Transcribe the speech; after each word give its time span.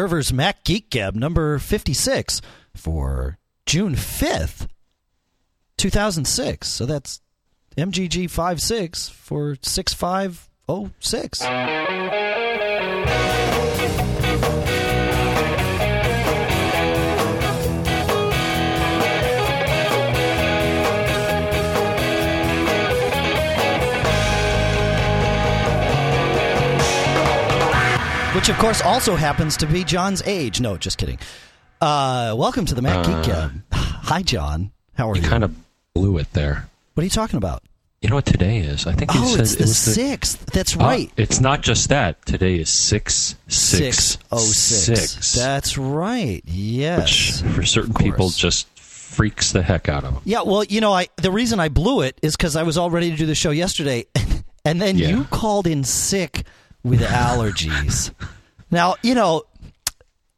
Server's 0.00 0.32
Mac 0.32 0.62
Geek 0.62 0.90
Gab 0.90 1.16
number 1.16 1.58
56 1.58 2.40
for 2.72 3.36
June 3.66 3.96
5th, 3.96 4.68
2006. 5.76 6.68
So 6.68 6.86
that's 6.86 7.20
MGG 7.76 8.30
56 8.30 9.08
for 9.08 9.56
6506. 9.60 11.42
Which, 28.38 28.48
of 28.50 28.56
course, 28.58 28.80
also 28.82 29.16
happens 29.16 29.56
to 29.56 29.66
be 29.66 29.82
John's 29.82 30.22
age. 30.24 30.60
No, 30.60 30.76
just 30.76 30.96
kidding. 30.96 31.18
Uh, 31.80 32.36
welcome 32.38 32.64
to 32.66 32.74
the 32.76 32.80
Mac 32.82 33.04
Geek 33.04 33.24
Gab. 33.24 33.62
Hi, 33.72 34.22
John. 34.22 34.70
How 34.94 35.10
are 35.10 35.16
you? 35.16 35.22
You 35.22 35.28
kind 35.28 35.42
of 35.42 35.56
blew 35.92 36.18
it 36.18 36.32
there. 36.34 36.68
What 36.94 37.00
are 37.00 37.04
you 37.04 37.10
talking 37.10 37.36
about? 37.36 37.64
You 38.00 38.08
know 38.10 38.14
what 38.14 38.26
today 38.26 38.58
is? 38.58 38.86
I 38.86 38.92
think 38.92 39.12
you 39.12 39.20
Oh, 39.24 39.26
said 39.26 39.40
it's 39.40 39.54
it 39.54 39.58
the 39.58 39.64
the- 39.64 39.74
sixth. 39.74 40.46
That's 40.52 40.76
Ah, 40.76 40.86
right. 40.86 41.10
it's 41.16 41.40
not 41.40 41.62
just 41.62 41.88
that. 41.88 42.24
Today 42.26 42.54
is 42.60 42.70
six 42.70 43.34
six 43.48 44.18
oh 44.30 44.38
six. 44.38 45.34
That's 45.34 45.76
right. 45.76 46.40
Yes. 46.46 47.42
which 47.42 47.52
for 47.56 47.64
certain 47.64 47.94
people 47.94 48.28
just 48.30 48.68
freaks 48.78 49.50
the 49.50 49.62
heck 49.62 49.88
out 49.88 50.04
of 50.04 50.14
them. 50.14 50.22
Yeah. 50.24 50.42
Well, 50.42 50.62
you 50.62 50.80
know, 50.80 50.92
I 50.92 51.08
the 51.16 51.32
reason 51.32 51.58
I 51.58 51.70
blew 51.70 52.02
it 52.02 52.16
is 52.22 52.36
because 52.36 52.54
I 52.54 52.62
was 52.62 52.78
all 52.78 52.90
ready 52.90 53.10
to 53.10 53.16
do 53.16 53.26
the 53.26 53.34
show 53.34 53.50
yesterday, 53.50 54.06
and 54.64 54.80
then 54.80 54.96
Yeah. 54.96 55.08
you 55.08 55.24
called 55.24 55.66
in 55.66 55.82
sick 55.82 56.44
with 56.84 57.00
allergies. 57.00 58.12
now, 58.70 58.96
you 59.02 59.14
know. 59.14 59.42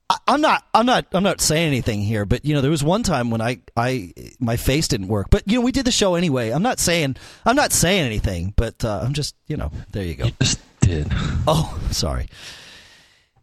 I- 0.09 0.17
I'm 0.27 0.41
not. 0.41 0.65
I'm 0.75 0.87
not. 0.87 1.07
I'm 1.13 1.23
not 1.23 1.41
saying 1.41 1.69
anything 1.69 2.01
here, 2.03 2.25
but 2.25 2.45
you 2.45 2.53
know, 2.53 2.61
there 2.61 2.71
was 2.71 2.83
one 2.83 3.05
time 3.05 3.31
when 3.31 3.41
I, 3.41 3.61
I, 3.77 4.13
my 4.41 4.57
face 4.57 4.89
didn't 4.89 5.07
work. 5.07 5.29
But 5.31 5.45
you 5.47 5.59
know, 5.59 5.65
we 5.65 5.71
did 5.71 5.85
the 5.85 5.93
show 5.93 6.17
anyway. 6.17 6.51
I'm 6.51 6.63
not 6.65 6.81
saying. 6.81 7.15
I'm 7.47 7.55
not 7.55 7.73
saying 7.73 8.07
anything, 8.07 8.53
but 8.57 8.85
uh, 8.85 9.03
I'm 9.05 9.13
just. 9.13 9.37
You 9.47 9.57
know, 9.57 9.71
there 9.93 10.03
you 10.03 10.15
go. 10.17 10.25
You 10.25 10.33
just 10.43 10.59
did. 10.81 11.07
Oh, 11.47 11.79
sorry. 11.93 12.27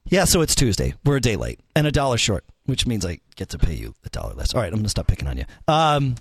Yeah, 0.10 0.26
so 0.26 0.42
it's 0.42 0.56
Tuesday. 0.56 0.94
We're 1.06 1.18
a 1.18 1.22
day 1.22 1.36
late 1.36 1.60
and 1.76 1.86
a 1.88 1.92
dollar 1.92 2.18
short, 2.18 2.44
which 2.66 2.86
means 2.88 3.06
I 3.06 3.20
get 3.36 3.50
to 3.50 3.58
pay 3.58 3.74
you 3.74 3.94
a 4.06 4.10
dollar 4.10 4.34
less. 4.34 4.54
All 4.54 4.62
right, 4.62 4.68
I'm 4.68 4.76
going 4.76 4.84
to 4.84 4.90
stop 4.90 5.08
picking 5.08 5.28
on 5.28 5.38
you. 5.38 5.46
Um, 5.68 6.16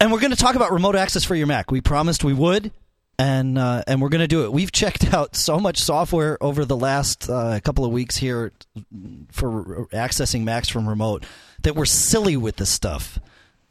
and 0.00 0.12
we're 0.12 0.20
going 0.20 0.30
to 0.30 0.36
talk 0.36 0.54
about 0.54 0.72
remote 0.72 0.96
access 0.96 1.24
for 1.24 1.34
your 1.34 1.46
Mac. 1.46 1.70
We 1.70 1.80
promised 1.80 2.22
we 2.24 2.32
would, 2.32 2.70
and 3.18 3.58
uh, 3.58 3.82
and 3.86 4.00
we're 4.00 4.08
going 4.08 4.20
to 4.20 4.28
do 4.28 4.44
it. 4.44 4.52
We've 4.52 4.72
checked 4.72 5.12
out 5.12 5.36
so 5.36 5.58
much 5.58 5.78
software 5.78 6.42
over 6.42 6.64
the 6.64 6.76
last 6.76 7.28
uh, 7.30 7.60
couple 7.60 7.84
of 7.84 7.92
weeks 7.92 8.16
here 8.16 8.52
for 9.30 9.86
accessing 9.92 10.44
Macs 10.44 10.68
from 10.68 10.88
remote 10.88 11.24
that 11.62 11.74
we're 11.74 11.84
silly 11.84 12.36
with 12.36 12.56
this 12.56 12.70
stuff. 12.70 13.18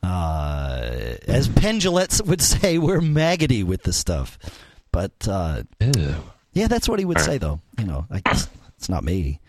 Uh, 0.02 1.16
as 1.27 1.47
Penn 1.47 1.80
Jillette 1.80 2.25
would 2.27 2.41
say, 2.41 2.77
we're 2.77 3.02
maggoty 3.02 3.63
with 3.63 3.83
this 3.83 3.97
stuff. 3.97 4.38
But 4.91 5.27
uh, 5.27 5.63
yeah, 6.53 6.67
that's 6.67 6.89
what 6.89 7.00
he 7.00 7.05
would 7.05 7.19
say, 7.19 7.38
though. 7.38 7.61
You 7.80 7.85
know, 7.85 8.05
I 8.11 8.19
guess 8.19 8.50
it's 8.78 8.89
not 8.89 9.03
me. 9.03 9.39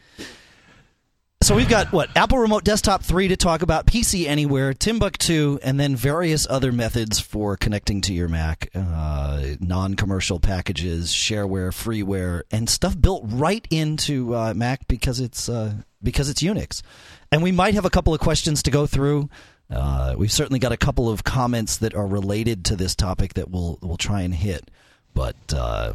So 1.45 1.55
we've 1.55 1.69
got 1.69 1.93
what 1.93 2.09
Apple 2.17 2.39
Remote 2.39 2.65
Desktop 2.65 3.03
3 3.03 3.29
to 3.29 3.37
talk 3.37 3.61
about, 3.61 3.85
PC 3.85 4.27
Anywhere, 4.27 4.73
Timbuktu, 4.73 5.59
and 5.63 5.79
then 5.79 5.95
various 5.95 6.47
other 6.49 6.73
methods 6.73 7.21
for 7.21 7.59
connecting 7.59 8.01
to 8.01 8.15
your 8.15 8.29
Mac, 8.29 8.71
uh, 8.75 9.49
non-commercial 9.61 10.41
packages, 10.41 11.13
shareware, 11.13 11.69
freeware, 11.69 12.45
and 12.51 12.71
stuff 12.71 12.99
built 12.99 13.25
right 13.27 13.69
into 13.71 14.35
uh, 14.35 14.55
Mac 14.57 14.89
because 14.89 15.21
it's 15.21 15.51
uh, 15.51 15.75
because 16.03 16.31
it's 16.31 16.43
Unix. 16.43 16.81
And 17.31 17.43
we 17.43 17.53
might 17.53 17.75
have 17.75 17.85
a 17.85 17.91
couple 17.91 18.15
of 18.15 18.21
questions 18.21 18.63
to 18.63 18.71
go 18.71 18.87
through. 18.87 19.29
Uh, 19.69 20.15
we've 20.17 20.33
certainly 20.33 20.59
got 20.61 20.73
a 20.73 20.79
couple 20.79 21.11
of 21.11 21.25
comments 21.25 21.77
that 21.77 21.95
are 21.95 22.07
related 22.07 22.65
to 22.65 22.75
this 22.75 22.95
topic 22.95 23.35
that 23.35 23.51
we'll 23.51 23.79
we'll 23.83 23.99
try 23.99 24.23
and 24.23 24.35
hit, 24.35 24.71
but. 25.13 25.37
Uh, 25.53 25.93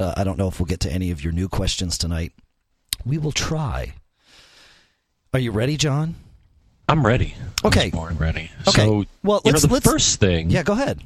uh, 0.00 0.14
I 0.16 0.24
don't 0.24 0.38
know 0.38 0.48
if 0.48 0.58
we'll 0.58 0.66
get 0.66 0.80
to 0.80 0.90
any 0.90 1.12
of 1.12 1.22
your 1.22 1.34
new 1.34 1.48
questions 1.48 1.96
tonight. 1.96 2.32
We 3.04 3.18
will 3.18 3.30
try. 3.30 3.94
Are 5.34 5.38
you 5.40 5.50
ready, 5.50 5.76
John? 5.76 6.14
I'm 6.88 7.06
ready. 7.06 7.34
Okay. 7.64 7.86
I 7.86 7.90
born 7.90 8.18
ready. 8.18 8.50
Okay. 8.68 8.84
So, 8.84 9.04
Well, 9.22 9.40
you 9.44 9.52
know, 9.52 9.58
the 9.58 9.80
first 9.80 10.20
thing. 10.20 10.50
Yeah, 10.50 10.62
go 10.62 10.74
ahead. 10.74 11.00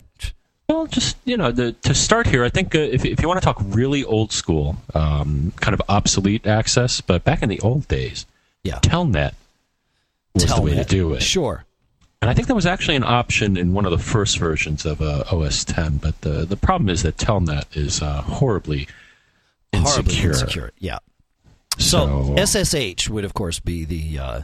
Well, 0.68 0.86
just 0.86 1.16
you 1.24 1.36
know, 1.36 1.52
the, 1.52 1.72
to 1.72 1.94
start 1.94 2.26
here, 2.26 2.44
I 2.44 2.48
think 2.48 2.74
uh, 2.74 2.78
if 2.78 3.04
if 3.04 3.22
you 3.22 3.28
want 3.28 3.40
to 3.40 3.44
talk 3.44 3.58
really 3.60 4.02
old 4.04 4.32
school, 4.32 4.76
um, 4.94 5.52
kind 5.60 5.74
of 5.74 5.82
obsolete 5.88 6.44
access, 6.44 7.00
but 7.00 7.22
back 7.22 7.42
in 7.42 7.48
the 7.48 7.60
old 7.60 7.86
days, 7.86 8.26
Yeah. 8.64 8.80
Telnet 8.80 9.34
was 10.34 10.46
the 10.46 10.60
way 10.60 10.74
to 10.74 10.84
do 10.84 11.12
it. 11.14 11.22
Sure. 11.22 11.64
And 12.20 12.28
I 12.28 12.34
think 12.34 12.48
that 12.48 12.54
was 12.56 12.66
actually 12.66 12.96
an 12.96 13.04
option 13.04 13.56
in 13.56 13.74
one 13.74 13.84
of 13.84 13.92
the 13.92 13.98
first 13.98 14.38
versions 14.38 14.84
of 14.84 15.00
uh, 15.00 15.22
OS 15.30 15.64
10. 15.64 15.98
But 15.98 16.20
the 16.22 16.44
the 16.44 16.56
problem 16.56 16.88
is 16.88 17.02
that 17.04 17.16
Telnet 17.16 17.76
is 17.76 18.02
uh, 18.02 18.22
horribly 18.22 18.88
insecure. 19.72 19.92
Horribly 20.02 20.24
insecure. 20.30 20.70
Yeah. 20.78 20.98
So, 21.78 22.34
So- 22.36 22.60
SSH 22.62 23.08
would, 23.10 23.24
of 23.24 23.34
course, 23.34 23.60
be 23.60 23.84
the 23.84 24.18
uh, 24.18 24.40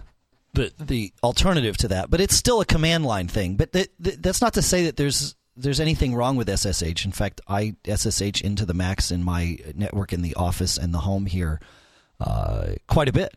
the 0.55 0.73
the 0.79 1.13
alternative 1.23 1.77
to 1.79 1.89
that, 1.89 2.11
but 2.11 2.21
it's 2.21 2.37
still 2.37 2.61
a 2.61 2.65
command 2.67 3.05
line 3.07 3.29
thing. 3.29 3.57
But 3.57 3.73
th- 3.73 3.89
th- 4.03 4.17
that's 4.21 4.41
not 4.41 4.55
to 4.55 4.63
say 4.63 4.85
that 4.85 4.97
there's 4.97 5.35
there's 5.57 5.81
anything 5.81 6.15
wrong 6.15 6.37
with 6.37 6.49
SSH. 6.49 7.05
In 7.05 7.13
fact, 7.13 7.41
I 7.49 7.75
SSH 7.87 8.41
into 8.43 8.67
the 8.67 8.75
Macs 8.75 9.11
in 9.11 9.23
my 9.25 9.59
network 9.75 10.13
in 10.13 10.23
the 10.23 10.35
office 10.35 10.77
and 10.77 10.93
the 10.93 10.99
home 11.01 11.27
here 11.27 11.61
uh, 12.21 12.73
quite 12.87 13.09
a 13.09 13.13
bit. 13.13 13.35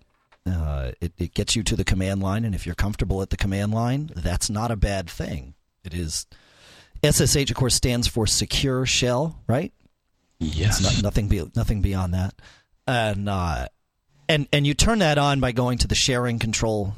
Uh, 0.47 0.91
it, 1.01 1.11
it 1.17 1.33
gets 1.33 1.55
you 1.55 1.63
to 1.63 1.75
the 1.75 1.83
command 1.83 2.21
line, 2.21 2.45
and 2.45 2.53
if 2.53 2.65
you're 2.67 2.75
comfortable 2.75 3.21
at 3.21 3.31
the 3.31 3.37
command 3.37 3.73
line, 3.73 4.11
that's 4.15 4.49
not 4.49 4.69
a 4.69 4.75
bad 4.75 5.09
thing. 5.09 5.55
It 5.83 5.93
is. 5.93 6.27
SSH, 7.03 7.49
of 7.49 7.55
course, 7.55 7.75
stands 7.75 8.07
for 8.07 8.27
Secure 8.27 8.85
Shell, 8.85 9.41
right? 9.47 9.73
Yes. 10.39 10.81
Not, 10.81 11.01
nothing 11.01 11.27
be, 11.27 11.41
nothing 11.55 11.81
beyond 11.81 12.13
that. 12.13 12.35
And 12.87 13.27
uh, 13.27 13.67
and 14.27 14.47
and 14.51 14.65
you 14.65 14.73
turn 14.73 14.99
that 14.99 15.17
on 15.17 15.39
by 15.39 15.51
going 15.51 15.77
to 15.79 15.87
the 15.87 15.95
sharing 15.95 16.39
control, 16.39 16.95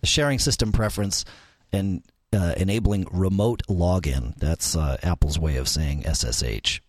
the 0.00 0.06
sharing 0.06 0.38
system 0.38 0.72
preference, 0.72 1.24
and 1.72 2.02
uh, 2.32 2.54
enabling 2.56 3.06
remote 3.12 3.62
login. 3.68 4.34
That's 4.36 4.76
uh, 4.76 4.96
Apple's 5.02 5.38
way 5.38 5.56
of 5.56 5.68
saying 5.68 6.04
SSH. 6.04 6.80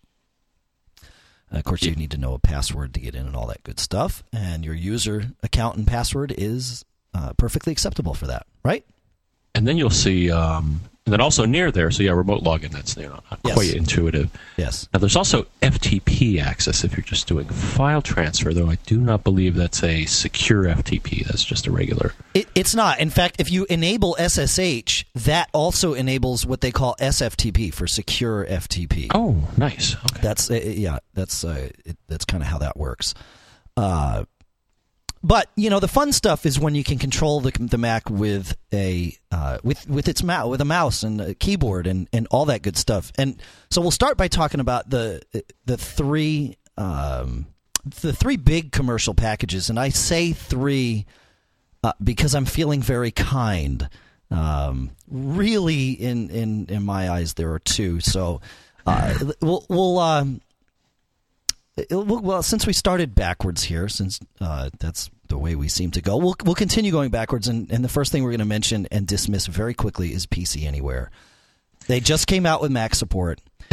of 1.50 1.64
course, 1.64 1.82
you 1.82 1.94
need 1.94 2.10
to 2.10 2.18
know 2.18 2.34
a 2.34 2.38
password 2.38 2.94
to 2.94 3.00
get 3.00 3.14
in 3.14 3.26
and 3.26 3.36
all 3.36 3.46
that 3.46 3.62
good 3.62 3.78
stuff. 3.78 4.22
And 4.32 4.64
your 4.64 4.74
user 4.74 5.32
account 5.42 5.76
and 5.76 5.86
password 5.86 6.34
is 6.36 6.84
uh, 7.14 7.32
perfectly 7.34 7.72
acceptable 7.72 8.14
for 8.14 8.26
that, 8.26 8.46
right? 8.64 8.84
and 9.56 9.66
then 9.66 9.78
you'll 9.78 9.88
see, 9.88 10.30
um, 10.30 10.80
and 11.06 11.12
then 11.12 11.20
also 11.20 11.44
near 11.46 11.70
there, 11.70 11.90
so 11.92 12.02
yeah, 12.02 12.10
remote 12.10 12.42
login. 12.42 12.70
That's 12.72 12.96
you 12.96 13.04
know 13.04 13.20
not 13.30 13.40
Yes. 13.44 13.54
quite 13.54 13.74
intuitive. 13.74 14.28
Yes. 14.56 14.88
Now 14.92 14.98
there's 14.98 15.14
also 15.14 15.46
FTP 15.62 16.40
access 16.42 16.82
if 16.82 16.96
you're 16.96 17.04
just 17.04 17.28
doing 17.28 17.46
file 17.48 18.02
transfer, 18.02 18.52
though 18.52 18.68
I 18.68 18.74
do 18.86 18.98
not 19.00 19.22
believe 19.22 19.54
that's 19.54 19.84
a 19.84 20.04
secure 20.06 20.64
FTP. 20.64 21.24
That's 21.26 21.44
just 21.44 21.66
a 21.68 21.70
regular. 21.70 22.12
It, 22.34 22.48
it's 22.56 22.74
not. 22.74 22.98
In 22.98 23.10
fact, 23.10 23.36
if 23.40 23.50
you 23.52 23.66
enable 23.70 24.16
SSH, 24.18 25.04
that 25.14 25.48
also 25.52 25.94
enables 25.94 26.44
what 26.44 26.60
they 26.60 26.72
call 26.72 26.96
SFTP 27.00 27.72
for 27.72 27.86
secure 27.86 28.44
FTP. 28.44 29.06
Oh, 29.14 29.36
nice. 29.56 29.94
Okay. 29.94 30.20
That's 30.22 30.50
uh, 30.50 30.54
yeah. 30.54 30.98
That's 31.14 31.44
uh, 31.44 31.68
it, 31.84 31.96
that's 32.08 32.24
kind 32.24 32.42
of 32.42 32.48
how 32.48 32.58
that 32.58 32.76
works. 32.76 33.14
Uh, 33.76 34.24
but 35.22 35.50
you 35.56 35.70
know, 35.70 35.80
the 35.80 35.88
fun 35.88 36.12
stuff 36.12 36.46
is 36.46 36.58
when 36.58 36.74
you 36.74 36.84
can 36.84 36.98
control 36.98 37.40
the 37.40 37.50
the 37.50 37.78
Mac 37.78 38.08
with 38.10 38.56
a 38.72 39.16
uh, 39.30 39.58
with 39.62 39.88
with 39.88 40.08
its 40.08 40.22
mouse 40.22 40.48
with 40.48 40.60
a 40.60 40.66
mouse 40.66 41.02
and 41.02 41.20
a 41.20 41.34
keyboard 41.34 41.86
and 41.86 42.08
and 42.12 42.26
all 42.30 42.44
that 42.46 42.62
good 42.62 42.76
stuff. 42.76 43.12
And 43.18 43.40
so 43.70 43.80
we'll 43.80 43.90
start 43.90 44.16
by 44.16 44.28
talking 44.28 44.60
about 44.60 44.90
the 44.90 45.22
the 45.64 45.76
three 45.76 46.56
um, 46.76 47.46
the 47.84 48.12
three 48.12 48.36
big 48.36 48.72
commercial 48.72 49.14
packages. 49.14 49.70
And 49.70 49.78
I 49.78 49.88
say 49.90 50.32
three 50.32 51.06
uh, 51.82 51.92
because 52.02 52.34
I'm 52.34 52.46
feeling 52.46 52.82
very 52.82 53.10
kind. 53.10 53.88
Um, 54.30 54.90
really, 55.08 55.92
in, 55.92 56.30
in 56.30 56.66
in 56.66 56.84
my 56.84 57.10
eyes, 57.10 57.34
there 57.34 57.52
are 57.52 57.60
two. 57.60 58.00
So 58.00 58.40
uh, 58.86 59.14
we'll 59.40 59.64
we'll, 59.68 59.98
um, 60.00 60.40
well, 61.90 62.42
since 62.42 62.66
we 62.66 62.72
started 62.72 63.14
backwards 63.14 63.62
here, 63.64 63.88
since 63.88 64.18
uh, 64.40 64.70
that's 64.80 65.10
the 65.28 65.38
way 65.38 65.54
we 65.54 65.68
seem 65.68 65.90
to 65.92 66.00
go, 66.00 66.16
we'll 66.16 66.36
we'll 66.44 66.54
continue 66.54 66.90
going 66.92 67.10
backwards. 67.10 67.48
And, 67.48 67.70
and 67.70 67.84
the 67.84 67.88
first 67.88 68.12
thing 68.12 68.22
we're 68.22 68.30
going 68.30 68.38
to 68.40 68.44
mention 68.44 68.86
and 68.90 69.06
dismiss 69.06 69.46
very 69.46 69.74
quickly 69.74 70.12
is 70.12 70.26
PC 70.26 70.66
Anywhere. 70.66 71.10
They 71.86 72.00
just 72.00 72.26
came 72.26 72.46
out 72.46 72.60
with 72.60 72.70
Mac 72.70 72.94
support. 72.94 73.40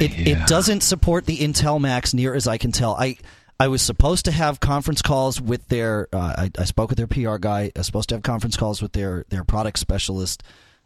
It 0.00 0.26
it 0.26 0.46
doesn't 0.48 0.82
support 0.82 1.24
the 1.24 1.38
Intel 1.38 1.80
Macs 1.80 2.14
near 2.14 2.34
as 2.34 2.48
I 2.48 2.58
can 2.58 2.72
tell. 2.72 2.96
I 2.96 3.16
I 3.60 3.68
was 3.68 3.80
supposed 3.80 4.24
to 4.24 4.32
have 4.32 4.58
conference 4.58 5.02
calls 5.02 5.40
with 5.40 5.68
their. 5.68 6.08
Uh, 6.12 6.34
I, 6.36 6.50
I 6.58 6.64
spoke 6.64 6.90
with 6.90 6.98
their 6.98 7.06
PR 7.06 7.36
guy. 7.36 7.70
I 7.76 7.78
was 7.78 7.86
supposed 7.86 8.08
to 8.08 8.16
have 8.16 8.22
conference 8.22 8.56
calls 8.56 8.82
with 8.82 8.92
their 8.92 9.24
their 9.28 9.44
product 9.44 9.78
specialist. 9.78 10.42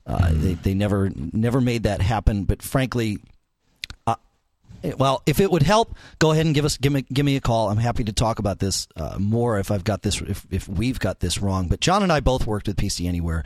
Uh, 0.06 0.31
They 0.32 0.55
they 0.55 0.75
never 0.75 1.11
never 1.14 1.61
made 1.62 1.85
that 1.85 2.02
happen. 2.02 2.44
But 2.44 2.61
frankly, 2.62 3.19
well, 4.97 5.23
if 5.26 5.41
it 5.41 5.50
would 5.50 5.62
help, 5.62 5.97
go 6.19 6.32
ahead 6.32 6.47
and 6.47 6.55
give 6.55 6.65
us 6.65 6.76
give 6.76 6.93
me 6.93 7.05
give 7.12 7.26
me 7.26 7.37
a 7.37 7.41
call. 7.41 7.70
I'm 7.70 7.79
happy 7.79 8.05
to 8.05 8.12
talk 8.12 8.38
about 8.38 8.59
this 8.59 8.87
uh, 8.97 9.17
more 9.19 9.59
if 9.59 9.70
I've 9.70 9.85
got 9.85 10.03
this 10.03 10.20
if 10.20 10.47
if 10.50 10.69
we've 10.69 10.99
got 10.99 11.20
this 11.20 11.38
wrong. 11.38 11.69
But 11.69 11.81
John 11.81 12.03
and 12.03 12.12
I 12.12 12.20
both 12.20 12.47
worked 12.47 12.69
with 12.69 12.76
PC 12.76 13.06
Anywhere, 13.06 13.44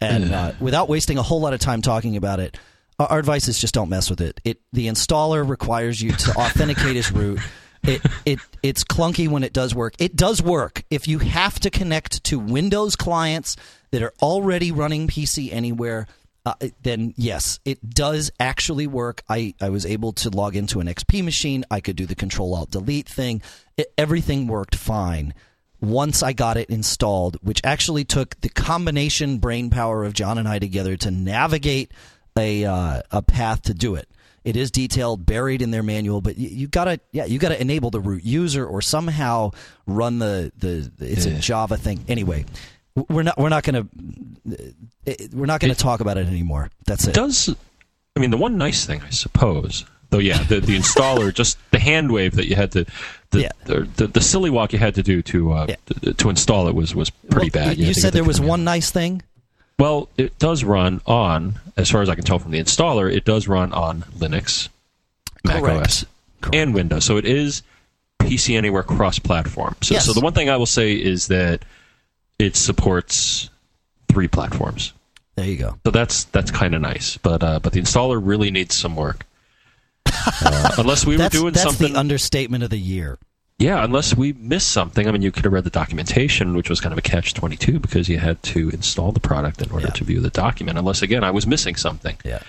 and 0.00 0.32
uh, 0.32 0.52
without 0.60 0.88
wasting 0.88 1.18
a 1.18 1.22
whole 1.22 1.40
lot 1.40 1.54
of 1.54 1.60
time 1.60 1.80
talking 1.82 2.16
about 2.16 2.40
it, 2.40 2.58
our, 2.98 3.06
our 3.06 3.18
advice 3.18 3.48
is 3.48 3.58
just 3.58 3.74
don't 3.74 3.88
mess 3.88 4.10
with 4.10 4.20
it. 4.20 4.40
It 4.44 4.60
the 4.72 4.86
installer 4.86 5.48
requires 5.48 6.00
you 6.02 6.12
to 6.12 6.30
authenticate 6.36 6.96
as 6.96 7.10
root. 7.10 7.40
It 7.82 8.02
it 8.24 8.38
it's 8.62 8.84
clunky 8.84 9.28
when 9.28 9.42
it 9.42 9.52
does 9.52 9.74
work. 9.74 9.94
It 9.98 10.16
does 10.16 10.42
work 10.42 10.84
if 10.90 11.08
you 11.08 11.18
have 11.18 11.60
to 11.60 11.70
connect 11.70 12.24
to 12.24 12.38
Windows 12.38 12.96
clients 12.96 13.56
that 13.90 14.02
are 14.02 14.12
already 14.20 14.72
running 14.72 15.06
PC 15.06 15.52
Anywhere 15.52 16.06
uh, 16.46 16.54
then 16.82 17.14
yes, 17.16 17.58
it 17.64 17.88
does 17.88 18.30
actually 18.38 18.86
work. 18.86 19.22
I, 19.28 19.54
I 19.60 19.70
was 19.70 19.86
able 19.86 20.12
to 20.14 20.30
log 20.30 20.56
into 20.56 20.80
an 20.80 20.86
XP 20.86 21.24
machine. 21.24 21.64
I 21.70 21.80
could 21.80 21.96
do 21.96 22.06
the 22.06 22.14
Control 22.14 22.54
Alt 22.54 22.70
Delete 22.70 23.08
thing. 23.08 23.40
It, 23.76 23.92
everything 23.96 24.46
worked 24.46 24.74
fine 24.74 25.32
once 25.80 26.22
I 26.22 26.32
got 26.32 26.56
it 26.56 26.68
installed, 26.68 27.38
which 27.42 27.60
actually 27.64 28.04
took 28.04 28.40
the 28.40 28.48
combination 28.48 29.38
brain 29.38 29.70
power 29.70 30.04
of 30.04 30.12
John 30.12 30.38
and 30.38 30.46
I 30.46 30.58
together 30.58 30.96
to 30.98 31.10
navigate 31.10 31.92
a 32.36 32.64
uh, 32.64 33.02
a 33.10 33.22
path 33.22 33.62
to 33.62 33.74
do 33.74 33.94
it. 33.94 34.08
It 34.44 34.56
is 34.56 34.70
detailed, 34.70 35.24
buried 35.24 35.62
in 35.62 35.70
their 35.70 35.82
manual, 35.82 36.20
but 36.20 36.36
you, 36.36 36.48
you 36.48 36.68
gotta 36.68 37.00
yeah 37.12 37.24
you 37.24 37.38
gotta 37.38 37.60
enable 37.60 37.90
the 37.90 38.00
root 38.00 38.24
user 38.24 38.66
or 38.66 38.82
somehow 38.82 39.52
run 39.86 40.18
the 40.18 40.52
the 40.58 40.90
it's 40.98 41.24
a 41.24 41.38
Java 41.38 41.78
thing 41.78 42.04
anyway 42.08 42.44
we're 42.96 43.22
not 43.22 43.38
we're 43.38 43.48
not 43.48 43.64
going 43.64 43.88
to 43.88 44.74
we're 45.32 45.46
not 45.46 45.60
going 45.60 45.74
to 45.74 45.78
talk 45.80 46.00
about 46.00 46.16
it 46.16 46.26
anymore. 46.26 46.70
That's 46.86 47.06
it. 47.06 47.14
Does 47.14 47.54
I 48.16 48.20
mean 48.20 48.30
the 48.30 48.36
one 48.36 48.56
nice 48.56 48.86
thing 48.86 49.02
I 49.02 49.10
suppose 49.10 49.84
though? 50.10 50.18
Yeah, 50.18 50.42
the 50.44 50.60
the 50.60 50.76
installer 50.76 51.34
just 51.34 51.58
the 51.70 51.78
hand 51.78 52.12
wave 52.12 52.36
that 52.36 52.46
you 52.46 52.56
had 52.56 52.72
to 52.72 52.86
the 53.30 53.40
yeah. 53.42 53.48
the, 53.64 53.88
the, 53.96 54.06
the, 54.06 54.20
silly 54.20 54.50
walk 54.50 54.72
you 54.72 54.78
had 54.78 54.94
to 54.94 55.02
do 55.02 55.22
to 55.22 55.52
uh, 55.52 55.66
yeah. 55.68 55.76
to, 55.86 56.14
to, 56.14 56.30
install 56.30 56.68
it 56.68 56.74
was 56.74 56.94
was 56.94 57.10
pretty 57.10 57.50
well, 57.52 57.66
bad. 57.66 57.78
You, 57.78 57.86
you 57.86 57.94
said 57.94 58.12
there 58.12 58.24
was 58.24 58.40
one 58.40 58.64
nice 58.64 58.90
thing. 58.90 59.22
Well, 59.78 60.08
it 60.16 60.38
does 60.38 60.62
run 60.62 61.00
on, 61.04 61.58
as 61.76 61.90
far 61.90 62.00
as 62.00 62.08
I 62.08 62.14
can 62.14 62.22
tell 62.22 62.38
from 62.38 62.52
the 62.52 62.60
installer, 62.60 63.12
it 63.12 63.24
does 63.24 63.48
run 63.48 63.72
on 63.72 64.02
Linux, 64.16 64.68
Mac 65.44 65.64
OS, 65.64 66.04
Correct. 66.40 66.54
and 66.54 66.72
Windows. 66.72 67.04
So 67.04 67.16
it 67.16 67.24
is 67.24 67.62
PC 68.20 68.56
Anywhere 68.56 68.84
cross-platform. 68.84 69.74
So, 69.82 69.94
yes. 69.94 70.06
so 70.06 70.12
the 70.12 70.20
one 70.20 70.32
thing 70.32 70.48
I 70.48 70.56
will 70.56 70.66
say 70.66 70.92
is 70.92 71.26
that 71.26 71.64
it 72.38 72.56
supports 72.56 73.50
three 74.08 74.28
platforms. 74.28 74.92
There 75.36 75.46
you 75.46 75.56
go. 75.56 75.78
So 75.84 75.90
that's 75.90 76.24
that's 76.24 76.50
kind 76.50 76.74
of 76.74 76.80
nice, 76.80 77.16
but 77.16 77.42
uh, 77.42 77.60
but 77.60 77.72
the 77.72 77.80
installer 77.80 78.20
really 78.22 78.50
needs 78.50 78.76
some 78.76 78.94
work. 78.94 79.26
Uh, 80.06 80.70
unless 80.78 81.04
we 81.04 81.16
were 81.16 81.28
doing 81.28 81.52
that's 81.52 81.64
something. 81.64 81.92
the 81.92 81.98
understatement 81.98 82.62
of 82.62 82.70
the 82.70 82.78
year. 82.78 83.18
Yeah, 83.58 83.84
unless 83.84 84.16
we 84.16 84.32
missed 84.32 84.70
something. 84.70 85.06
I 85.06 85.12
mean, 85.12 85.22
you 85.22 85.30
could 85.30 85.44
have 85.44 85.52
read 85.52 85.64
the 85.64 85.70
documentation, 85.70 86.54
which 86.54 86.68
was 86.68 86.80
kind 86.80 86.92
of 86.92 86.98
a 86.98 87.02
catch 87.02 87.34
twenty 87.34 87.56
two 87.56 87.80
because 87.80 88.08
you 88.08 88.18
had 88.18 88.42
to 88.44 88.68
install 88.70 89.12
the 89.12 89.20
product 89.20 89.60
in 89.60 89.70
order 89.70 89.86
yeah. 89.86 89.92
to 89.92 90.04
view 90.04 90.20
the 90.20 90.30
document. 90.30 90.78
Unless 90.78 91.02
again, 91.02 91.24
I 91.24 91.30
was 91.30 91.46
missing 91.46 91.74
something. 91.74 92.16
Yeah. 92.24 92.40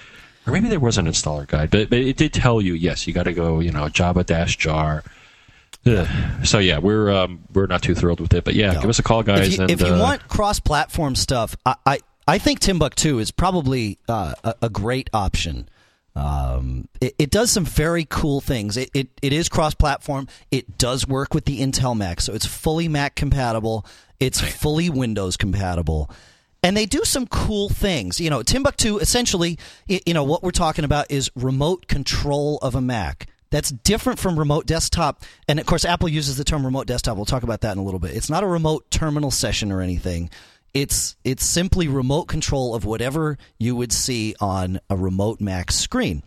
Or 0.47 0.53
maybe 0.53 0.67
there 0.67 0.79
was 0.79 0.99
an 0.99 1.07
installer 1.07 1.47
guide, 1.47 1.71
but, 1.71 1.89
but 1.89 1.97
it 1.97 2.17
did 2.17 2.31
tell 2.31 2.61
you 2.61 2.73
yes, 2.73 3.07
you 3.07 3.13
got 3.13 3.23
to 3.23 3.33
go, 3.33 3.59
you 3.59 3.71
know, 3.71 3.89
Java 3.89 4.23
dash 4.23 4.57
jar 4.57 5.03
so 6.43 6.57
yeah, 6.57 6.79
we're 6.79 7.11
um, 7.11 7.43
we're 7.53 7.67
not 7.67 7.83
too 7.83 7.93
thrilled 7.93 8.19
with 8.19 8.33
it, 8.33 8.43
but 8.43 8.55
yeah, 8.55 8.71
no. 8.71 8.81
give 8.81 8.89
us 8.89 8.99
a 8.99 9.03
call, 9.03 9.21
guys. 9.21 9.47
If 9.47 9.57
you, 9.57 9.61
and, 9.61 9.71
if 9.71 9.81
you 9.81 9.93
uh, 9.93 9.99
want 9.99 10.27
cross-platform 10.27 11.15
stuff, 11.15 11.55
I, 11.63 11.75
I, 11.85 11.99
I 12.27 12.37
think 12.39 12.59
Timbuktu 12.59 13.19
is 13.19 13.29
probably 13.29 13.99
uh, 14.09 14.33
a, 14.43 14.55
a, 14.63 14.69
great 14.69 15.11
option. 15.13 15.69
Um, 16.15 16.87
it, 17.01 17.13
it, 17.19 17.29
does 17.29 17.51
some 17.51 17.65
very 17.65 18.05
cool 18.09 18.41
things. 18.41 18.77
It, 18.77 18.89
it, 18.95 19.09
it 19.21 19.31
is 19.31 19.47
cross-platform. 19.47 20.27
It 20.49 20.79
does 20.79 21.07
work 21.07 21.35
with 21.35 21.45
the 21.45 21.59
Intel 21.59 21.95
Mac, 21.95 22.19
so 22.19 22.33
it's 22.33 22.47
fully 22.47 22.87
Mac 22.87 23.15
compatible. 23.15 23.85
It's 24.19 24.39
fully 24.39 24.89
Windows 24.89 25.37
compatible 25.37 26.09
and 26.63 26.75
they 26.75 26.87
do 26.87 27.03
some 27.03 27.27
cool 27.27 27.69
things. 27.69 28.19
You 28.19 28.31
know, 28.31 28.41
Timbuktu 28.41 28.97
essentially, 28.97 29.59
you 29.87 30.15
know, 30.15 30.23
what 30.23 30.41
we're 30.41 30.49
talking 30.49 30.83
about 30.83 31.11
is 31.11 31.29
remote 31.35 31.87
control 31.87 32.57
of 32.63 32.73
a 32.73 32.81
Mac. 32.81 33.27
That's 33.55 33.71
different 33.71 34.19
from 34.19 34.37
remote 34.37 34.65
desktop. 34.65 35.23
And 35.47 35.61
of 35.61 35.65
course, 35.65 35.85
Apple 35.85 36.09
uses 36.09 36.35
the 36.35 36.43
term 36.43 36.65
remote 36.65 36.87
desktop. 36.87 37.15
We'll 37.15 37.23
talk 37.23 37.43
about 37.43 37.61
that 37.61 37.71
in 37.71 37.77
a 37.77 37.83
little 37.83 38.01
bit. 38.01 38.13
It's 38.13 38.29
not 38.29 38.43
a 38.43 38.47
remote 38.47 38.91
terminal 38.91 39.31
session 39.31 39.71
or 39.71 39.79
anything. 39.79 40.29
It's 40.73 41.15
it's 41.23 41.45
simply 41.45 41.87
remote 41.87 42.25
control 42.25 42.75
of 42.75 42.83
whatever 42.83 43.37
you 43.57 43.73
would 43.77 43.93
see 43.93 44.35
on 44.41 44.81
a 44.89 44.97
remote 44.97 45.39
Mac 45.39 45.71
screen. 45.71 46.21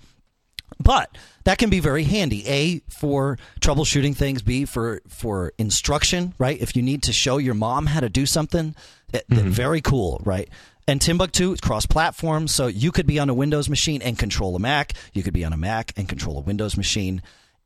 But 0.80 1.18
that 1.44 1.58
can 1.58 1.68
be 1.68 1.80
very 1.80 2.04
handy. 2.04 2.48
A 2.48 2.80
for 2.88 3.36
troubleshooting 3.60 4.16
things. 4.16 4.40
B 4.40 4.64
for 4.64 5.02
for 5.06 5.52
instruction. 5.58 6.32
Right. 6.38 6.58
If 6.58 6.76
you 6.76 6.82
need 6.82 7.02
to 7.02 7.12
show 7.12 7.36
your 7.36 7.52
mom 7.52 7.84
how 7.84 8.00
to 8.00 8.08
do 8.08 8.24
something, 8.24 8.74
that, 9.12 9.28
mm-hmm. 9.28 9.50
very 9.50 9.82
cool. 9.82 10.22
Right. 10.24 10.48
And 10.88 11.02
Timbuktu 11.02 11.52
is 11.52 11.60
cross 11.60 11.84
platform, 11.84 12.48
so 12.48 12.66
you 12.66 12.92
could 12.92 13.06
be 13.06 13.18
on 13.18 13.28
a 13.28 13.34
Windows 13.34 13.68
machine 13.68 14.00
and 14.00 14.18
control 14.18 14.56
a 14.56 14.58
Mac. 14.58 14.94
You 15.12 15.22
could 15.22 15.34
be 15.34 15.44
on 15.44 15.52
a 15.52 15.56
Mac 15.56 15.92
and 15.98 16.08
control 16.08 16.38
a 16.38 16.40
Windows 16.40 16.78
machine. 16.78 17.20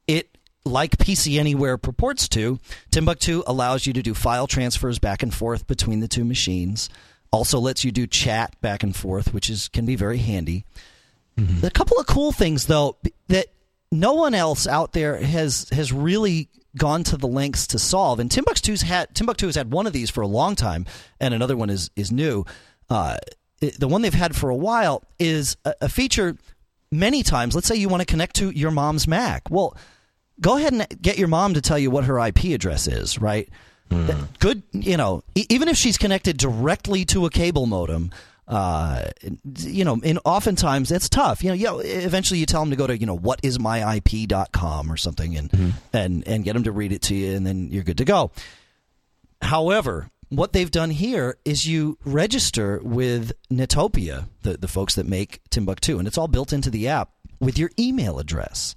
It 0.09 0.37
like 0.65 0.99
PC 0.99 1.39
Anywhere 1.39 1.79
purports 1.79 2.29
to, 2.31 2.59
Timbuktu 2.91 3.45
allows 3.47 3.87
you 3.87 3.93
to 3.93 4.03
do 4.03 4.13
file 4.13 4.49
transfers 4.49 4.99
back 4.99 5.23
and 5.23 5.33
forth 5.33 5.69
between 5.69 6.01
the 6.01 6.09
two 6.09 6.25
machines. 6.25 6.91
Also 7.31 7.61
lets 7.61 7.85
you 7.85 7.93
do 7.93 8.09
chat 8.09 8.61
back 8.61 8.83
and 8.83 8.95
forth, 8.95 9.33
which 9.33 9.49
is 9.49 9.69
can 9.69 9.87
be 9.87 9.95
very 9.95 10.19
handy. 10.19 10.65
Mm-hmm. 11.39 11.65
A 11.65 11.71
couple 11.71 12.01
of 12.01 12.07
cool 12.09 12.33
things 12.33 12.67
though 12.67 12.97
that 13.29 13.47
no 13.93 14.15
one 14.15 14.35
else 14.35 14.67
out 14.67 14.95
there 14.95 15.17
has 15.17 15.69
has 15.71 15.93
really 15.93 16.49
gone 16.77 17.05
to 17.05 17.17
the 17.17 17.29
lengths 17.29 17.69
to 17.69 17.79
solve. 17.79 18.19
And 18.19 18.31
Timbuktu's 18.31 18.83
had 18.83 19.15
Timbuktu 19.15 19.47
has 19.47 19.55
had 19.55 19.73
one 19.73 19.87
of 19.87 19.93
these 19.93 20.11
for 20.11 20.23
a 20.23 20.27
long 20.27 20.57
time, 20.57 20.87
and 21.21 21.33
another 21.33 21.57
one 21.57 21.71
is 21.71 21.89
is 21.95 22.11
new 22.11 22.45
uh, 22.91 23.17
the 23.61 23.89
one 23.89 24.03
they've 24.03 24.13
had 24.13 24.35
for 24.35 24.51
a 24.51 24.57
while 24.57 25.03
is 25.19 25.57
a, 25.65 25.75
a 25.83 25.89
feature 25.89 26.37
many 26.91 27.23
times. 27.23 27.55
Let's 27.55 27.67
say 27.67 27.77
you 27.77 27.89
want 27.89 28.01
to 28.01 28.07
connect 28.07 28.37
to 28.37 28.51
your 28.51 28.71
mom's 28.71 29.07
Mac. 29.07 29.51
Well, 29.51 29.77
go 30.41 30.57
ahead 30.57 30.73
and 30.73 30.87
get 31.01 31.19
your 31.19 31.29
mom 31.29 31.55
to 31.55 31.61
tell 31.61 31.79
you 31.79 31.91
what 31.91 32.05
her 32.05 32.19
IP 32.19 32.45
address 32.47 32.87
is, 32.87 33.19
right? 33.19 33.49
Mm. 33.91 34.39
Good, 34.39 34.63
you 34.73 34.97
know, 34.97 35.23
even 35.35 35.69
if 35.69 35.77
she's 35.77 35.99
connected 35.99 36.37
directly 36.37 37.05
to 37.07 37.27
a 37.27 37.31
cable 37.31 37.67
modem, 37.67 38.11
uh, 38.49 39.05
you 39.59 39.85
know, 39.85 40.01
and 40.03 40.19
oftentimes 40.25 40.91
it's 40.91 41.09
tough. 41.09 41.45
You 41.45 41.51
know, 41.51 41.55
yeah, 41.55 41.79
eventually 41.79 42.41
you 42.41 42.47
tell 42.47 42.61
them 42.63 42.71
to 42.71 42.77
go 42.77 42.87
to, 42.87 42.99
you 42.99 43.07
know, 43.07 43.17
whatismyip.com 43.17 44.93
or 44.93 44.97
something 44.97 45.37
and, 45.37 45.51
mm-hmm. 45.51 45.71
and, 45.93 46.27
and 46.27 46.45
get 46.45 46.55
them 46.55 46.65
to 46.65 46.73
read 46.73 46.93
it 46.93 47.03
to 47.03 47.15
you 47.15 47.35
and 47.35 47.47
then 47.47 47.69
you're 47.71 47.85
good 47.85 47.99
to 47.99 48.05
go. 48.05 48.31
However, 49.41 50.11
what 50.33 50.55
they've 50.55 50.71
done 50.71 50.91
here 50.91 51.37
is 51.45 51.67
you 51.67 51.99
register 52.05 52.81
with 52.83 53.33
Netopia, 53.51 54.29
the, 54.43 54.57
the 54.57 54.69
folks 54.69 54.95
that 54.95 55.07
make 55.07 55.43
Timbuktu, 55.51 55.99
and 55.99 56.09
it's 56.09 56.17
all 56.17 56.29
built 56.29 56.55
into 56.55 56.71
the 56.71 56.89
app 56.89 57.11
with 57.39 57.59
your 57.59 57.71
email 57.79 58.19
address. 58.19 58.75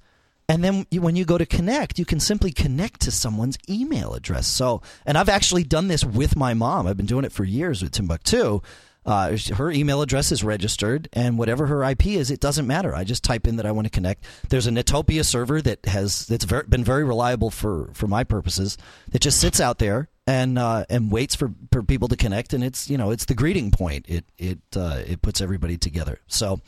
And 0.50 0.64
then 0.64 0.86
you, 0.92 1.02
when 1.02 1.16
you 1.16 1.24
go 1.24 1.38
to 1.38 1.46
connect, 1.46 1.98
you 1.98 2.04
can 2.04 2.20
simply 2.20 2.52
connect 2.52 3.00
to 3.02 3.12
someone's 3.12 3.58
email 3.70 4.14
address. 4.14 4.48
So, 4.48 4.82
and 5.06 5.18
I've 5.18 5.30
actually 5.30 5.64
done 5.64 5.88
this 5.88 6.04
with 6.04 6.36
my 6.36 6.54
mom. 6.54 6.88
I've 6.88 6.98
been 6.98 7.06
doing 7.06 7.24
it 7.24 7.32
for 7.32 7.46
years 7.46 7.82
with 7.82 7.94
Timbuktu. 7.94 8.62
Uh, 9.06 9.38
her 9.56 9.72
email 9.72 10.02
address 10.02 10.32
is 10.34 10.44
registered, 10.44 11.08
and 11.14 11.38
whatever 11.38 11.68
her 11.68 11.84
IP 11.84 12.08
is, 12.08 12.32
it 12.32 12.42
doesn't 12.42 12.68
matter. 12.68 12.94
I 12.94 13.04
just 13.06 13.24
type 13.24 13.48
in 13.48 13.56
that 13.56 13.66
I 13.66 13.72
want 13.72 13.86
to 13.86 13.92
connect. 13.92 14.26
There's 14.50 14.68
a 14.68 14.72
Netopia 14.72 15.24
server 15.24 15.62
that 15.62 15.86
has 15.86 16.26
that's 16.26 16.44
very, 16.46 16.66
been 16.68 16.84
very 16.84 17.04
reliable 17.04 17.52
for 17.52 17.92
for 17.94 18.08
my 18.08 18.24
purposes. 18.24 18.78
That 19.10 19.22
just 19.22 19.40
sits 19.40 19.62
out 19.62 19.78
there 19.78 20.10
and 20.28 20.58
uh, 20.58 20.86
and 20.90 21.12
waits 21.12 21.36
for, 21.36 21.52
for 21.72 21.84
people 21.84 22.08
to 22.08 22.16
connect, 22.16 22.54
and 22.54 22.64
it's 22.64 22.90
you 22.90 22.98
know 22.98 23.12
it's 23.12 23.26
the 23.26 23.36
greeting 23.36 23.72
point. 23.72 24.06
It 24.08 24.26
it 24.38 24.60
uh, 24.76 25.02
it 25.06 25.22
puts 25.22 25.42
everybody 25.42 25.78
together. 25.78 26.20
So 26.28 26.62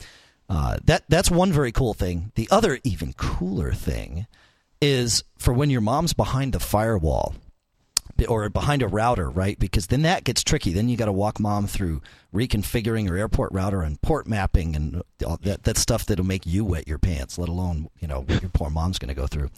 uh, 0.49 0.77
that 0.85 1.03
that's 1.09 1.31
one 1.31 1.51
very 1.51 1.71
cool 1.71 1.93
thing. 1.93 2.31
The 2.35 2.47
other 2.51 2.79
even 2.83 3.13
cooler 3.13 3.73
thing 3.73 4.27
is 4.81 5.23
for 5.37 5.53
when 5.53 5.69
your 5.69 5.81
mom's 5.81 6.13
behind 6.13 6.53
the 6.53 6.59
firewall 6.59 7.35
or 8.27 8.49
behind 8.49 8.81
a 8.81 8.87
router, 8.87 9.29
right? 9.29 9.59
Because 9.59 9.87
then 9.87 10.03
that 10.03 10.23
gets 10.23 10.43
tricky. 10.43 10.71
Then 10.71 10.89
you 10.89 10.97
got 10.97 11.05
to 11.05 11.11
walk 11.11 11.39
mom 11.39 11.67
through 11.67 12.01
reconfiguring 12.33 13.05
your 13.05 13.15
airport 13.15 13.51
router 13.53 13.81
and 13.81 14.01
port 14.01 14.27
mapping 14.27 14.75
and 14.75 15.03
all 15.25 15.37
that 15.43 15.63
that 15.63 15.77
stuff 15.77 16.05
that'll 16.05 16.25
make 16.25 16.45
you 16.45 16.63
wet 16.63 16.87
your 16.87 16.99
pants. 16.99 17.37
Let 17.37 17.49
alone 17.49 17.89
you 17.99 18.07
know 18.07 18.21
what 18.21 18.41
your 18.41 18.51
poor 18.51 18.69
mom's 18.69 18.99
going 18.99 19.09
to 19.09 19.15
go 19.15 19.27
through. 19.27 19.49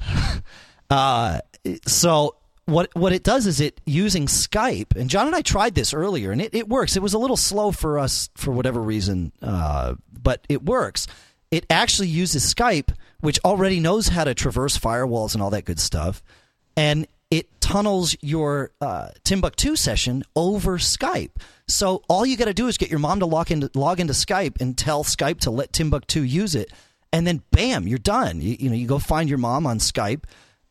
uh, 0.90 1.40
so 1.86 2.36
what 2.66 2.90
what 2.94 3.12
it 3.12 3.22
does 3.22 3.46
is 3.46 3.60
it 3.60 3.80
using 3.86 4.26
Skype, 4.26 4.96
and 4.96 5.08
John 5.08 5.26
and 5.26 5.36
I 5.36 5.42
tried 5.42 5.74
this 5.74 5.94
earlier, 5.94 6.32
and 6.32 6.42
it, 6.42 6.54
it 6.54 6.68
works. 6.68 6.96
It 6.96 7.02
was 7.02 7.14
a 7.14 7.18
little 7.18 7.36
slow 7.36 7.70
for 7.70 7.98
us 7.98 8.28
for 8.34 8.50
whatever 8.50 8.82
reason, 8.82 9.32
uh, 9.40 9.94
but 10.22 10.44
it 10.48 10.64
works. 10.64 11.06
It 11.52 11.64
actually 11.70 12.08
uses 12.08 12.52
Skype, 12.52 12.92
which 13.20 13.38
already 13.44 13.78
knows 13.78 14.08
how 14.08 14.24
to 14.24 14.34
traverse 14.34 14.76
firewalls 14.76 15.34
and 15.34 15.42
all 15.42 15.50
that 15.50 15.64
good 15.64 15.78
stuff, 15.78 16.22
and 16.76 17.06
it 17.30 17.60
tunnels 17.60 18.16
your 18.20 18.72
uh, 18.80 19.08
Timbuktu 19.24 19.76
session 19.76 20.24
over 20.34 20.78
Skype. 20.78 21.32
So 21.68 22.02
all 22.08 22.26
you 22.26 22.36
got 22.36 22.44
to 22.46 22.54
do 22.54 22.66
is 22.66 22.78
get 22.78 22.90
your 22.90 22.98
mom 22.98 23.20
to 23.20 23.26
log 23.26 23.52
into 23.52 23.70
log 23.74 24.00
into 24.00 24.12
Skype 24.12 24.60
and 24.60 24.76
tell 24.76 25.04
Skype 25.04 25.38
to 25.40 25.52
let 25.52 25.72
Timbuktu 25.72 26.22
use 26.22 26.56
it, 26.56 26.72
and 27.12 27.24
then 27.28 27.42
bam, 27.52 27.86
you're 27.86 27.98
done. 27.98 28.40
You, 28.40 28.56
you 28.58 28.70
know, 28.70 28.76
you 28.76 28.88
go 28.88 28.98
find 28.98 29.28
your 29.28 29.38
mom 29.38 29.68
on 29.68 29.78
Skype. 29.78 30.24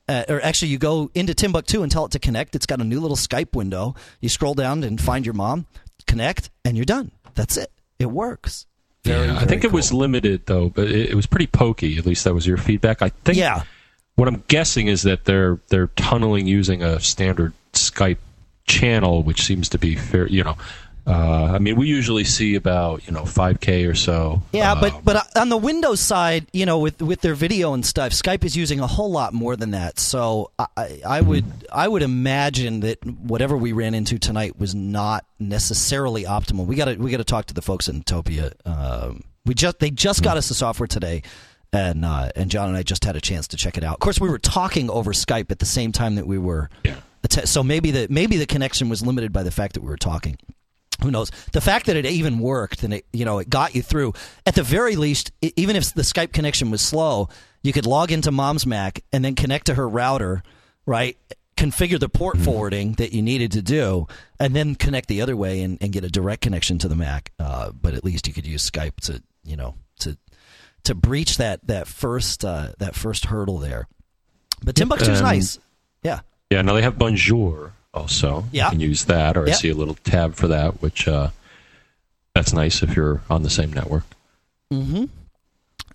Uh, 0.07 0.23
or 0.29 0.41
actually, 0.41 0.67
you 0.67 0.77
go 0.77 1.09
into 1.15 1.33
Timbuktu 1.33 1.81
and 1.81 1.91
tell 1.91 2.05
it 2.05 2.11
to 2.11 2.19
connect. 2.19 2.55
It's 2.55 2.65
got 2.65 2.79
a 2.79 2.83
new 2.83 2.99
little 2.99 3.17
Skype 3.17 3.55
window. 3.55 3.95
You 4.21 4.29
scroll 4.29 4.53
down 4.53 4.83
and 4.83 5.01
find 5.01 5.25
your 5.25 5.33
mom, 5.33 5.65
connect, 6.05 6.51
and 6.63 6.77
you're 6.77 6.85
done. 6.85 7.11
That's 7.33 7.57
it. 7.57 7.71
It 7.97 8.11
works. 8.11 8.65
Very, 9.03 9.27
yeah, 9.27 9.37
I 9.37 9.45
think 9.45 9.61
cool. 9.61 9.71
it 9.71 9.73
was 9.73 9.93
limited 9.93 10.45
though, 10.47 10.69
but 10.69 10.87
it, 10.87 11.11
it, 11.11 11.15
was 11.15 11.27
pretty 11.27 11.47
pokey. 11.47 11.97
At 11.97 12.05
least 12.05 12.23
that 12.23 12.33
was 12.33 12.45
your 12.45 12.57
feedback. 12.57 13.01
I 13.01 13.09
think. 13.09 13.37
Yeah. 13.37 13.63
What 14.15 14.27
I'm 14.27 14.43
guessing 14.47 14.87
is 14.87 15.03
that 15.03 15.25
they're 15.25 15.59
they're 15.67 15.87
tunneling 15.87 16.47
using 16.47 16.81
a 16.81 16.99
standard 16.99 17.53
Skype 17.73 18.17
channel, 18.65 19.21
which 19.23 19.43
seems 19.43 19.69
to 19.69 19.77
be 19.77 19.95
fair. 19.95 20.27
You 20.27 20.43
know, 20.43 20.57
uh, 21.07 21.51
I 21.53 21.59
mean, 21.59 21.75
we 21.75 21.87
usually 21.87 22.23
see 22.23 22.55
about 22.55 23.05
you 23.05 23.13
know 23.13 23.23
5K 23.23 23.87
or 23.89 23.93
so. 23.93 24.41
Yeah, 24.51 24.71
um, 24.71 24.81
but 24.81 25.05
but 25.05 25.37
on 25.37 25.49
the 25.49 25.57
Windows 25.57 25.99
side, 25.99 26.47
you 26.51 26.65
know, 26.65 26.79
with 26.79 27.01
with 27.01 27.21
their 27.21 27.35
video 27.35 27.73
and 27.73 27.85
stuff, 27.85 28.11
Skype 28.11 28.43
is 28.43 28.57
using 28.57 28.79
a 28.79 28.87
whole 28.87 29.11
lot 29.11 29.33
more 29.33 29.55
than 29.55 29.71
that. 29.71 29.99
So 29.99 30.51
I, 30.57 31.01
I 31.05 31.21
would 31.21 31.45
I 31.71 31.87
would 31.87 32.01
imagine 32.01 32.79
that 32.79 33.05
whatever 33.05 33.55
we 33.55 33.71
ran 33.71 33.93
into 33.93 34.17
tonight 34.17 34.57
was 34.57 34.73
not 34.73 35.25
necessarily 35.37 36.23
optimal. 36.23 36.65
We 36.65 36.75
got 36.75 36.85
to 36.85 36.95
we 36.95 37.11
got 37.11 37.17
to 37.17 37.23
talk 37.23 37.45
to 37.47 37.53
the 37.53 37.61
folks 37.61 37.87
Netopia. 37.87 38.53
Um, 38.65 39.23
we 39.45 39.53
just 39.53 39.77
they 39.79 39.91
just 39.91 40.23
got 40.23 40.37
us 40.37 40.47
the 40.47 40.55
software 40.55 40.87
today. 40.87 41.21
And 41.71 42.03
uh, 42.05 42.31
and 42.35 42.49
John 42.49 42.69
and 42.69 42.77
I 42.77 42.83
just 42.83 43.03
had 43.03 43.15
a 43.15 43.21
chance 43.21 43.49
to 43.49 43.57
check 43.57 43.77
it 43.77 43.83
out. 43.83 43.95
Of 43.95 43.99
course, 43.99 44.19
we 44.19 44.29
were 44.29 44.39
talking 44.39 44.89
over 44.89 45.11
Skype 45.11 45.51
at 45.51 45.59
the 45.59 45.65
same 45.65 45.91
time 45.91 46.15
that 46.15 46.25
we 46.25 46.37
were. 46.37 46.69
Yeah. 46.83 46.95
So 47.43 47.63
maybe 47.63 47.91
the 47.91 48.07
maybe 48.09 48.37
the 48.37 48.45
connection 48.45 48.87
was 48.87 49.05
limited 49.05 49.33
by 49.33 49.43
the 49.43 49.51
fact 49.51 49.73
that 49.73 49.81
we 49.81 49.89
were 49.89 49.97
talking 49.97 50.37
who 51.03 51.11
knows? 51.11 51.31
The 51.51 51.61
fact 51.61 51.87
that 51.87 51.95
it 51.95 52.05
even 52.05 52.39
worked 52.39 52.83
and 52.83 52.93
it 52.93 53.05
you 53.13 53.25
know 53.25 53.39
it 53.39 53.49
got 53.49 53.75
you 53.75 53.81
through 53.81 54.13
at 54.45 54.55
the 54.55 54.63
very 54.63 54.95
least 54.95 55.31
even 55.41 55.75
if 55.75 55.93
the 55.93 56.03
skype 56.03 56.33
connection 56.33 56.71
was 56.71 56.81
slow 56.81 57.29
you 57.63 57.73
could 57.73 57.85
log 57.85 58.11
into 58.11 58.31
mom's 58.31 58.65
mac 58.65 59.03
and 59.11 59.25
then 59.25 59.35
connect 59.35 59.65
to 59.67 59.73
her 59.73 59.87
router 59.87 60.43
right? 60.85 61.17
Configure 61.57 61.99
the 61.99 62.09
port 62.09 62.35
mm-hmm. 62.35 62.45
forwarding 62.45 62.93
that 62.93 63.13
you 63.13 63.21
needed 63.21 63.53
to 63.53 63.61
do 63.61 64.07
and 64.39 64.55
then 64.55 64.75
connect 64.75 65.07
the 65.07 65.21
other 65.21 65.35
way 65.35 65.61
and, 65.61 65.77
and 65.81 65.91
get 65.91 66.03
a 66.03 66.09
direct 66.09 66.41
connection 66.41 66.77
to 66.79 66.87
the 66.87 66.95
mac. 66.95 67.31
Uh, 67.39 67.71
but 67.71 67.93
at 67.93 68.03
least 68.03 68.27
you 68.27 68.33
could 68.33 68.45
use 68.45 68.69
skype 68.69 68.99
to 69.01 69.21
you 69.43 69.55
know 69.55 69.75
to 69.99 70.17
to 70.83 70.95
breach 70.95 71.37
that 71.37 71.65
that 71.67 71.87
first 71.87 72.43
uh, 72.43 72.73
that 72.79 72.95
first 72.95 73.25
hurdle 73.25 73.57
there. 73.57 73.87
But 74.63 74.75
timbuktu's 74.75 75.19
um, 75.19 75.25
nice. 75.25 75.59
Yeah. 76.03 76.21
yeah 76.49 76.61
now 76.61 76.73
they 76.73 76.81
have 76.81 76.97
bonjour 76.97 77.73
also. 77.95 78.45
Yeah. 78.51 78.65
You 78.65 78.71
can 78.71 78.79
use 78.79 79.05
that, 79.05 79.37
or 79.37 79.47
I 79.47 79.51
see 79.51 79.69
a 79.69 79.75
little 79.75 79.95
tab 79.95 80.35
for 80.35 80.47
that, 80.49 80.81
which 80.81 81.07
uh, 81.07 81.29
that's 82.33 82.53
nice 82.53 82.83
if 82.83 82.95
you're 82.95 83.21
on 83.29 83.43
the 83.43 83.49
same 83.49 83.71
network. 83.73 84.03
Mm-hmm. 84.71 85.05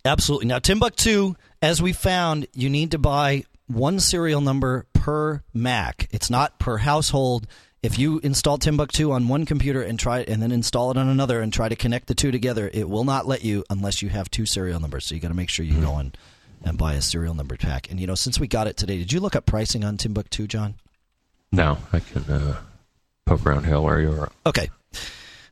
Absolutely. 0.04 0.46
Now, 0.46 0.58
Timbuktu, 0.58 1.34
as 1.60 1.82
we 1.82 1.92
found, 1.92 2.46
you 2.54 2.70
need 2.70 2.92
to 2.92 2.98
buy 2.98 3.44
one 3.66 4.00
serial 4.00 4.40
number 4.40 4.86
per 4.92 5.42
Mac. 5.52 6.08
It's 6.10 6.30
not 6.30 6.58
per 6.58 6.78
household. 6.78 7.46
If 7.82 7.98
you 7.98 8.18
install 8.20 8.58
Timbuktu 8.58 9.10
on 9.10 9.28
one 9.28 9.46
computer 9.46 9.82
and 9.82 9.98
try 9.98 10.20
and 10.20 10.42
then 10.42 10.52
install 10.52 10.90
it 10.90 10.96
on 10.96 11.08
another 11.08 11.40
and 11.40 11.52
try 11.52 11.68
to 11.68 11.76
connect 11.76 12.08
the 12.08 12.14
two 12.14 12.30
together, 12.30 12.70
it 12.72 12.88
will 12.88 13.04
not 13.04 13.26
let 13.26 13.44
you 13.44 13.64
unless 13.70 14.02
you 14.02 14.08
have 14.10 14.30
two 14.30 14.44
serial 14.44 14.80
numbers. 14.80 15.06
So 15.06 15.14
you 15.14 15.20
got 15.20 15.28
to 15.28 15.34
make 15.34 15.48
sure 15.48 15.64
you 15.64 15.74
mm-hmm. 15.74 15.84
go 15.84 15.96
and 15.96 16.16
and 16.62 16.76
buy 16.76 16.92
a 16.92 17.00
serial 17.00 17.34
number 17.34 17.56
pack. 17.56 17.90
And 17.90 17.98
you 17.98 18.06
know, 18.06 18.14
since 18.14 18.38
we 18.38 18.46
got 18.46 18.66
it 18.66 18.76
today, 18.76 18.98
did 18.98 19.12
you 19.12 19.20
look 19.20 19.34
up 19.34 19.46
pricing 19.46 19.82
on 19.82 19.96
Timbuktu, 19.96 20.46
John? 20.46 20.74
No, 21.52 21.78
I 21.92 22.00
can 22.00 22.22
uh, 22.24 22.60
poke 23.26 23.44
around 23.44 23.64
here 23.66 23.80
where 23.80 24.00
you're. 24.00 24.30
Okay. 24.46 24.70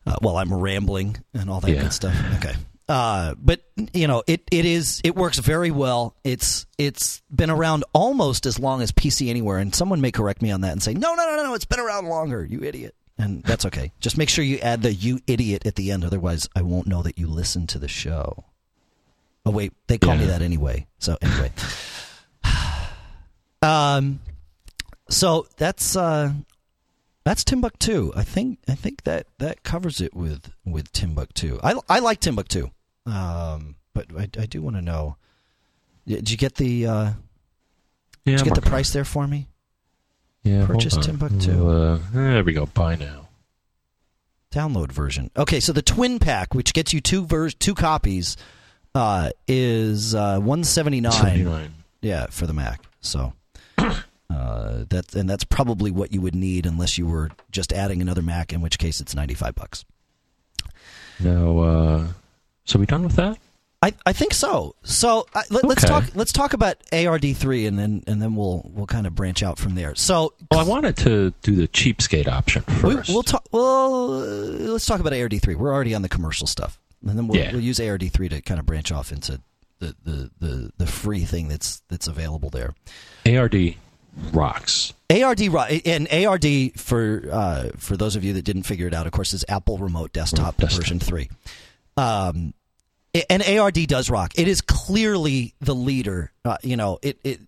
Uh, 0.07 0.17
well, 0.23 0.37
I'm 0.37 0.53
rambling 0.53 1.17
and 1.35 1.51
all 1.51 1.61
that 1.61 1.71
yeah. 1.71 1.83
good 1.83 1.93
stuff. 1.93 2.17
Okay. 2.37 2.55
Uh, 2.89 3.35
but 3.37 3.61
you 3.93 4.07
know, 4.07 4.23
it, 4.27 4.43
it 4.51 4.65
is 4.65 5.03
it 5.05 5.15
works 5.15 5.39
very 5.39 5.71
well. 5.71 6.17
It's 6.25 6.67
it's 6.79 7.21
been 7.31 7.51
around 7.51 7.85
almost 7.93 8.47
as 8.47 8.59
long 8.59 8.81
as 8.81 8.93
PC 8.93 9.29
Anywhere, 9.29 9.59
and 9.59 9.75
someone 9.75 10.01
may 10.01 10.11
correct 10.11 10.41
me 10.41 10.51
on 10.51 10.63
that 10.63 10.73
and 10.73 10.83
say, 10.83 10.95
no, 10.95 11.15
no, 11.15 11.37
no, 11.37 11.45
no, 11.45 11.55
it's 11.55 11.67
been 11.67 11.81
around 11.81 12.07
longer. 12.07 12.45
You 12.45 12.63
idiot. 12.63 12.95
And 13.19 13.43
that's 13.43 13.67
okay. 13.67 13.93
Just 14.01 14.17
make 14.17 14.29
sure 14.29 14.45
you 14.45 14.59
add 14.59 14.81
the 14.81 14.95
"you 14.95 15.21
idiot" 15.27 15.67
at 15.67 15.75
the 15.75 15.91
end, 15.91 16.05
otherwise, 16.05 16.49
I 16.55 16.63
won't 16.63 16.87
know 16.87 17.03
that 17.03 17.19
you 17.19 17.27
listen 17.27 17.67
to 17.69 17.79
the 17.79 17.89
show. 17.89 18.45
Oh 19.45 19.51
wait, 19.51 19.73
they 19.89 19.99
call 19.99 20.15
yeah. 20.15 20.21
me 20.21 20.27
that 20.27 20.41
anyway. 20.41 20.87
So 20.99 21.19
anyway, 21.21 21.51
um, 23.63 24.21
so 25.09 25.47
that's 25.57 25.97
uh, 25.97 26.33
that's 27.25 27.45
Timbuktu. 27.45 28.13
I 28.15 28.25
think 28.25 28.59
I 28.69 28.75
think 28.75 29.05
that 29.05 29.27
that 29.39 29.63
covers 29.63 30.01
it 30.01 30.15
with 30.15 30.53
with 30.65 30.93
Timbuktu. 30.93 31.59
I 31.63 31.75
I 31.89 31.99
like 31.99 32.21
Timbuktu, 32.21 32.71
um, 33.07 33.77
but 33.95 34.07
I, 34.17 34.23
I 34.39 34.47
do 34.47 34.63
want 34.63 34.77
to 34.77 34.83
know. 34.83 35.17
Did 36.07 36.31
you 36.31 36.37
get 36.37 36.55
the 36.55 36.87
uh, 36.87 37.05
yeah, 37.05 37.13
did 38.25 38.41
you 38.41 38.45
get 38.45 38.55
the 38.55 38.69
price 38.69 38.93
there 38.93 39.05
for 39.05 39.27
me? 39.27 39.49
Yeah, 40.43 40.67
purchase 40.67 40.97
Timbuktu. 40.97 41.69
Uh, 41.69 41.99
there 42.13 42.45
we 42.45 42.53
go. 42.53 42.67
Buy 42.67 42.95
now. 42.97 43.29
Download 44.51 44.91
version. 44.91 45.31
Okay, 45.37 45.61
so 45.61 45.73
the 45.75 45.83
twin 45.83 46.19
pack, 46.19 46.55
which 46.55 46.73
gets 46.73 46.95
you 46.95 47.03
two 47.03 47.27
ver- 47.27 47.51
two 47.51 47.75
copies, 47.75 48.39
uh, 48.95 49.31
is 49.47 50.15
uh, 50.15 50.39
one 50.39 50.65
seventy 50.65 51.01
nine. 51.03 51.13
Yeah, 52.01 52.27
for 52.31 52.47
the 52.47 52.55
Mac. 52.55 52.81
So 53.03 53.35
uh, 54.31 54.85
that 54.91 55.15
and 55.15 55.29
that's 55.29 55.45
probably 55.45 55.91
what 55.91 56.13
you 56.13 56.21
would 56.21 56.35
need 56.35 56.67
unless 56.67 56.99
you 56.99 57.07
were 57.07 57.31
just 57.51 57.73
adding 57.73 58.03
another 58.03 58.23
Mac, 58.23 58.53
in 58.53 58.61
which 58.61 58.79
case 58.79 59.01
it's 59.01 59.15
ninety 59.15 59.35
five 59.35 59.55
bucks. 59.55 59.85
Now, 61.21 61.59
uh, 61.59 62.07
so 62.65 62.79
we 62.79 62.87
done 62.87 63.03
with 63.03 63.17
that? 63.17 63.39
I, 63.81 63.95
I 64.05 64.13
think 64.13 64.35
so. 64.35 64.75
So 64.83 65.27
uh, 65.35 65.43
let, 65.51 65.65
us 65.65 65.85
talk. 65.85 66.05
Let's 66.15 66.33
talk 66.33 66.53
about 66.53 66.77
ARD 66.93 67.37
three, 67.37 67.67
and 67.67 67.79
then 67.79 68.03
and 68.09 68.21
then 68.21 68.35
we'll 68.35 68.69
we'll 68.75 68.87
kind 68.87 69.07
of 69.07 69.15
branch 69.15 69.43
out 69.43 69.59
from 69.59 69.77
there. 69.77 69.95
So, 69.95 70.35
well, 70.51 70.61
I 70.61 70.65
wanted 70.65 70.97
to 70.99 71.33
do 71.43 71.55
the 71.55 71.69
cheapskate 71.69 72.27
option 72.27 72.63
first. 72.63 73.09
We, 73.09 73.15
will 73.15 73.23
talk. 73.23 73.45
Well, 73.53 74.09
let's 74.09 74.85
talk 74.85 74.99
about 74.99 75.13
ARD 75.13 75.41
three. 75.41 75.55
We're 75.55 75.73
already 75.73 75.95
on 75.95 76.03
the 76.03 76.09
commercial 76.09 76.49
stuff, 76.49 76.81
and 77.07 77.17
then 77.17 77.29
we'll, 77.29 77.39
yeah. 77.39 77.53
we'll 77.53 77.61
use 77.61 77.79
ARD 77.79 78.13
three 78.13 78.29
to 78.29 78.41
kind 78.41 78.59
of 78.59 78.67
branch 78.67 78.91
off 78.91 79.13
into 79.13 79.41
the, 79.79 79.95
the, 80.05 80.31
the, 80.41 80.73
the 80.79 80.87
free 80.87 81.25
thing 81.25 81.47
that's 81.47 81.83
that's 81.89 82.09
available 82.09 82.51
there. 82.51 82.75
ARD 83.27 83.77
rocks. 84.33 84.93
ARD 85.11 85.41
and 85.87 86.09
ARD 86.13 86.73
for 86.77 87.23
uh, 87.31 87.71
for 87.77 87.97
those 87.97 88.17
of 88.17 88.25
you 88.25 88.35
that 88.35 88.43
didn't 88.43 88.65
figure 88.65 88.87
it 88.87 88.95
out, 88.95 89.07
of 89.07 89.13
course, 89.13 89.33
is 89.33 89.45
Apple 89.49 89.79
Remote 89.79 90.13
Desktop, 90.13 90.57
Desktop. 90.57 90.81
version 90.81 91.01
three. 91.01 91.31
Um, 91.97 92.55
and 93.31 93.43
ARD 93.43 93.87
does 93.87 94.11
rock. 94.11 94.33
It 94.37 94.49
is 94.49 94.61
clearly 94.61 95.55
the 95.61 95.75
leader. 95.75 96.31
Uh, 96.45 96.59
you 96.63 96.77
know, 96.77 96.99
it, 97.03 97.19
it 97.25 97.41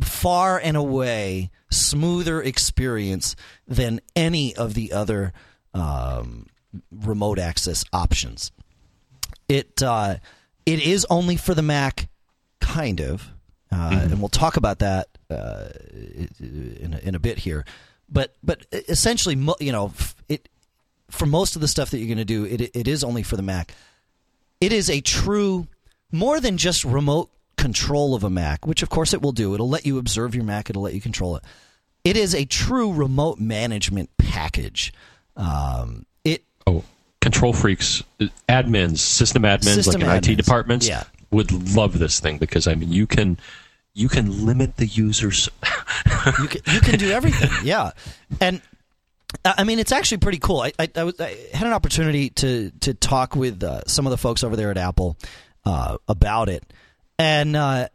far 0.00 0.58
and 0.58 0.76
away 0.76 1.50
smoother 1.70 2.42
experience 2.42 3.36
than 3.66 4.00
any 4.16 4.54
of 4.56 4.74
the 4.74 4.92
other 4.92 5.32
um, 5.72 6.46
remote 6.90 7.38
access 7.38 7.84
options. 7.92 8.50
It 9.48 9.82
uh, 9.82 10.16
it 10.66 10.80
is 10.80 11.06
only 11.10 11.36
for 11.36 11.54
the 11.54 11.62
Mac, 11.62 12.08
kind 12.60 13.00
of, 13.00 13.30
uh, 13.70 13.76
mm-hmm. 13.76 14.12
and 14.12 14.18
we'll 14.20 14.28
talk 14.28 14.56
about 14.56 14.80
that 14.80 15.08
uh, 15.30 15.68
in 16.38 16.94
a, 16.94 17.08
in 17.08 17.14
a 17.14 17.18
bit 17.18 17.38
here. 17.38 17.64
But 18.08 18.34
but 18.42 18.66
essentially, 18.72 19.36
you 19.60 19.72
know, 19.72 19.92
it 20.28 20.48
for 21.10 21.26
most 21.26 21.56
of 21.56 21.62
the 21.62 21.68
stuff 21.68 21.90
that 21.90 21.98
you're 21.98 22.08
going 22.08 22.18
to 22.18 22.24
do, 22.24 22.44
it 22.44 22.60
it 22.74 22.88
is 22.88 23.02
only 23.02 23.22
for 23.22 23.36
the 23.36 23.42
Mac. 23.42 23.74
It 24.60 24.72
is 24.72 24.88
a 24.88 25.00
true 25.00 25.68
more 26.12 26.40
than 26.40 26.56
just 26.56 26.84
remote 26.84 27.30
control 27.56 28.14
of 28.14 28.24
a 28.24 28.30
Mac, 28.30 28.66
which 28.66 28.82
of 28.82 28.90
course 28.90 29.12
it 29.12 29.22
will 29.22 29.32
do. 29.32 29.54
It'll 29.54 29.68
let 29.68 29.86
you 29.86 29.98
observe 29.98 30.34
your 30.34 30.44
Mac. 30.44 30.70
It'll 30.70 30.82
let 30.82 30.94
you 30.94 31.00
control 31.00 31.36
it. 31.36 31.44
It 32.04 32.16
is 32.16 32.34
a 32.34 32.44
true 32.44 32.92
remote 32.92 33.40
management 33.40 34.10
package. 34.18 34.92
Um, 35.36 36.04
it 36.24 36.44
oh 36.66 36.84
control 37.20 37.54
freaks, 37.54 38.02
admins, 38.48 38.98
system 38.98 39.44
admins, 39.44 39.74
system 39.74 40.02
like 40.02 40.28
in 40.28 40.32
IT 40.32 40.36
departments, 40.36 40.86
yeah. 40.86 41.04
would 41.30 41.74
love 41.74 41.98
this 41.98 42.20
thing 42.20 42.38
because 42.38 42.66
I 42.66 42.74
mean 42.74 42.92
you 42.92 43.06
can 43.06 43.38
you 43.94 44.08
can 44.08 44.44
limit 44.44 44.76
the 44.76 44.86
users. 44.86 45.48
you, 46.40 46.48
can, 46.48 46.60
you 46.74 46.80
can 46.80 46.98
do 46.98 47.10
everything, 47.10 47.50
yeah. 47.62 47.92
And 48.40 48.60
I 49.44 49.64
mean, 49.64 49.78
it's 49.78 49.92
actually 49.92 50.18
pretty 50.18 50.38
cool. 50.38 50.60
I, 50.60 50.72
I, 50.78 50.88
I, 50.96 51.04
was, 51.04 51.20
I 51.20 51.36
had 51.52 51.66
an 51.66 51.72
opportunity 51.72 52.30
to 52.30 52.70
to 52.80 52.94
talk 52.94 53.34
with 53.36 53.62
uh, 53.62 53.82
some 53.86 54.06
of 54.06 54.10
the 54.10 54.18
folks 54.18 54.44
over 54.44 54.56
there 54.56 54.70
at 54.70 54.78
Apple 54.78 55.16
uh, 55.64 55.98
about 56.08 56.48
it, 56.48 56.64
and 57.18 57.56
uh, 57.56 57.88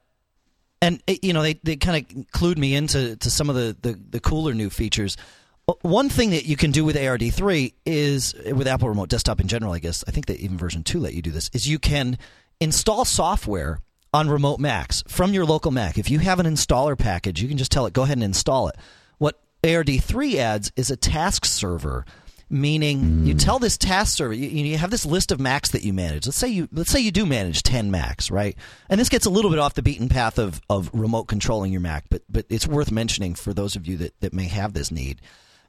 and 0.81 1.01
it, 1.07 1.23
you 1.23 1.33
know 1.33 1.41
they, 1.41 1.59
they 1.63 1.75
kind 1.75 1.97
of 1.97 2.25
clued 2.27 2.57
me 2.57 2.75
into 2.75 3.15
to 3.17 3.29
some 3.29 3.49
of 3.49 3.55
the, 3.55 3.75
the, 3.81 3.99
the 4.09 4.19
cooler 4.19 4.53
new 4.53 4.69
features. 4.69 5.17
One 5.81 6.09
thing 6.09 6.31
that 6.31 6.45
you 6.45 6.57
can 6.57 6.71
do 6.71 6.83
with 6.83 6.95
ARD3 6.95 7.73
is 7.85 8.33
with 8.33 8.65
Apple 8.65 8.89
Remote 8.89 9.09
Desktop 9.09 9.39
in 9.39 9.47
general, 9.47 9.71
I 9.71 9.77
guess. 9.77 10.03
I 10.07 10.11
think 10.11 10.25
that 10.25 10.39
even 10.39 10.57
version 10.57 10.83
two 10.83 10.99
let 10.99 11.13
you 11.13 11.21
do 11.21 11.29
this. 11.31 11.51
Is 11.53 11.67
you 11.67 11.77
can 11.77 12.17
install 12.59 13.05
software 13.05 13.79
on 14.13 14.29
remote 14.29 14.59
Macs 14.59 15.03
from 15.07 15.33
your 15.33 15.45
local 15.45 15.71
Mac. 15.71 15.97
If 15.97 16.09
you 16.09 16.19
have 16.19 16.39
an 16.39 16.45
installer 16.45 16.97
package, 16.97 17.41
you 17.41 17.47
can 17.47 17.57
just 17.57 17.71
tell 17.71 17.85
it, 17.85 17.93
go 17.93 18.03
ahead 18.03 18.17
and 18.17 18.23
install 18.23 18.67
it. 18.67 18.75
What 19.17 19.39
ARD3 19.63 20.35
adds 20.35 20.71
is 20.75 20.89
a 20.91 20.97
task 20.97 21.45
server 21.45 22.05
meaning 22.49 23.25
you 23.25 23.33
tell 23.33 23.59
this 23.59 23.77
task 23.77 24.17
server 24.17 24.33
you, 24.33 24.49
you, 24.49 24.77
have 24.77 24.89
this 24.89 25.05
list 25.05 25.31
of 25.31 25.39
Macs 25.39 25.69
that 25.71 25.83
you 25.83 25.93
manage. 25.93 26.25
Let's 26.25 26.37
say 26.37 26.47
you 26.47 26.67
let's 26.71 26.89
say 26.89 26.99
you 26.99 27.11
do 27.11 27.25
manage 27.25 27.63
ten 27.63 27.91
Macs, 27.91 28.31
right? 28.31 28.57
And 28.89 28.99
this 28.99 29.09
gets 29.09 29.25
a 29.25 29.29
little 29.29 29.51
bit 29.51 29.59
off 29.59 29.75
the 29.75 29.81
beaten 29.81 30.09
path 30.09 30.39
of, 30.39 30.61
of 30.69 30.89
remote 30.93 31.25
controlling 31.25 31.71
your 31.71 31.81
Mac, 31.81 32.05
but 32.09 32.23
but 32.29 32.45
it's 32.49 32.67
worth 32.67 32.91
mentioning 32.91 33.35
for 33.35 33.53
those 33.53 33.75
of 33.75 33.87
you 33.87 33.97
that, 33.97 34.19
that 34.21 34.33
may 34.33 34.45
have 34.45 34.73
this 34.73 34.91
need. 34.91 35.21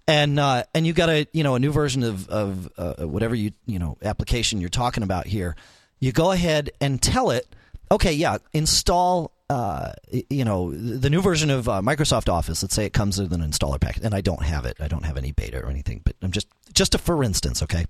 And 0.06 0.40
uh, 0.40 0.64
and 0.74 0.86
you 0.86 0.92
got 0.92 1.10
a 1.10 1.26
you 1.32 1.44
know 1.44 1.54
a 1.54 1.58
new 1.58 1.72
version 1.72 2.02
of 2.02 2.28
of 2.28 2.70
uh, 2.78 3.06
whatever 3.06 3.34
you 3.34 3.52
you 3.66 3.78
know 3.78 3.98
application 4.02 4.60
you're 4.60 4.70
talking 4.70 5.02
about 5.02 5.26
here. 5.26 5.56
You 5.98 6.12
go 6.12 6.32
ahead 6.32 6.70
and 6.80 7.00
tell 7.00 7.30
it, 7.30 7.46
okay, 7.90 8.12
yeah, 8.12 8.38
install 8.52 9.32
uh, 9.50 9.92
you 10.28 10.44
know, 10.44 10.70
the 10.70 11.10
new 11.10 11.20
version 11.20 11.50
of 11.50 11.68
uh, 11.68 11.80
Microsoft 11.82 12.32
Office. 12.32 12.62
Let's 12.62 12.72
say 12.72 12.84
it 12.86 12.92
comes 12.92 13.20
with 13.20 13.32
an 13.32 13.40
installer 13.40 13.80
package, 13.80 14.04
and 14.04 14.14
I 14.14 14.20
don't 14.20 14.44
have 14.44 14.64
it. 14.64 14.76
I 14.78 14.86
don't 14.86 15.04
have 15.04 15.16
any 15.16 15.32
beta 15.32 15.58
or 15.58 15.68
anything, 15.68 16.02
but 16.04 16.14
I'm 16.22 16.30
just 16.30 16.46
just 16.72 16.94
a 16.94 16.98
for 16.98 17.24
instance, 17.24 17.60
okay. 17.64 17.84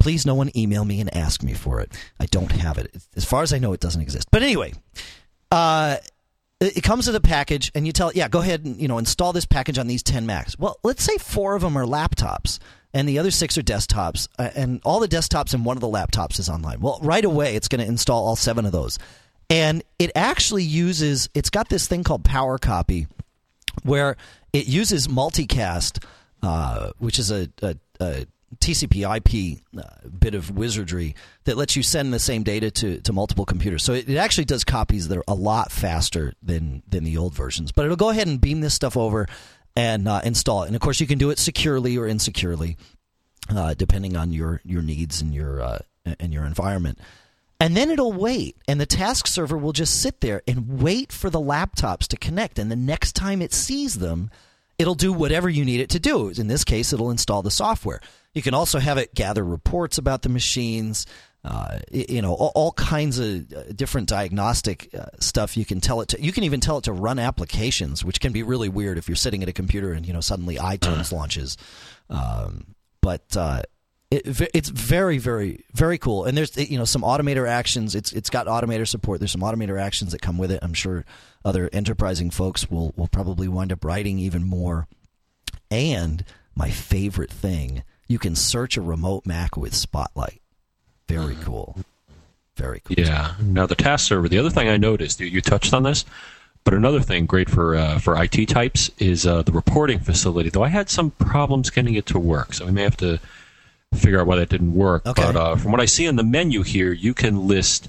Please, 0.00 0.26
no 0.26 0.34
one 0.34 0.50
email 0.56 0.84
me 0.84 1.00
and 1.00 1.16
ask 1.16 1.44
me 1.44 1.54
for 1.54 1.80
it. 1.80 1.92
I 2.18 2.26
don't 2.26 2.50
have 2.50 2.76
it. 2.76 2.92
As 3.14 3.24
far 3.24 3.42
as 3.42 3.52
I 3.52 3.58
know, 3.58 3.72
it 3.72 3.78
doesn't 3.78 4.02
exist. 4.02 4.28
But 4.32 4.42
anyway, 4.42 4.74
uh, 5.52 5.98
it 6.64 6.82
comes 6.82 7.06
with 7.06 7.16
a 7.16 7.20
package, 7.20 7.70
and 7.74 7.86
you 7.86 7.92
tell 7.92 8.08
it, 8.08 8.16
yeah, 8.16 8.28
go 8.28 8.40
ahead 8.40 8.64
and 8.64 8.80
you 8.80 8.88
know 8.88 8.98
install 8.98 9.32
this 9.32 9.46
package 9.46 9.78
on 9.78 9.86
these 9.86 10.02
ten 10.02 10.26
Macs. 10.26 10.58
Well, 10.58 10.78
let's 10.82 11.04
say 11.04 11.18
four 11.18 11.54
of 11.54 11.62
them 11.62 11.76
are 11.76 11.84
laptops 11.84 12.58
and 12.92 13.08
the 13.08 13.18
other 13.18 13.32
six 13.32 13.58
are 13.58 13.62
desktops, 13.62 14.28
uh, 14.38 14.50
and 14.54 14.80
all 14.84 15.00
the 15.00 15.08
desktops 15.08 15.52
and 15.52 15.64
one 15.64 15.76
of 15.76 15.80
the 15.80 15.88
laptops 15.88 16.38
is 16.38 16.48
online. 16.48 16.80
Well, 16.80 17.00
right 17.02 17.24
away, 17.24 17.56
it's 17.56 17.66
going 17.66 17.80
to 17.80 17.86
install 17.86 18.24
all 18.24 18.36
seven 18.36 18.66
of 18.66 18.72
those 18.72 18.98
and 19.50 19.82
it 19.98 20.10
actually 20.14 20.64
uses 20.64 21.28
it's 21.34 21.50
got 21.50 21.68
this 21.68 21.86
thing 21.86 22.02
called 22.04 22.24
power 22.24 22.58
copy 22.58 23.06
where 23.82 24.16
it 24.52 24.66
uses 24.66 25.08
multicast 25.08 26.04
uh, 26.42 26.90
which 26.98 27.18
is 27.18 27.30
a, 27.30 27.48
a, 27.62 27.76
a 28.00 28.26
TCP 28.60 29.04
IP 29.16 29.60
uh, 29.78 30.08
bit 30.08 30.34
of 30.34 30.50
wizardry 30.50 31.14
that 31.44 31.56
lets 31.56 31.76
you 31.76 31.82
send 31.82 32.12
the 32.12 32.18
same 32.18 32.42
data 32.42 32.70
to, 32.70 33.00
to 33.00 33.12
multiple 33.12 33.44
computers. 33.44 33.82
So 33.82 33.92
it, 33.92 34.08
it, 34.08 34.16
actually 34.16 34.44
does 34.46 34.64
copies 34.64 35.08
that 35.08 35.18
are 35.18 35.24
a 35.28 35.34
lot 35.34 35.70
faster 35.70 36.32
than 36.42 36.82
than 36.88 37.04
the 37.04 37.16
old 37.16 37.34
versions. 37.34 37.72
But 37.72 37.84
it'll 37.84 37.96
go 37.96 38.10
ahead 38.10 38.26
and 38.26 38.40
beam 38.40 38.60
this 38.60 38.74
stuff 38.74 38.96
over 38.96 39.26
and 39.76 40.08
uh, 40.08 40.20
install 40.24 40.62
it. 40.62 40.66
And 40.66 40.76
of 40.76 40.80
course, 40.80 41.00
you 41.00 41.06
can 41.06 41.18
do 41.18 41.30
it 41.30 41.38
securely 41.38 41.96
or 41.96 42.06
insecurely, 42.06 42.76
uh, 43.50 43.74
depending 43.74 44.16
on 44.16 44.32
your 44.32 44.60
your 44.64 44.82
needs 44.82 45.20
and 45.20 45.34
your 45.34 45.60
uh, 45.60 45.78
and 46.18 46.32
your 46.32 46.44
environment. 46.44 46.98
And 47.60 47.76
then 47.76 47.90
it'll 47.90 48.12
wait, 48.12 48.56
and 48.66 48.80
the 48.80 48.86
task 48.86 49.26
server 49.26 49.56
will 49.56 49.72
just 49.72 50.00
sit 50.00 50.20
there 50.20 50.42
and 50.46 50.82
wait 50.82 51.12
for 51.12 51.30
the 51.30 51.40
laptops 51.40 52.06
to 52.08 52.16
connect. 52.16 52.58
And 52.58 52.70
the 52.70 52.76
next 52.76 53.12
time 53.12 53.40
it 53.40 53.52
sees 53.52 53.94
them, 53.94 54.30
it'll 54.78 54.94
do 54.94 55.12
whatever 55.12 55.48
you 55.48 55.64
need 55.64 55.80
it 55.80 55.90
to 55.90 56.00
do. 56.00 56.28
In 56.28 56.46
this 56.46 56.64
case, 56.64 56.92
it'll 56.92 57.10
install 57.10 57.42
the 57.42 57.50
software. 57.50 58.00
You 58.32 58.42
can 58.42 58.54
also 58.54 58.78
have 58.78 58.98
it 58.98 59.14
gather 59.14 59.44
reports 59.44 59.98
about 59.98 60.22
the 60.22 60.28
machines, 60.28 61.06
uh, 61.44 61.78
you 61.90 62.22
know, 62.22 62.32
all, 62.32 62.52
all, 62.54 62.72
kinds 62.72 63.18
of 63.18 63.52
uh, 63.52 63.64
different 63.74 64.08
diagnostic 64.08 64.88
uh, 64.94 65.06
stuff. 65.20 65.56
You 65.56 65.64
can 65.64 65.80
tell 65.80 66.00
it 66.00 66.08
to. 66.08 66.20
You 66.20 66.32
can 66.32 66.44
even 66.44 66.60
tell 66.60 66.78
it 66.78 66.84
to 66.84 66.92
run 66.92 67.18
applications, 67.18 68.04
which 68.04 68.20
can 68.20 68.32
be 68.32 68.42
really 68.42 68.68
weird 68.68 68.98
if 68.98 69.08
you're 69.08 69.16
sitting 69.16 69.42
at 69.42 69.48
a 69.48 69.52
computer 69.52 69.92
and 69.92 70.06
you 70.06 70.12
know 70.12 70.20
suddenly 70.20 70.56
iTunes 70.56 71.12
launches. 71.12 71.56
Um, 72.08 72.74
but 73.00 73.36
uh, 73.36 73.62
it, 74.10 74.50
it's 74.54 74.68
very, 74.68 75.18
very, 75.18 75.64
very 75.72 75.98
cool. 75.98 76.24
And 76.24 76.36
there's 76.36 76.56
you 76.56 76.78
know 76.78 76.84
some 76.84 77.02
automator 77.02 77.48
actions. 77.48 77.94
It's 77.94 78.12
it's 78.12 78.30
got 78.30 78.46
automator 78.46 78.86
support. 78.86 79.20
There's 79.20 79.32
some 79.32 79.40
automator 79.40 79.80
actions 79.80 80.12
that 80.12 80.22
come 80.22 80.38
with 80.38 80.50
it. 80.50 80.60
I'm 80.62 80.74
sure 80.74 81.04
other 81.44 81.68
enterprising 81.72 82.30
folks 82.30 82.70
will 82.70 82.92
will 82.96 83.08
probably 83.08 83.48
wind 83.48 83.72
up 83.72 83.84
writing 83.84 84.18
even 84.18 84.44
more. 84.44 84.86
And 85.70 86.24
my 86.54 86.70
favorite 86.70 87.30
thing, 87.30 87.82
you 88.06 88.18
can 88.18 88.36
search 88.36 88.76
a 88.76 88.82
remote 88.82 89.26
Mac 89.26 89.56
with 89.56 89.74
Spotlight. 89.74 90.40
Very 91.08 91.36
cool. 91.36 91.76
Very 92.56 92.80
cool. 92.84 92.96
Yeah. 92.96 93.34
Now 93.40 93.66
the 93.66 93.74
task 93.74 94.06
server. 94.06 94.28
The 94.28 94.38
other 94.38 94.50
thing 94.50 94.68
I 94.68 94.76
noticed, 94.76 95.18
you, 95.20 95.26
you 95.26 95.40
touched 95.40 95.74
on 95.74 95.82
this, 95.82 96.04
but 96.62 96.72
another 96.72 97.00
thing 97.00 97.26
great 97.26 97.50
for 97.50 97.74
uh, 97.74 97.98
for 97.98 98.22
IT 98.22 98.48
types 98.48 98.90
is 98.98 99.26
uh, 99.26 99.42
the 99.42 99.52
reporting 99.52 99.98
facility. 99.98 100.50
Though 100.50 100.62
I 100.62 100.68
had 100.68 100.88
some 100.88 101.10
problems 101.10 101.70
getting 101.70 101.94
it 101.94 102.06
to 102.06 102.18
work, 102.18 102.54
so 102.54 102.66
we 102.66 102.72
may 102.72 102.82
have 102.82 102.96
to 102.98 103.18
figure 103.94 104.20
out 104.20 104.26
why 104.26 104.36
that 104.36 104.48
didn't 104.48 104.74
work. 104.74 105.06
Okay. 105.06 105.22
But 105.22 105.36
uh, 105.36 105.56
from 105.56 105.72
what 105.72 105.80
I 105.80 105.86
see 105.86 106.06
in 106.06 106.16
the 106.16 106.24
menu 106.24 106.62
here, 106.62 106.92
you 106.92 107.14
can 107.14 107.46
list 107.46 107.88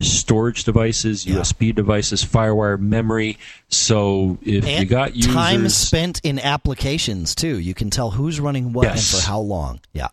storage 0.00 0.64
devices, 0.64 1.26
yeah. 1.26 1.36
USB 1.36 1.74
devices, 1.74 2.24
FireWire 2.24 2.78
memory. 2.78 3.38
So 3.68 4.38
if 4.42 4.64
and 4.64 4.82
you 4.82 4.86
got 4.86 5.14
users, 5.14 5.32
time 5.32 5.68
spent 5.68 6.20
in 6.24 6.38
applications 6.38 7.34
too, 7.34 7.58
you 7.58 7.74
can 7.74 7.90
tell 7.90 8.10
who's 8.10 8.40
running 8.40 8.72
what 8.72 8.84
yes. 8.84 9.12
and 9.12 9.22
for 9.22 9.28
how 9.28 9.40
long. 9.40 9.80
Yeah. 9.92 10.08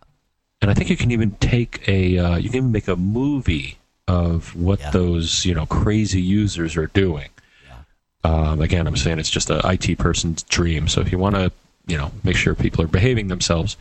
And 0.62 0.70
I 0.70 0.74
think 0.74 0.90
you 0.90 0.98
can 0.98 1.12
even 1.12 1.32
take 1.32 1.88
a 1.88 2.18
uh, 2.18 2.38
you 2.38 2.50
can 2.50 2.58
even 2.58 2.72
make 2.72 2.88
a 2.88 2.96
movie 2.96 3.78
of 4.08 4.56
what 4.56 4.80
yeah. 4.80 4.90
those 4.92 5.46
you 5.46 5.54
know 5.54 5.66
crazy 5.66 6.22
users 6.22 6.76
are 6.76 6.88
doing. 6.88 7.30
Um, 8.24 8.62
again, 8.62 8.86
I'm 8.86 8.98
saying 8.98 9.20
it's 9.20 9.30
just 9.30 9.50
an 9.50 9.62
IT 9.64 9.98
person's 9.98 10.44
dream. 10.44 10.88
So 10.88 11.02
if 11.02 11.12
you 11.12 11.18
want 11.18 11.36
to, 11.36 11.52
you 11.88 11.98
know, 11.98 12.12
make 12.24 12.36
sure 12.36 12.54
people 12.54 12.84
are 12.84 12.88
behaving 12.88 13.30
themselves, 13.30 13.78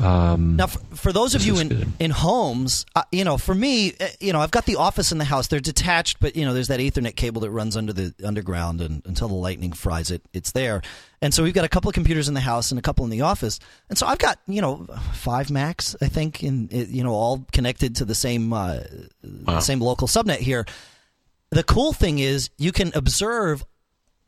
um, 0.00 0.56
now, 0.56 0.66
for, 0.66 0.78
for, 0.96 1.12
those 1.12 1.34
of 1.34 1.44
you 1.44 1.58
in, 1.58 1.92
in 1.98 2.10
homes, 2.10 2.86
uh, 2.94 3.02
you 3.12 3.22
know, 3.22 3.36
for 3.36 3.54
me, 3.54 3.92
uh, 4.00 4.06
you 4.18 4.32
know, 4.32 4.40
I've 4.40 4.50
got 4.50 4.64
the 4.64 4.76
office 4.76 5.12
in 5.12 5.18
the 5.18 5.24
house. 5.24 5.48
They're 5.48 5.60
detached, 5.60 6.20
but 6.20 6.36
you 6.36 6.44
know, 6.44 6.54
there's 6.54 6.68
that 6.68 6.80
Ethernet 6.80 7.16
cable 7.16 7.42
that 7.42 7.50
runs 7.50 7.76
under 7.76 7.92
the 7.92 8.14
underground, 8.24 8.80
and 8.80 9.04
until 9.04 9.28
the 9.28 9.34
lightning 9.34 9.72
fries 9.72 10.10
it, 10.10 10.22
it's 10.32 10.52
there. 10.52 10.80
And 11.20 11.34
so 11.34 11.42
we've 11.42 11.52
got 11.52 11.66
a 11.66 11.68
couple 11.68 11.90
of 11.90 11.94
computers 11.94 12.28
in 12.28 12.34
the 12.34 12.40
house 12.40 12.72
and 12.72 12.78
a 12.78 12.82
couple 12.82 13.04
in 13.04 13.10
the 13.10 13.20
office. 13.20 13.60
And 13.90 13.98
so 13.98 14.06
I've 14.06 14.18
got 14.18 14.38
you 14.46 14.62
know 14.62 14.86
five 15.12 15.50
Macs, 15.50 15.94
I 16.00 16.08
think, 16.08 16.42
in 16.42 16.68
you 16.72 17.04
know 17.04 17.12
all 17.12 17.44
connected 17.52 17.96
to 17.96 18.06
the 18.06 18.14
same 18.14 18.52
uh, 18.52 18.80
wow. 19.46 19.60
same 19.60 19.80
local 19.80 20.08
subnet 20.08 20.38
here. 20.38 20.64
The 21.50 21.64
cool 21.64 21.92
thing 21.92 22.20
is 22.20 22.48
you 22.56 22.72
can 22.72 22.92
observe 22.94 23.64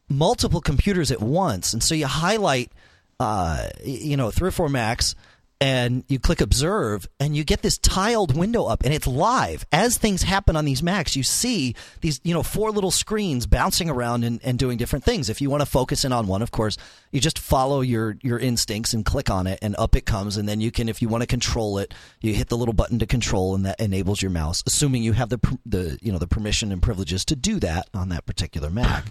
multiple 0.09 0.61
computers 0.61 1.11
at 1.11 1.23
once, 1.23 1.73
and 1.73 1.83
so 1.83 1.95
you 1.95 2.07
highlight, 2.07 2.71
uh, 3.19 3.69
you 3.83 4.19
know, 4.19 4.31
three 4.31 4.49
or 4.49 4.53
four 4.53 4.69
Macs 4.69 5.15
and 5.63 6.05
you 6.09 6.19
click 6.19 6.41
observe 6.41 7.09
and 7.21 7.37
you 7.37 7.45
get 7.45 7.63
this 7.63 7.79
tiled 7.79 8.37
window 8.37 8.65
up 8.65 8.83
and 8.83 8.93
it's 8.93 9.07
live. 9.07 9.65
As 9.71 9.97
things 9.97 10.23
happen 10.23 10.57
on 10.57 10.65
these 10.65 10.83
macs 10.83 11.15
you 11.15 11.23
see 11.23 11.77
these 12.01 12.21
you 12.25 12.35
know 12.35 12.43
four 12.43 12.73
little 12.73 12.91
screens 12.91 13.47
bouncing 13.47 13.89
around 13.89 14.25
and, 14.25 14.41
and 14.43 14.59
doing 14.59 14.77
different 14.77 15.05
things. 15.05 15.31
If 15.31 15.41
you 15.41 15.51
want 15.51 15.61
to 15.61 15.67
focus 15.67 16.05
in 16.05 16.13
on 16.13 16.27
one 16.27 16.43
of 16.43 16.51
course 16.51 16.77
you 17.13 17.21
just 17.21 17.39
follow 17.39 17.81
your 17.81 18.17
your 18.23 18.41
instincts 18.41 18.93
and 18.93 19.05
click 19.05 19.31
on 19.31 19.47
it 19.47 19.61
and 19.63 19.77
up 19.79 19.95
it 19.95 20.05
comes 20.05 20.37
and 20.37 20.49
then 20.49 20.61
you 20.61 20.73
can 20.73 20.89
if 20.89 21.01
you 21.01 21.09
want 21.09 21.23
to 21.23 21.29
control 21.29 21.79
it 21.79 21.95
you 22.21 22.35
hit 22.35 22.49
the 22.49 22.57
little 22.57 22.75
button 22.75 22.99
to 22.99 23.07
control 23.07 23.55
and 23.55 23.65
that 23.65 23.79
enables 23.79 24.21
your 24.21 24.33
mouse 24.33 24.65
assuming 24.67 25.05
you 25.05 25.13
have 25.13 25.29
the 25.29 25.59
the 25.65 25.97
you 26.03 26.11
know 26.11 26.19
the 26.19 26.27
permission 26.27 26.73
and 26.73 26.83
privileges 26.83 27.25
to 27.25 27.37
do 27.37 27.61
that 27.61 27.89
on 27.95 28.09
that 28.09 28.27
particular 28.27 28.69
mac. 28.69 29.05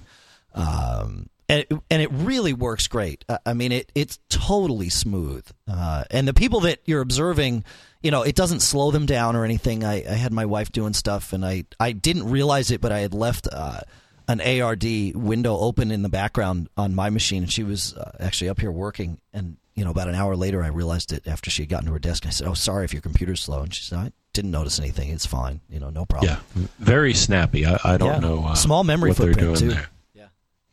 Um, 0.54 1.30
and 1.52 1.66
it, 1.70 1.80
and 1.90 2.02
it 2.02 2.10
really 2.12 2.54
works 2.54 2.88
great. 2.88 3.26
I 3.46 3.54
mean, 3.54 3.74
it 3.74 3.92
it's 3.94 4.20
totally 4.30 4.90
smooth. 4.90 5.46
Uh, 5.68 6.06
and 6.10 6.28
the 6.28 6.34
people 6.34 6.62
that 6.62 6.80
you're 6.86 7.02
observing, 7.02 7.66
you 8.02 8.10
know, 8.10 8.22
it 8.24 8.36
doesn't 8.36 8.62
slow 8.62 8.92
them 8.92 9.06
down 9.06 9.36
or 9.36 9.44
anything. 9.44 9.84
I, 9.84 10.04
I 10.10 10.14
had 10.14 10.32
my 10.32 10.46
wife 10.46 10.72
doing 10.72 10.94
stuff, 10.94 11.34
and 11.34 11.46
I 11.46 11.66
I 11.80 11.92
didn't 11.92 12.30
realize 12.30 12.72
it, 12.72 12.82
but 12.82 12.92
I 12.92 13.00
had 13.00 13.14
left. 13.14 13.48
Uh, 13.52 13.82
an 14.28 14.40
ARD 14.40 14.86
window 15.14 15.58
open 15.58 15.92
in 15.92 16.04
the 16.04 16.08
background 16.08 16.70
on 16.78 16.96
my 16.96 17.10
machine, 17.10 17.44
and 17.44 17.52
she 17.52 17.64
was 17.64 17.98
uh, 17.98 18.12
actually 18.18 18.48
up 18.48 18.62
here 18.62 18.72
working. 18.72 19.20
And 19.34 19.58
you 19.76 19.84
know, 19.84 19.92
about 19.92 20.08
an 20.08 20.16
hour 20.16 20.38
later, 20.38 20.64
I 20.64 20.68
realized 20.68 21.12
it 21.12 21.28
after 21.28 21.50
she 21.50 21.64
had 21.64 21.70
gotten 21.70 21.88
to 21.88 21.92
her 21.92 22.00
desk. 22.00 22.26
I 22.26 22.30
said, 22.30 22.48
"Oh, 22.48 22.54
sorry 22.54 22.86
if 22.86 22.94
your 22.94 23.02
computer's 23.02 23.42
slow." 23.42 23.62
And 23.62 23.74
she 23.74 23.84
said, 23.84 23.98
"I 23.98 24.12
didn't 24.32 24.52
notice 24.52 24.80
anything. 24.80 25.10
It's 25.10 25.26
fine. 25.26 25.60
You 25.70 25.82
know, 25.82 25.90
no 25.90 26.06
problem." 26.06 26.32
Yeah, 26.56 26.68
very 26.80 27.14
snappy. 27.14 27.66
I, 27.66 27.78
I 27.84 27.98
don't 27.98 28.22
yeah. 28.22 28.30
know 28.30 28.46
uh, 28.46 28.56
small 28.56 28.86
memory 28.86 29.10
what 29.10 29.18
footprint 29.18 29.58
too. 29.58 29.70
There. 29.72 29.90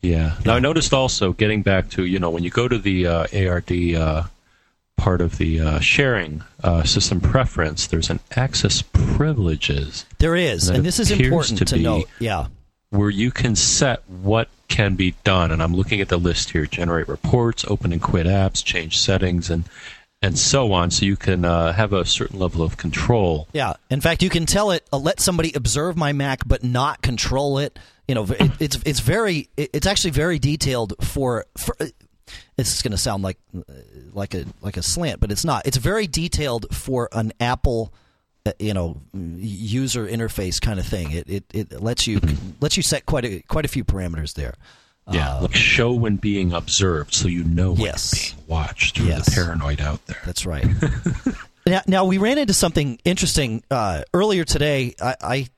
Yeah. 0.01 0.37
Now 0.45 0.55
I 0.55 0.61
noticed 0.61 0.93
also 0.93 1.33
getting 1.33 1.63
back 1.63 1.91
to 1.91 2.05
you 2.05 2.19
know 2.19 2.31
when 2.31 2.45
you 2.45 2.51
go 2.51 2.69
to 2.69 2.79
the 2.79 3.07
uh, 3.07 3.27
ARD 3.35 3.95
uh, 3.95 4.23
part 4.97 5.21
of 5.21 5.39
the 5.39 5.61
uh, 5.61 5.81
sharing 5.81 6.43
uh, 6.63 6.83
system 6.85 7.21
preference, 7.21 7.87
there's 7.87 8.11
an 8.11 8.21
access 8.37 8.83
privileges. 8.83 10.05
There 10.19 10.37
is, 10.37 10.69
and, 10.69 10.79
and 10.79 10.87
this 10.87 10.99
is 11.01 11.11
important 11.11 11.59
to, 11.59 11.65
to 11.65 11.79
note. 11.79 12.09
Yeah. 12.19 12.47
Where 12.91 13.11
you 13.11 13.31
can 13.31 13.55
set 13.55 14.09
what 14.09 14.49
can 14.69 14.95
be 14.95 15.15
done, 15.25 15.51
and 15.51 15.63
I'm 15.63 15.75
looking 15.75 16.01
at 16.01 16.09
the 16.09 16.17
list 16.17 16.51
here: 16.51 16.67
generate 16.67 17.09
reports, 17.09 17.65
open 17.67 17.93
and 17.93 18.01
quit 18.01 18.27
apps, 18.27 18.65
change 18.65 18.99
settings, 18.99 19.51
and 19.51 19.65
and 20.23 20.39
so 20.39 20.73
on. 20.73 20.91
So 20.91 21.05
you 21.05 21.17
can 21.17 21.45
uh, 21.45 21.73
have 21.73 21.93
a 21.93 22.05
certain 22.05 22.39
level 22.39 22.63
of 22.63 22.77
control. 22.77 23.47
Yeah. 23.53 23.75
In 23.91 24.01
fact, 24.01 24.23
you 24.23 24.31
can 24.31 24.47
tell 24.47 24.71
it, 24.71 24.87
uh, 24.93 24.99
let 24.99 25.21
somebody 25.21 25.53
observe 25.55 25.97
my 25.97 26.13
Mac, 26.13 26.47
but 26.47 26.65
not 26.65 27.03
control 27.03 27.59
it 27.59 27.79
you 28.09 28.15
know, 28.15 28.25
it, 28.25 28.51
it's 28.59 28.79
it's 28.85 29.01
very 29.01 29.51
it's 29.57 29.87
actually 29.87 30.13
very 30.13 30.39
detailed 30.39 30.95
for 31.01 31.45
for. 31.57 31.77
It's 32.59 32.83
going 32.83 32.93
to 32.93 32.99
sound 32.99 33.23
like 33.23 33.39
like 34.13 34.35
a 34.35 34.45
like 34.61 34.77
a 34.77 34.83
slant, 34.83 35.21
but 35.21 35.31
it's 35.31 35.45
not. 35.45 35.67
It's 35.67 35.77
very 35.77 36.07
detailed 36.07 36.75
for 36.75 37.09
an 37.13 37.33
Apple, 37.39 37.93
uh, 38.45 38.53
you 38.59 38.75
know, 38.75 39.01
user 39.13 40.07
interface 40.07 40.61
kind 40.61 40.81
of 40.81 40.87
thing. 40.87 41.13
It 41.13 41.29
it, 41.29 41.45
it 41.53 41.83
lets 41.83 42.07
you 42.07 42.21
mm-hmm. 42.21 42.53
lets 42.61 42.77
you 42.77 42.83
set 42.83 43.07
quite 43.07 43.25
a 43.25 43.41
quite 43.43 43.65
a 43.65 43.69
few 43.69 43.85
parameters 43.85 44.35
there. 44.35 44.55
Yeah, 45.11 45.37
uh, 45.37 45.43
like 45.43 45.55
show 45.55 45.93
when 45.93 46.17
being 46.17 46.53
observed, 46.53 47.15
so 47.15 47.29
you 47.29 47.45
know 47.45 47.73
when 47.73 47.81
yes. 47.83 48.13
you're 48.13 48.37
being 48.37 48.49
watched 48.49 48.97
through 48.97 49.07
yes. 49.07 49.27
the 49.27 49.31
paranoid 49.33 49.81
out 49.81 50.05
there. 50.07 50.21
That's 50.27 50.45
right. 50.45 50.67
now, 51.67 51.83
now, 51.87 52.05
we 52.05 52.19
ran 52.19 52.37
into 52.37 52.53
something 52.53 52.99
interesting 53.05 53.63
uh, 53.71 54.03
earlier 54.13 54.45
today. 54.45 54.95
I, 55.01 55.17
I, 55.21 55.49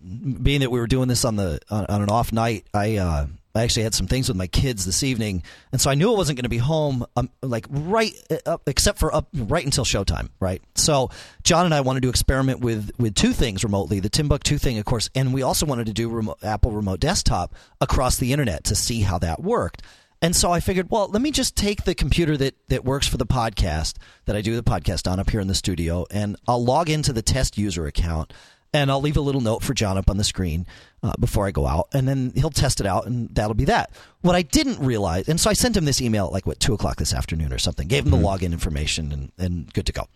being 0.00 0.60
that 0.60 0.70
we 0.70 0.80
were 0.80 0.86
doing 0.86 1.08
this 1.08 1.24
on 1.24 1.36
the 1.36 1.60
on, 1.70 1.86
on 1.86 2.02
an 2.02 2.10
off 2.10 2.32
night, 2.32 2.66
I 2.72 2.96
uh, 2.96 3.26
I 3.54 3.62
actually 3.62 3.82
had 3.82 3.94
some 3.94 4.06
things 4.06 4.28
with 4.28 4.36
my 4.36 4.46
kids 4.46 4.84
this 4.84 5.02
evening, 5.02 5.42
and 5.72 5.80
so 5.80 5.90
I 5.90 5.94
knew 5.94 6.12
I 6.12 6.16
wasn't 6.16 6.36
going 6.36 6.44
to 6.44 6.50
be 6.50 6.58
home, 6.58 7.04
um, 7.16 7.30
like 7.42 7.66
right 7.68 8.12
uh, 8.30 8.36
up, 8.46 8.68
except 8.68 8.98
for 8.98 9.14
up 9.14 9.28
right 9.34 9.64
until 9.64 9.84
showtime, 9.84 10.30
right? 10.38 10.62
So 10.76 11.10
John 11.42 11.64
and 11.64 11.74
I 11.74 11.80
wanted 11.80 12.02
to 12.04 12.08
experiment 12.08 12.60
with 12.60 12.90
with 12.98 13.14
two 13.14 13.32
things 13.32 13.64
remotely: 13.64 14.00
the 14.00 14.08
Timbuktu 14.08 14.56
thing, 14.58 14.78
of 14.78 14.84
course, 14.84 15.10
and 15.14 15.34
we 15.34 15.42
also 15.42 15.66
wanted 15.66 15.86
to 15.86 15.92
do 15.92 16.08
remote, 16.08 16.38
Apple 16.42 16.70
Remote 16.70 17.00
Desktop 17.00 17.54
across 17.80 18.18
the 18.18 18.32
internet 18.32 18.64
to 18.64 18.74
see 18.74 19.00
how 19.00 19.18
that 19.18 19.42
worked. 19.42 19.82
And 20.22 20.36
so 20.36 20.52
I 20.52 20.60
figured, 20.60 20.90
well, 20.90 21.08
let 21.08 21.22
me 21.22 21.30
just 21.30 21.56
take 21.56 21.84
the 21.84 21.94
computer 21.94 22.36
that, 22.36 22.54
that 22.68 22.84
works 22.84 23.08
for 23.08 23.16
the 23.16 23.24
podcast 23.24 23.96
that 24.26 24.36
I 24.36 24.42
do 24.42 24.54
the 24.54 24.62
podcast 24.62 25.10
on 25.10 25.18
up 25.18 25.30
here 25.30 25.40
in 25.40 25.48
the 25.48 25.54
studio, 25.54 26.04
and 26.10 26.36
I'll 26.46 26.62
log 26.62 26.90
into 26.90 27.14
the 27.14 27.22
test 27.22 27.56
user 27.56 27.86
account 27.86 28.34
and 28.72 28.90
I'll 28.90 29.00
leave 29.00 29.16
a 29.16 29.20
little 29.22 29.40
note 29.40 29.62
for 29.62 29.74
John 29.74 29.98
up 29.98 30.08
on 30.08 30.16
the 30.16 30.24
screen 30.24 30.66
uh, 31.02 31.12
before 31.18 31.46
I 31.46 31.50
go 31.50 31.66
out, 31.66 31.88
and 31.92 32.06
then 32.06 32.32
he'll 32.34 32.50
test 32.50 32.80
it 32.80 32.86
out, 32.86 33.06
and 33.06 33.28
that'll 33.34 33.54
be 33.54 33.64
that. 33.66 33.90
What 34.20 34.36
I 34.36 34.42
didn't 34.42 34.78
realize, 34.78 35.28
and 35.28 35.40
so 35.40 35.50
I 35.50 35.54
sent 35.54 35.76
him 35.76 35.84
this 35.84 36.00
email 36.00 36.26
at 36.26 36.32
like 36.32 36.46
what 36.46 36.60
two 36.60 36.74
o'clock 36.74 36.96
this 36.96 37.14
afternoon 37.14 37.52
or 37.52 37.58
something, 37.58 37.88
gave 37.88 38.06
him 38.06 38.12
mm-hmm. 38.12 38.22
the 38.22 38.28
login 38.28 38.52
information, 38.52 39.12
and, 39.12 39.32
and 39.38 39.72
good 39.72 39.86
to 39.86 39.92
go. 39.92 40.06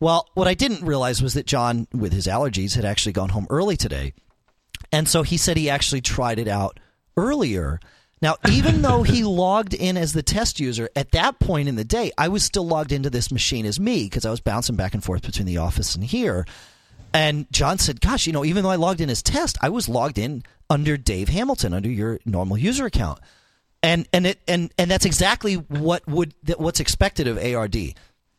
Well, 0.00 0.28
what 0.34 0.48
I 0.48 0.54
didn't 0.54 0.84
realize 0.84 1.22
was 1.22 1.34
that 1.34 1.46
John, 1.46 1.86
with 1.92 2.12
his 2.12 2.26
allergies, 2.26 2.74
had 2.74 2.84
actually 2.84 3.12
gone 3.12 3.30
home 3.30 3.46
early 3.48 3.76
today, 3.76 4.12
and 4.92 5.08
so 5.08 5.22
he 5.22 5.36
said 5.36 5.56
he 5.56 5.70
actually 5.70 6.00
tried 6.00 6.38
it 6.38 6.48
out 6.48 6.80
earlier. 7.16 7.78
Now, 8.20 8.36
even 8.50 8.82
though 8.82 9.04
he 9.04 9.22
logged 9.22 9.74
in 9.74 9.96
as 9.96 10.14
the 10.14 10.22
test 10.22 10.58
user, 10.58 10.88
at 10.96 11.12
that 11.12 11.38
point 11.38 11.68
in 11.68 11.76
the 11.76 11.84
day, 11.84 12.10
I 12.18 12.28
was 12.28 12.42
still 12.42 12.66
logged 12.66 12.90
into 12.90 13.10
this 13.10 13.30
machine 13.30 13.66
as 13.66 13.78
me 13.78 14.04
because 14.04 14.24
I 14.24 14.30
was 14.30 14.40
bouncing 14.40 14.76
back 14.76 14.94
and 14.94 15.04
forth 15.04 15.22
between 15.22 15.46
the 15.46 15.58
office 15.58 15.94
and 15.94 16.02
here. 16.02 16.44
And 17.14 17.46
John 17.52 17.78
said, 17.78 18.00
"Gosh, 18.00 18.26
you 18.26 18.32
know, 18.32 18.44
even 18.44 18.64
though 18.64 18.70
I 18.70 18.76
logged 18.76 19.00
in 19.00 19.08
as 19.08 19.22
test, 19.22 19.56
I 19.62 19.68
was 19.68 19.88
logged 19.88 20.18
in 20.18 20.42
under 20.68 20.96
Dave 20.96 21.28
Hamilton 21.28 21.72
under 21.72 21.88
your 21.88 22.18
normal 22.26 22.58
user 22.58 22.86
account." 22.86 23.20
And 23.82 24.08
and 24.12 24.26
it 24.26 24.40
and 24.48 24.72
and 24.76 24.90
that's 24.90 25.04
exactly 25.04 25.54
what 25.54 26.06
would 26.08 26.34
what's 26.56 26.80
expected 26.80 27.28
of 27.28 27.38
ARD. 27.38 27.94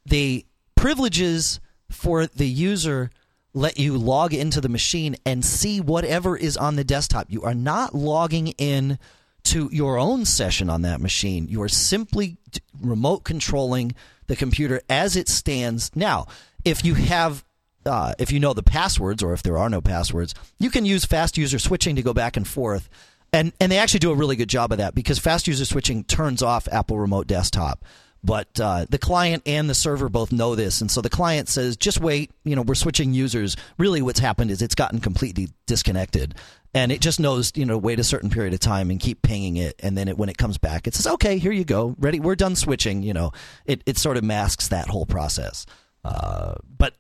The 0.06 0.46
privileges 0.76 1.62
for 1.90 2.28
the 2.28 2.48
user 2.48 3.12
let 3.54 3.80
you 3.80 3.98
log 3.98 4.34
into 4.34 4.60
the 4.60 4.68
machine 4.68 5.16
and 5.26 5.46
see 5.46 5.80
whatever 5.80 6.36
is 6.36 6.58
on 6.58 6.76
the 6.76 6.84
desktop. 6.84 7.28
You 7.30 7.44
are 7.44 7.54
not 7.54 7.96
logging 7.96 8.50
in 8.58 9.00
to 9.46 9.70
your 9.72 9.98
own 9.98 10.26
session 10.26 10.70
on 10.70 10.82
that 10.82 11.00
machine. 11.00 11.48
You 11.48 11.62
are 11.62 11.70
simply 11.70 12.38
remote 12.82 13.24
controlling 13.24 13.96
the 14.28 14.36
computer 14.36 14.82
as 14.90 15.16
it 15.16 15.30
stands. 15.30 15.92
Now, 15.96 16.28
if 16.66 16.84
you 16.84 16.96
have 16.96 17.46
uh, 17.86 18.14
if 18.20 18.32
you 18.32 18.40
know 18.40 18.54
the 18.54 18.64
passwords 18.64 19.24
or 19.24 19.34
if 19.34 19.44
there 19.44 19.58
are 19.58 19.70
no 19.70 19.82
passwords, 19.82 20.34
you 20.60 20.70
can 20.70 20.86
use 20.86 21.06
fast 21.06 21.38
user 21.38 21.60
switching 21.60 21.96
to 21.96 22.02
go 22.02 22.14
back 22.14 22.38
and 22.38 22.48
forth. 22.48 22.90
And, 23.34 23.52
and 23.60 23.72
they 23.72 23.78
actually 23.78 24.00
do 24.00 24.12
a 24.12 24.16
really 24.16 24.36
good 24.36 24.50
job 24.50 24.72
of 24.72 24.78
that 24.78 24.96
because 24.96 25.20
fast 25.20 25.48
user 25.48 25.66
switching 25.66 26.04
turns 26.04 26.42
off 26.42 26.68
Apple 26.72 26.98
Remote 27.00 27.28
Desktop. 27.28 27.84
But 28.26 28.60
uh, 28.60 28.88
the 28.90 28.98
client 28.98 29.44
and 29.46 29.70
the 29.70 29.76
server 29.76 30.10
both 30.10 30.32
know 30.32 30.56
this, 30.56 30.82
and 30.82 30.90
so 30.90 31.00
the 31.00 31.12
client 31.12 31.48
says, 31.48 31.78
"Just 31.78 32.02
wait. 32.02 32.32
You 32.44 32.56
know, 32.56 32.64
we're 32.64 32.74
switching 32.74 33.14
users." 33.14 33.56
Really, 33.78 34.02
what's 34.02 34.20
happened 34.20 34.50
is 34.50 34.64
it's 34.64 34.74
gotten 34.74 35.00
completely 35.00 35.50
disconnected, 35.68 36.34
and 36.74 36.92
it 36.92 37.02
just 37.02 37.20
knows, 37.20 37.52
you 37.54 37.66
know, 37.66 37.78
wait 37.78 38.00
a 38.00 38.04
certain 38.04 38.32
period 38.32 38.56
of 38.56 38.62
time 38.62 38.90
and 38.90 39.00
keep 39.00 39.22
pinging 39.22 39.58
it, 39.58 39.76
and 39.84 39.96
then 39.96 40.08
it, 40.08 40.18
when 40.18 40.30
it 40.30 40.40
comes 40.40 40.58
back, 40.58 40.88
it 40.88 40.96
says, 40.96 41.06
"Okay, 41.06 41.38
here 41.38 41.52
you 41.52 41.66
go, 41.66 41.96
ready. 42.00 42.20
We're 42.20 42.36
done 42.36 42.56
switching." 42.56 43.04
You 43.04 43.14
know, 43.14 43.32
it 43.66 43.84
it 43.86 44.00
sort 44.00 44.18
of 44.18 44.24
masks 44.24 44.70
that 44.70 44.88
whole 44.88 45.06
process. 45.06 45.68
Uh, 46.04 46.56
but 46.80 46.96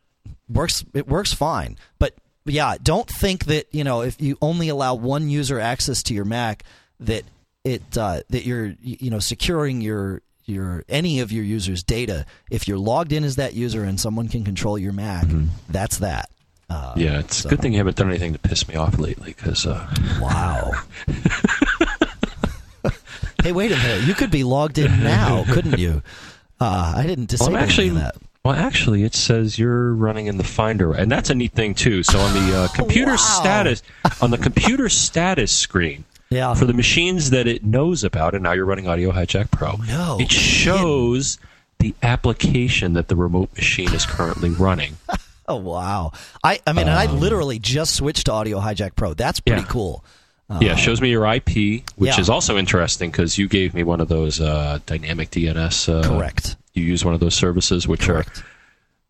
works 0.50 0.86
it 0.94 1.08
works 1.08 1.34
fine. 1.34 1.78
But 2.00 2.14
yeah, 2.46 2.76
don't 2.82 3.10
think 3.10 3.46
that 3.46 3.68
you 3.72 3.84
know 3.84 4.02
if 4.02 4.22
you 4.22 4.38
only 4.42 4.70
allow 4.70 4.96
one 4.96 5.30
user 5.30 5.60
access 5.60 6.04
to 6.04 6.14
your 6.14 6.26
Mac 6.26 6.64
that 7.00 7.24
it 7.64 7.98
uh, 7.98 8.22
that 8.30 8.46
you're 8.46 8.76
you 8.82 9.10
know 9.10 9.20
securing 9.20 9.82
your 9.82 10.22
your 10.46 10.84
any 10.88 11.20
of 11.20 11.32
your 11.32 11.44
users' 11.44 11.84
data. 11.84 12.26
If 12.52 12.68
you're 12.68 12.78
logged 12.78 13.12
in 13.12 13.24
as 13.24 13.38
that 13.38 13.54
user 13.54 13.84
and 13.84 14.00
someone 14.00 14.28
can 14.28 14.44
control 14.44 14.78
your 14.78 14.94
Mac, 14.94 15.26
mm-hmm. 15.26 15.48
that's 15.70 15.98
that. 15.98 16.30
Uh, 16.70 16.94
yeah, 16.96 17.20
it's 17.20 17.38
so. 17.38 17.48
a 17.48 17.50
good 17.50 17.62
thing 17.62 17.74
you 17.74 17.78
haven't 17.78 17.98
done 17.98 18.10
anything 18.10 18.34
to 18.34 18.40
piss 18.40 18.68
me 18.68 18.76
off 18.76 18.98
lately. 18.98 19.34
Because 19.36 19.66
uh... 19.66 19.88
wow. 20.22 20.72
hey, 23.44 23.52
wait 23.52 23.72
a 23.72 23.78
minute! 23.78 24.04
You 24.04 24.14
could 24.14 24.32
be 24.32 24.44
logged 24.44 24.78
in 24.78 25.04
now, 25.04 25.44
couldn't 25.52 25.80
you? 25.80 26.02
Uh, 26.60 26.94
I 26.96 27.06
didn't 27.06 27.30
disable 27.30 27.54
well, 27.54 27.64
actually, 27.64 27.90
that. 27.90 28.16
Well, 28.46 28.54
actually, 28.54 29.02
it 29.02 29.16
says 29.16 29.58
you're 29.58 29.92
running 29.96 30.28
in 30.28 30.38
the 30.38 30.44
Finder, 30.44 30.94
and 30.94 31.12
that's 31.12 31.32
a 31.32 31.36
neat 31.36 31.54
thing 31.54 31.74
too. 31.74 32.04
So 32.04 32.20
on 32.20 32.32
the 32.36 32.56
uh, 32.56 32.68
computer 32.68 33.14
wow. 33.14 33.18
status, 33.18 33.82
on 34.22 34.30
the 34.30 34.38
computer 34.38 34.88
status 34.88 35.52
screen, 35.52 36.04
yeah. 36.30 36.54
for 36.54 36.66
the 36.66 36.74
machines 36.74 37.32
that 37.32 37.48
it 37.48 37.66
knows 37.66 38.04
about, 38.04 38.36
and 38.36 38.44
now 38.44 38.52
you're 38.52 38.66
running 38.66 38.88
Audio 38.88 39.12
Hijack 39.12 39.50
Pro, 39.50 39.78
no, 39.88 40.20
it 40.20 40.32
shows 40.32 41.40
the 41.80 41.96
application 42.04 42.94
that 42.94 43.08
the 43.08 43.16
remote 43.16 43.50
machine 43.56 43.92
is 43.96 44.06
currently 44.06 44.52
running. 44.52 44.98
oh 45.48 45.56
wow! 45.56 46.12
I 46.44 46.60
I 46.68 46.74
mean, 46.74 46.88
um, 46.88 46.96
I 46.96 47.08
literally 47.08 47.58
just 47.58 47.96
switched 47.96 48.28
to 48.28 48.32
Audio 48.32 48.60
Hijack 48.60 48.96
Pro. 48.96 49.16
That's 49.16 49.40
pretty 49.40 49.64
yeah. 49.64 49.68
cool. 49.70 50.06
Uh, 50.52 50.60
yeah, 50.62 50.76
shows 50.76 51.02
me 51.02 51.10
your 51.10 51.26
IP, 51.26 51.82
which 51.96 52.12
yeah. 52.12 52.20
is 52.20 52.30
also 52.30 52.60
interesting 52.60 53.10
because 53.10 53.40
you 53.40 53.48
gave 53.48 53.74
me 53.74 53.82
one 53.82 54.02
of 54.02 54.08
those 54.08 54.40
uh, 54.40 54.78
dynamic 54.86 55.32
DNS. 55.32 55.92
Uh, 55.92 56.08
Correct 56.08 56.58
you 56.76 56.84
use 56.84 57.06
one 57.06 57.14
of 57.14 57.20
those 57.20 57.36
services, 57.36 57.88
which 57.88 58.02
Correct. 58.02 58.40
are 58.40 58.44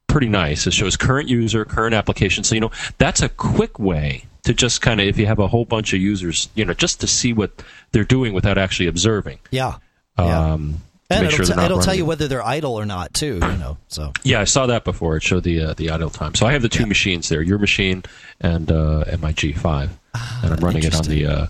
pretty 0.07 0.29
nice. 0.29 0.67
It 0.67 0.73
shows 0.73 0.95
current 0.97 1.29
user, 1.29 1.65
current 1.65 1.93
application. 1.93 2.43
So, 2.43 2.55
you 2.55 2.61
know, 2.61 2.71
that's 2.97 3.21
a 3.21 3.29
quick 3.29 3.79
way 3.79 4.25
to 4.43 4.53
just 4.53 4.81
kind 4.81 5.01
of, 5.01 5.07
if 5.07 5.17
you 5.17 5.25
have 5.25 5.39
a 5.39 5.47
whole 5.47 5.65
bunch 5.65 5.93
of 5.93 5.99
users, 5.99 6.49
you 6.55 6.65
know, 6.65 6.73
just 6.73 7.01
to 7.01 7.07
see 7.07 7.33
what 7.33 7.63
they're 7.91 8.03
doing 8.03 8.33
without 8.33 8.57
actually 8.57 8.87
observing. 8.87 9.39
Yeah. 9.51 9.77
yeah. 10.17 10.53
Um, 10.53 10.81
and 11.09 11.27
it'll, 11.27 11.45
sure 11.45 11.55
t- 11.55 11.61
it'll 11.61 11.79
tell 11.79 11.93
you 11.93 12.05
whether 12.05 12.27
they're 12.27 12.45
idle 12.45 12.73
or 12.73 12.85
not 12.85 13.13
too. 13.13 13.35
You 13.35 13.57
know, 13.57 13.77
so 13.87 14.11
yeah, 14.23 14.41
I 14.41 14.45
saw 14.45 14.65
that 14.65 14.83
before. 14.83 15.17
It 15.17 15.23
showed 15.23 15.43
the 15.43 15.61
uh, 15.61 15.73
the 15.75 15.91
idle 15.91 16.09
time. 16.09 16.33
So 16.33 16.47
I 16.47 16.53
have 16.53 16.63
the 16.63 16.69
two 16.69 16.81
yeah. 16.81 16.87
machines 16.87 17.29
there, 17.29 17.43
your 17.43 17.59
machine 17.59 18.03
and 18.41 18.71
uh, 18.71 19.03
and 19.07 19.21
my 19.21 19.31
G5, 19.31 19.89
ah, 20.15 20.39
and 20.43 20.53
I'm 20.53 20.59
running 20.61 20.83
it 20.83 20.95
on 20.95 21.03
the 21.03 21.27
uh, 21.27 21.47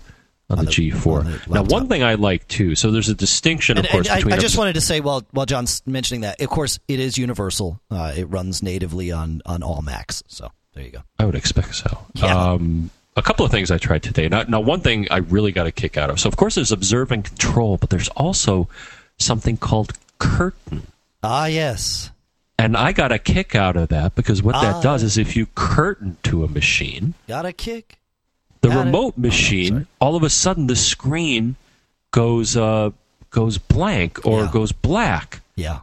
on, 0.48 0.58
on 0.58 0.64
the, 0.64 0.70
the, 0.70 0.90
G4. 0.90 1.44
The 1.46 1.54
now, 1.54 1.62
one 1.64 1.88
thing 1.88 2.02
I 2.02 2.14
like 2.14 2.46
too. 2.48 2.74
So 2.74 2.90
there's 2.90 3.08
a 3.08 3.14
distinction, 3.14 3.78
of 3.78 3.84
and, 3.84 3.92
course. 3.92 4.08
And 4.08 4.18
between 4.18 4.34
I, 4.34 4.36
I 4.36 4.40
just 4.40 4.56
wanted 4.56 4.74
to 4.74 4.80
say, 4.80 5.00
while 5.00 5.24
while 5.32 5.46
John's 5.46 5.82
mentioning 5.86 6.20
that, 6.22 6.40
of 6.40 6.48
course, 6.48 6.78
it 6.88 7.00
is 7.00 7.18
universal. 7.18 7.80
Uh, 7.90 8.12
it 8.16 8.24
runs 8.24 8.62
natively 8.62 9.10
on 9.12 9.42
on 9.46 9.62
all 9.62 9.82
Macs. 9.82 10.22
So 10.28 10.50
there 10.74 10.84
you 10.84 10.90
go. 10.90 11.02
I 11.18 11.24
would 11.24 11.34
expect 11.34 11.74
so. 11.74 12.06
Yeah. 12.14 12.52
Um, 12.52 12.90
a 13.16 13.22
couple 13.22 13.46
of 13.46 13.50
things 13.50 13.70
I 13.70 13.78
tried 13.78 14.02
today. 14.02 14.28
Now, 14.28 14.42
now, 14.42 14.60
one 14.60 14.80
thing 14.80 15.08
I 15.10 15.18
really 15.18 15.50
got 15.50 15.66
a 15.66 15.72
kick 15.72 15.96
out 15.96 16.10
of. 16.10 16.20
So, 16.20 16.28
of 16.28 16.36
course, 16.36 16.54
there's 16.54 16.70
observe 16.70 17.10
and 17.10 17.24
control, 17.24 17.78
but 17.78 17.88
there's 17.88 18.08
also 18.10 18.68
something 19.18 19.56
called 19.56 19.94
curtain. 20.18 20.86
Ah, 21.22 21.46
yes. 21.46 22.10
And 22.58 22.76
I 22.76 22.92
got 22.92 23.12
a 23.12 23.18
kick 23.18 23.54
out 23.54 23.76
of 23.76 23.88
that 23.88 24.14
because 24.14 24.42
what 24.42 24.54
ah. 24.54 24.60
that 24.62 24.82
does 24.82 25.02
is 25.02 25.18
if 25.18 25.34
you 25.34 25.46
curtain 25.54 26.18
to 26.24 26.44
a 26.44 26.48
machine, 26.48 27.14
got 27.26 27.46
a 27.46 27.52
kick 27.52 27.98
the 28.60 28.68
Got 28.68 28.84
remote 28.86 29.14
it. 29.16 29.18
machine, 29.18 29.86
oh, 30.00 30.06
all 30.06 30.16
of 30.16 30.22
a 30.22 30.30
sudden 30.30 30.66
the 30.66 30.76
screen 30.76 31.56
goes 32.10 32.56
uh, 32.56 32.90
goes 33.30 33.58
blank 33.58 34.24
or 34.26 34.42
yeah. 34.42 34.50
goes 34.52 34.72
black. 34.72 35.40
Yeah. 35.54 35.80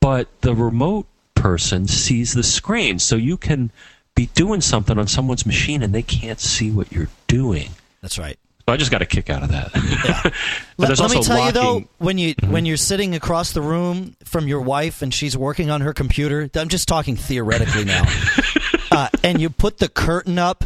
But 0.00 0.28
the 0.42 0.54
remote 0.54 1.06
person 1.34 1.86
sees 1.88 2.34
the 2.34 2.42
screen, 2.42 2.98
so 2.98 3.16
you 3.16 3.36
can 3.36 3.70
be 4.14 4.26
doing 4.34 4.60
something 4.60 4.98
on 4.98 5.06
someone's 5.06 5.46
machine 5.46 5.82
and 5.82 5.94
they 5.94 6.02
can't 6.02 6.40
see 6.40 6.70
what 6.70 6.90
you're 6.90 7.08
doing. 7.28 7.70
That's 8.02 8.18
right. 8.18 8.38
So 8.66 8.72
I 8.72 8.76
just 8.76 8.90
got 8.90 9.00
a 9.00 9.06
kick 9.06 9.30
out 9.30 9.42
of 9.42 9.48
that. 9.48 9.70
Yeah. 9.74 10.30
let, 10.76 10.98
let 10.98 11.10
me 11.10 11.22
tell 11.22 11.38
locking... 11.38 11.46
you 11.46 11.52
though, 11.52 11.88
when 11.98 12.18
you 12.18 12.34
mm-hmm. 12.34 12.52
when 12.52 12.66
you're 12.66 12.76
sitting 12.76 13.14
across 13.14 13.52
the 13.52 13.62
room 13.62 14.14
from 14.24 14.46
your 14.46 14.60
wife 14.60 15.00
and 15.00 15.14
she's 15.14 15.38
working 15.38 15.70
on 15.70 15.80
her 15.80 15.94
computer, 15.94 16.50
I'm 16.54 16.68
just 16.68 16.86
talking 16.86 17.16
theoretically 17.16 17.86
now, 17.86 18.04
uh, 18.92 19.08
and 19.24 19.40
you 19.40 19.48
put 19.48 19.78
the 19.78 19.88
curtain 19.88 20.38
up 20.38 20.64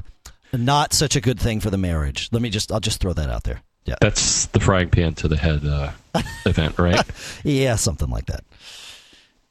not 0.53 0.93
such 0.93 1.17
a 1.17 1.21
good 1.21 1.41
thing 1.41 1.61
for 1.61 1.71
the 1.71 1.79
marriage. 1.79 2.29
Let 2.33 2.43
me 2.43 2.51
just 2.51 2.71
I'll 2.73 2.81
just 2.81 3.01
throw 3.01 3.13
that 3.13 3.31
out 3.31 3.45
there. 3.45 3.63
Yeah. 3.85 3.97
That's 4.01 4.47
the 4.47 4.61
frying 4.61 4.91
pan 4.91 5.15
to 5.17 5.29
the 5.29 5.37
head 5.37 5.65
uh, 5.67 5.91
event, 6.47 6.79
right? 6.79 7.05
yeah, 7.43 7.75
something 7.77 8.09
like 8.09 8.27
that. 8.27 8.45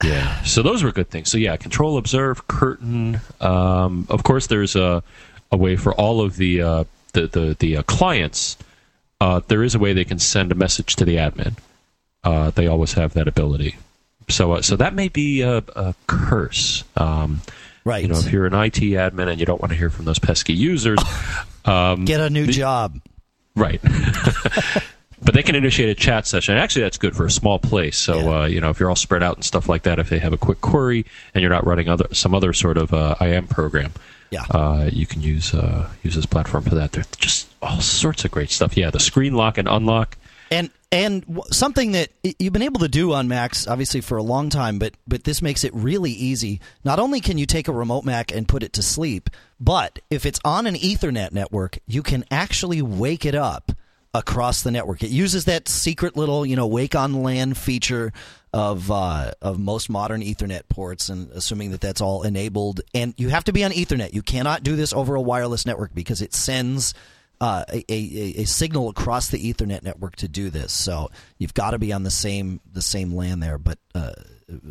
Yeah. 0.04 0.42
So 0.44 0.64
those 0.64 0.84
were 0.84 0.92
good 0.92 1.10
things. 1.10 1.30
So 1.30 1.38
yeah, 1.38 1.58
control, 1.58 1.98
observe, 1.98 2.48
curtain. 2.48 3.20
Um, 3.40 4.08
of 4.10 4.24
course, 4.24 4.48
there's 4.48 4.76
a 4.76 5.04
a 5.52 5.58
way 5.58 5.76
for 5.76 5.94
all 5.94 6.22
of 6.22 6.38
the 6.38 6.62
uh, 6.62 6.84
the 7.14 7.28
the, 7.28 7.56
the 7.60 7.78
uh, 7.78 7.84
clients. 7.84 8.58
Uh, 9.20 9.42
there 9.48 9.64
is 9.64 9.76
a 9.76 9.80
way 9.80 9.94
they 9.94 10.06
can 10.06 10.18
send 10.20 10.52
a 10.52 10.56
message 10.56 10.96
to 10.96 11.06
the 11.06 11.18
admin. 11.18 11.56
Uh, 12.24 12.50
they 12.52 12.68
always 12.68 12.94
have 12.94 13.14
that 13.14 13.28
ability. 13.28 13.76
So 14.30 14.54
uh, 14.54 14.62
so 14.62 14.76
that 14.78 14.94
may 14.94 15.10
be 15.10 15.42
a, 15.42 15.58
a 15.76 15.94
curse. 16.08 16.84
Um, 16.96 17.42
Right. 17.84 18.04
You 18.04 18.10
know, 18.10 18.20
if 18.20 18.32
you're 18.32 18.46
an 18.46 18.54
IT 18.54 18.76
admin 18.76 19.28
and 19.28 19.40
you 19.40 19.46
don't 19.46 19.62
want 19.62 19.72
to 19.72 19.78
hear 19.78 19.90
from 19.90 20.06
those 20.06 20.20
pesky 20.20 20.54
users, 20.54 21.00
um, 21.66 22.06
get 22.06 22.20
a 22.20 22.30
new 22.30 22.46
the, 22.46 22.52
job. 22.52 23.00
Right. 23.56 23.82
but 25.22 25.34
they 25.34 25.44
can 25.44 25.56
initiate 25.56 25.90
a 25.90 25.96
chat 25.96 26.28
session. 26.28 26.58
Actually, 26.58 26.84
that's 26.84 26.98
good 26.98 27.16
for 27.16 27.26
a 27.26 27.32
small 27.32 27.60
place. 27.60 27.98
So 27.98 28.20
yeah. 28.20 28.42
uh, 28.42 28.46
you 28.46 28.62
know, 28.62 28.70
if 28.70 28.80
you're 28.80 28.90
all 28.90 28.96
spread 28.96 29.24
out 29.24 29.36
and 29.36 29.44
stuff 29.44 29.68
like 29.70 29.84
that, 29.84 30.00
if 30.00 30.10
they 30.10 30.20
have 30.20 30.34
a 30.34 30.38
quick 30.38 30.62
query 30.62 31.06
and 31.34 31.42
you're 31.42 31.52
not 31.52 31.66
running 31.66 31.90
other 31.90 32.08
some 32.14 32.34
other 32.34 32.54
sort 32.54 32.78
of 32.78 32.94
uh, 32.94 33.16
IM 33.22 33.48
program, 33.48 33.94
yeah, 34.30 34.46
uh, 34.52 34.90
you 34.92 35.06
can 35.06 35.22
use 35.22 35.54
uh, 35.54 35.90
use 36.04 36.16
this 36.16 36.26
platform 36.26 36.64
for 36.64 36.76
that. 36.76 36.92
There's 36.92 37.08
just 37.18 37.50
all 37.62 37.82
sorts 37.82 38.26
of 38.26 38.32
great 38.32 38.50
stuff. 38.50 38.78
Yeah, 38.78 38.90
the 38.90 39.00
screen 39.00 39.34
lock 39.34 39.58
and 39.58 39.68
unlock. 39.68 40.18
And 40.50 40.70
and 40.92 41.42
something 41.52 41.94
that 41.94 42.10
you've 42.38 42.54
been 42.54 42.62
able 42.62 42.82
to 42.82 42.90
do 42.90 43.14
on 43.14 43.28
Macs, 43.28 43.66
obviously 43.66 44.02
for 44.02 44.18
a 44.18 44.24
long 44.24 44.50
time, 44.50 44.78
but 44.78 44.94
but 45.08 45.24
this 45.24 45.42
makes 45.42 45.64
it 45.64 45.74
really 45.74 46.12
easy. 46.12 46.60
Not 46.84 47.00
only 47.00 47.22
can 47.22 47.38
you 47.38 47.46
take 47.46 47.68
a 47.68 47.72
remote 47.72 48.04
Mac 48.04 48.32
and 48.34 48.48
put 48.48 48.64
it 48.64 48.74
to 48.74 48.84
sleep, 48.84 49.30
but 49.60 50.00
if 50.10 50.26
it's 50.26 50.40
on 50.44 50.68
an 50.68 50.76
Ethernet 50.76 51.32
network, 51.32 51.80
you 51.88 52.04
can 52.04 52.26
actually 52.30 52.82
wake 52.82 53.26
it 53.26 53.36
up 53.36 53.72
across 54.14 54.62
the 54.62 54.72
network. 54.72 55.04
It 55.04 55.12
uses 55.12 55.46
that 55.46 55.70
secret 55.70 56.18
little, 56.18 56.46
you 56.46 56.58
know, 56.58 56.68
wake 56.68 56.96
on 56.96 57.24
LAN 57.24 57.54
feature 57.54 58.12
of 58.54 58.92
uh, 58.92 59.32
of 59.42 59.60
most 59.60 59.90
modern 59.90 60.22
Ethernet 60.22 60.68
ports, 60.68 61.08
and 61.08 61.32
assuming 61.32 61.72
that 61.72 61.80
that's 61.80 62.02
all 62.02 62.24
enabled. 62.24 62.82
And 62.94 63.14
you 63.18 63.30
have 63.30 63.46
to 63.46 63.54
be 63.54 63.64
on 63.64 63.72
Ethernet. 63.72 64.14
You 64.14 64.22
cannot 64.22 64.64
do 64.64 64.76
this 64.76 64.92
over 64.92 65.16
a 65.16 65.22
wireless 65.22 65.66
network 65.66 65.96
because 65.96 66.22
it 66.22 66.34
sends 66.34 66.94
uh, 67.42 67.66
a, 67.70 67.84
a, 67.90 68.42
a, 68.42 68.46
signal 68.46 68.88
across 68.88 69.30
the 69.30 69.52
Ethernet 69.52 69.82
network 69.82 70.16
to 70.18 70.28
do 70.28 70.52
this. 70.52 70.72
So 70.72 71.10
you've 71.40 71.56
got 71.56 71.72
to 71.72 71.80
be 71.80 71.92
on 71.92 72.04
the 72.04 72.12
same 72.12 72.62
the 72.72 72.84
same 72.84 73.16
LAN 73.16 73.40
there. 73.40 73.58
But 73.58 73.80
uh, 73.96 74.12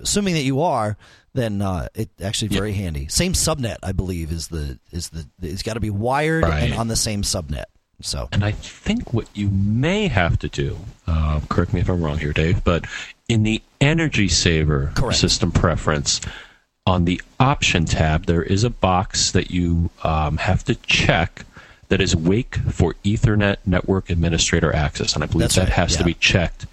assuming 0.00 0.34
that 0.34 0.44
you 0.44 0.62
are, 0.62 0.96
then 1.34 1.62
uh, 1.62 1.88
it 1.96 2.10
actually 2.22 2.48
very 2.48 2.72
handy. 2.72 3.08
Same 3.08 3.32
subnet, 3.32 3.78
I 3.82 3.90
believe, 3.90 4.30
is 4.30 4.48
the 4.48 4.78
is 4.92 5.08
the 5.08 5.26
it's 5.42 5.64
got 5.64 5.74
to 5.74 5.80
be 5.80 5.90
wired 5.90 6.44
right. 6.44 6.62
and 6.62 6.74
on 6.74 6.86
the 6.86 6.96
same 6.96 7.22
subnet. 7.22 7.64
So, 8.02 8.28
and 8.30 8.44
I 8.44 8.52
think 8.52 9.12
what 9.12 9.26
you 9.34 9.50
may 9.50 10.06
have 10.06 10.38
to 10.38 10.48
do, 10.48 10.78
uh, 11.08 11.40
correct 11.48 11.74
me 11.74 11.80
if 11.80 11.90
I'm 11.90 12.00
wrong 12.00 12.18
here, 12.18 12.32
Dave, 12.32 12.62
but 12.62 12.86
in 13.28 13.42
the 13.42 13.60
energy 13.80 14.28
saver 14.28 14.92
correct. 14.94 15.18
system 15.18 15.50
preference, 15.50 16.20
on 16.86 17.04
the 17.04 17.20
option 17.38 17.84
tab, 17.84 18.26
there 18.26 18.42
is 18.42 18.64
a 18.64 18.70
box 18.70 19.32
that 19.32 19.50
you 19.50 19.90
um, 20.02 20.38
have 20.38 20.64
to 20.64 20.76
check 20.76 21.44
that 21.90 22.00
is 22.00 22.16
wake 22.16 22.54
for 22.54 22.94
Ethernet 23.04 23.58
network 23.66 24.10
administrator 24.10 24.74
access, 24.74 25.14
and 25.14 25.22
I 25.22 25.26
believe 25.26 25.42
That's 25.42 25.56
that 25.56 25.62
right. 25.62 25.72
has 25.72 25.92
yeah. 25.92 25.98
to 25.98 26.04
be 26.04 26.14
checked. 26.14 26.66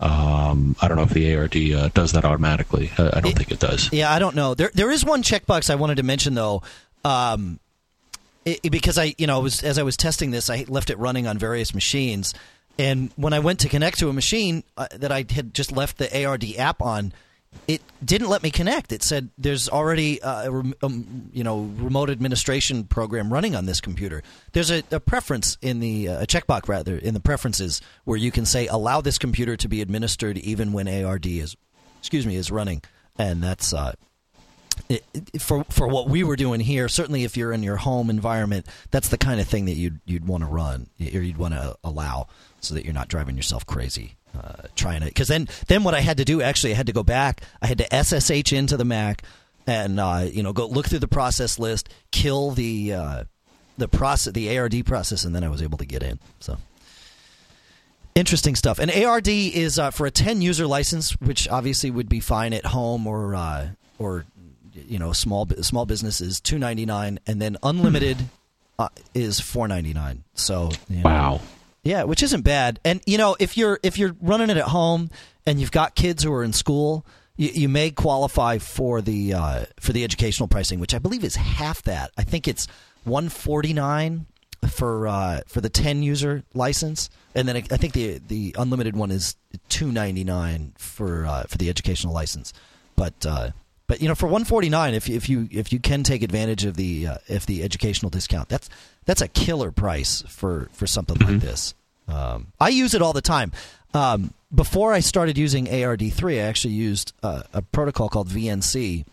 Um, 0.00 0.76
I 0.80 0.88
don't 0.88 0.96
know 0.96 1.02
if 1.02 1.10
the 1.10 1.36
ARD 1.36 1.56
uh, 1.56 1.88
does 1.88 2.12
that 2.12 2.24
automatically. 2.24 2.90
I, 2.96 3.06
I 3.06 3.20
don't 3.20 3.32
it, 3.32 3.36
think 3.36 3.50
it 3.50 3.60
does. 3.60 3.92
Yeah, 3.92 4.12
I 4.12 4.18
don't 4.18 4.34
know. 4.34 4.54
There, 4.54 4.70
there 4.72 4.90
is 4.90 5.04
one 5.04 5.22
checkbox 5.22 5.70
I 5.70 5.74
wanted 5.74 5.96
to 5.96 6.02
mention 6.02 6.34
though. 6.34 6.62
Um, 7.04 7.58
it, 8.44 8.70
because 8.70 8.96
I, 8.96 9.14
you 9.18 9.26
know, 9.26 9.40
was 9.40 9.62
as 9.62 9.78
I 9.78 9.82
was 9.82 9.96
testing 9.96 10.30
this, 10.30 10.48
I 10.48 10.64
left 10.68 10.90
it 10.90 10.98
running 10.98 11.26
on 11.26 11.36
various 11.36 11.74
machines, 11.74 12.32
and 12.78 13.10
when 13.16 13.32
I 13.32 13.40
went 13.40 13.60
to 13.60 13.68
connect 13.68 13.98
to 14.00 14.08
a 14.08 14.12
machine 14.12 14.62
uh, 14.76 14.86
that 14.92 15.10
I 15.10 15.24
had 15.28 15.52
just 15.52 15.72
left 15.72 15.98
the 15.98 16.24
ARD 16.24 16.44
app 16.58 16.80
on, 16.80 17.12
it 17.66 17.82
didn't 18.04 18.28
let 18.28 18.42
me 18.42 18.50
connect. 18.50 18.92
It 18.92 19.02
said 19.02 19.30
there's 19.38 19.68
already 19.68 20.20
a, 20.22 20.50
um, 20.82 21.30
you 21.32 21.44
know 21.44 21.62
remote 21.76 22.10
administration 22.10 22.84
program 22.84 23.32
running 23.32 23.56
on 23.56 23.66
this 23.66 23.80
computer. 23.80 24.22
There's 24.52 24.70
a, 24.70 24.82
a 24.90 25.00
preference 25.00 25.56
in 25.62 25.80
the 25.80 26.08
uh, 26.08 26.22
a 26.22 26.26
checkbox 26.26 26.68
rather 26.68 26.96
in 26.96 27.14
the 27.14 27.20
preferences 27.20 27.80
where 28.04 28.18
you 28.18 28.30
can 28.30 28.44
say 28.44 28.66
allow 28.66 29.00
this 29.00 29.18
computer 29.18 29.56
to 29.56 29.68
be 29.68 29.80
administered 29.80 30.38
even 30.38 30.72
when 30.72 30.88
ARD 30.88 31.26
is 31.26 31.56
excuse 31.98 32.26
me 32.26 32.36
is 32.36 32.50
running, 32.50 32.82
and 33.18 33.42
that's 33.42 33.72
uh, 33.72 33.94
it, 34.88 35.04
it, 35.14 35.40
for 35.40 35.64
for 35.70 35.88
what 35.88 36.08
we 36.08 36.22
were 36.22 36.36
doing 36.36 36.60
here, 36.60 36.88
certainly 36.88 37.24
if 37.24 37.36
you're 37.36 37.52
in 37.52 37.62
your 37.62 37.76
home 37.76 38.10
environment, 38.10 38.66
that's 38.90 39.08
the 39.08 39.18
kind 39.18 39.40
of 39.40 39.48
thing 39.48 39.64
that 39.66 39.74
you'd 39.74 40.00
you'd 40.04 40.26
want 40.26 40.42
to 40.42 40.48
run 40.48 40.88
or 41.00 41.22
you'd 41.22 41.38
want 41.38 41.54
to 41.54 41.76
allow, 41.82 42.26
so 42.60 42.74
that 42.74 42.84
you're 42.84 42.94
not 42.94 43.08
driving 43.08 43.36
yourself 43.36 43.64
crazy 43.64 44.16
uh, 44.38 44.68
trying 44.76 45.00
to. 45.00 45.06
Because 45.06 45.28
then 45.28 45.48
then 45.68 45.84
what 45.84 45.94
I 45.94 46.00
had 46.00 46.16
to 46.18 46.24
do 46.24 46.42
actually, 46.42 46.72
I 46.72 46.76
had 46.76 46.86
to 46.86 46.92
go 46.92 47.02
back. 47.02 47.42
I 47.62 47.66
had 47.66 47.78
to 47.78 48.04
SSH 48.04 48.52
into 48.52 48.76
the 48.76 48.84
Mac 48.84 49.22
and 49.66 49.98
uh, 49.98 50.26
you 50.30 50.42
know 50.42 50.52
go 50.52 50.66
look 50.66 50.86
through 50.86 50.98
the 51.00 51.08
process 51.08 51.58
list, 51.58 51.88
kill 52.10 52.50
the 52.50 52.92
uh, 52.92 53.24
the 53.78 53.88
process 53.88 54.32
the 54.32 54.56
ARD 54.56 54.84
process, 54.86 55.24
and 55.24 55.34
then 55.34 55.44
I 55.44 55.48
was 55.48 55.62
able 55.62 55.78
to 55.78 55.86
get 55.86 56.02
in. 56.02 56.18
So. 56.40 56.58
Interesting 58.14 58.54
stuff. 58.54 58.78
And 58.78 58.92
ARD 58.92 59.26
is 59.26 59.76
uh, 59.76 59.90
for 59.90 60.06
a 60.06 60.10
10 60.12 60.40
user 60.40 60.68
license, 60.68 61.20
which 61.20 61.48
obviously 61.48 61.90
would 61.90 62.08
be 62.08 62.20
fine 62.20 62.52
at 62.52 62.64
home 62.64 63.08
or 63.08 63.34
uh, 63.34 63.70
or 63.98 64.24
you 64.74 64.98
know 64.98 65.12
small 65.12 65.48
small 65.62 65.86
businesses 65.86 66.40
two 66.40 66.58
ninety 66.58 66.86
nine, 66.86 67.18
and 67.26 67.40
then 67.40 67.56
unlimited 67.62 68.18
uh, 68.78 68.88
is 69.14 69.40
four 69.40 69.68
ninety 69.68 69.92
nine. 69.92 70.24
So 70.34 70.70
you 70.88 71.02
know, 71.02 71.02
wow, 71.04 71.40
yeah, 71.84 72.02
which 72.04 72.22
isn't 72.22 72.42
bad. 72.42 72.80
And 72.84 73.00
you 73.06 73.18
know 73.18 73.36
if 73.38 73.56
you're 73.56 73.78
if 73.82 73.98
you're 73.98 74.16
running 74.20 74.50
it 74.50 74.56
at 74.56 74.64
home 74.64 75.10
and 75.46 75.60
you've 75.60 75.70
got 75.70 75.94
kids 75.94 76.24
who 76.24 76.32
are 76.32 76.42
in 76.42 76.52
school, 76.52 77.06
you, 77.36 77.50
you 77.50 77.68
may 77.68 77.90
qualify 77.90 78.58
for 78.58 79.00
the 79.00 79.34
uh, 79.34 79.64
for 79.78 79.92
the 79.92 80.02
educational 80.02 80.48
pricing, 80.48 80.80
which 80.80 80.94
I 80.94 80.98
believe 80.98 81.22
is 81.22 81.36
half 81.36 81.82
that. 81.82 82.10
I 82.16 82.24
think 82.24 82.48
it's 82.48 82.66
one 83.04 83.28
forty 83.28 83.72
nine 83.72 84.26
for 84.68 85.06
uh, 85.06 85.40
for 85.46 85.60
the 85.60 85.68
ten 85.68 86.02
user 86.02 86.42
license, 86.54 87.10
and 87.34 87.46
then 87.46 87.56
I, 87.56 87.60
think 87.60 87.92
the 87.92 88.20
the 88.26 88.54
unlimited 88.58 88.96
one 88.96 89.10
is 89.10 89.36
two 89.68 89.92
ninety 89.92 90.24
nine 90.24 90.72
for 90.78 91.26
uh, 91.26 91.44
for 91.44 91.58
the 91.58 91.68
educational 91.68 92.14
license. 92.14 92.52
But 92.96 93.26
uh, 93.26 93.50
but 93.86 94.00
you 94.00 94.08
know, 94.08 94.14
for 94.14 94.26
149, 94.26 94.94
if 94.94 95.08
if 95.08 95.28
you 95.28 95.48
if 95.50 95.72
you 95.72 95.78
can 95.78 96.02
take 96.02 96.22
advantage 96.22 96.64
of 96.64 96.76
the 96.76 97.06
uh, 97.06 97.18
if 97.28 97.46
the 97.46 97.62
educational 97.62 98.10
discount, 98.10 98.48
that's 98.48 98.70
that's 99.04 99.20
a 99.20 99.28
killer 99.28 99.70
price 99.70 100.22
for 100.28 100.68
for 100.72 100.86
something 100.86 101.16
mm-hmm. 101.16 101.32
like 101.32 101.40
this. 101.40 101.74
Um, 102.08 102.48
I 102.60 102.68
use 102.68 102.94
it 102.94 103.02
all 103.02 103.12
the 103.12 103.22
time. 103.22 103.52
Um, 103.92 104.34
before 104.54 104.92
I 104.92 105.00
started 105.00 105.38
using 105.38 105.66
ARD3, 105.66 106.36
I 106.36 106.38
actually 106.38 106.74
used 106.74 107.12
uh, 107.22 107.42
a 107.52 107.62
protocol 107.62 108.08
called 108.08 108.28
VNC. 108.28 109.04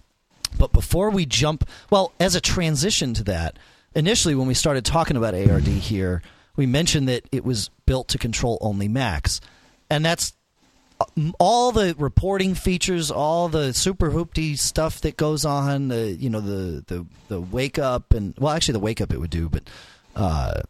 But 0.57 0.73
before 0.73 1.09
we 1.09 1.25
jump, 1.25 1.67
well, 1.89 2.11
as 2.19 2.35
a 2.35 2.41
transition 2.41 3.13
to 3.13 3.23
that, 3.25 3.57
initially 3.95 4.35
when 4.35 4.47
we 4.47 4.53
started 4.53 4.83
talking 4.85 5.15
about 5.15 5.33
ARD 5.33 5.67
here, 5.67 6.21
we 6.55 6.65
mentioned 6.65 7.07
that 7.07 7.23
it 7.31 7.45
was 7.45 7.69
built 7.85 8.09
to 8.09 8.17
control 8.17 8.57
only 8.61 8.87
Macs, 8.87 9.39
and 9.89 10.03
that's 10.03 10.33
all 11.39 11.71
the 11.71 11.95
reporting 11.97 12.55
features, 12.55 13.11
all 13.11 13.49
the 13.49 13.73
super 13.73 14.11
hoopty 14.11 14.57
stuff 14.57 15.01
that 15.01 15.17
goes 15.17 15.45
on, 15.45 15.89
the 15.89 16.11
you 16.11 16.29
know 16.29 16.41
the 16.41 16.83
the 16.87 17.05
the 17.27 17.41
wake 17.41 17.79
up 17.79 18.13
and 18.13 18.33
well, 18.37 18.53
actually 18.53 18.73
the 18.73 18.79
wake 18.79 19.01
up 19.01 19.11
it 19.11 19.19
would 19.19 19.29
do, 19.29 19.49
but 19.49 19.63
uh, 20.15 20.61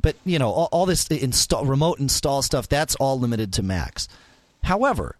but 0.00 0.16
you 0.24 0.38
know 0.38 0.50
all, 0.50 0.68
all 0.72 0.86
this 0.86 1.06
install 1.08 1.64
remote 1.64 1.98
install 1.98 2.42
stuff 2.42 2.68
that's 2.68 2.94
all 2.96 3.18
limited 3.18 3.52
to 3.54 3.62
Macs. 3.62 4.08
However, 4.64 5.16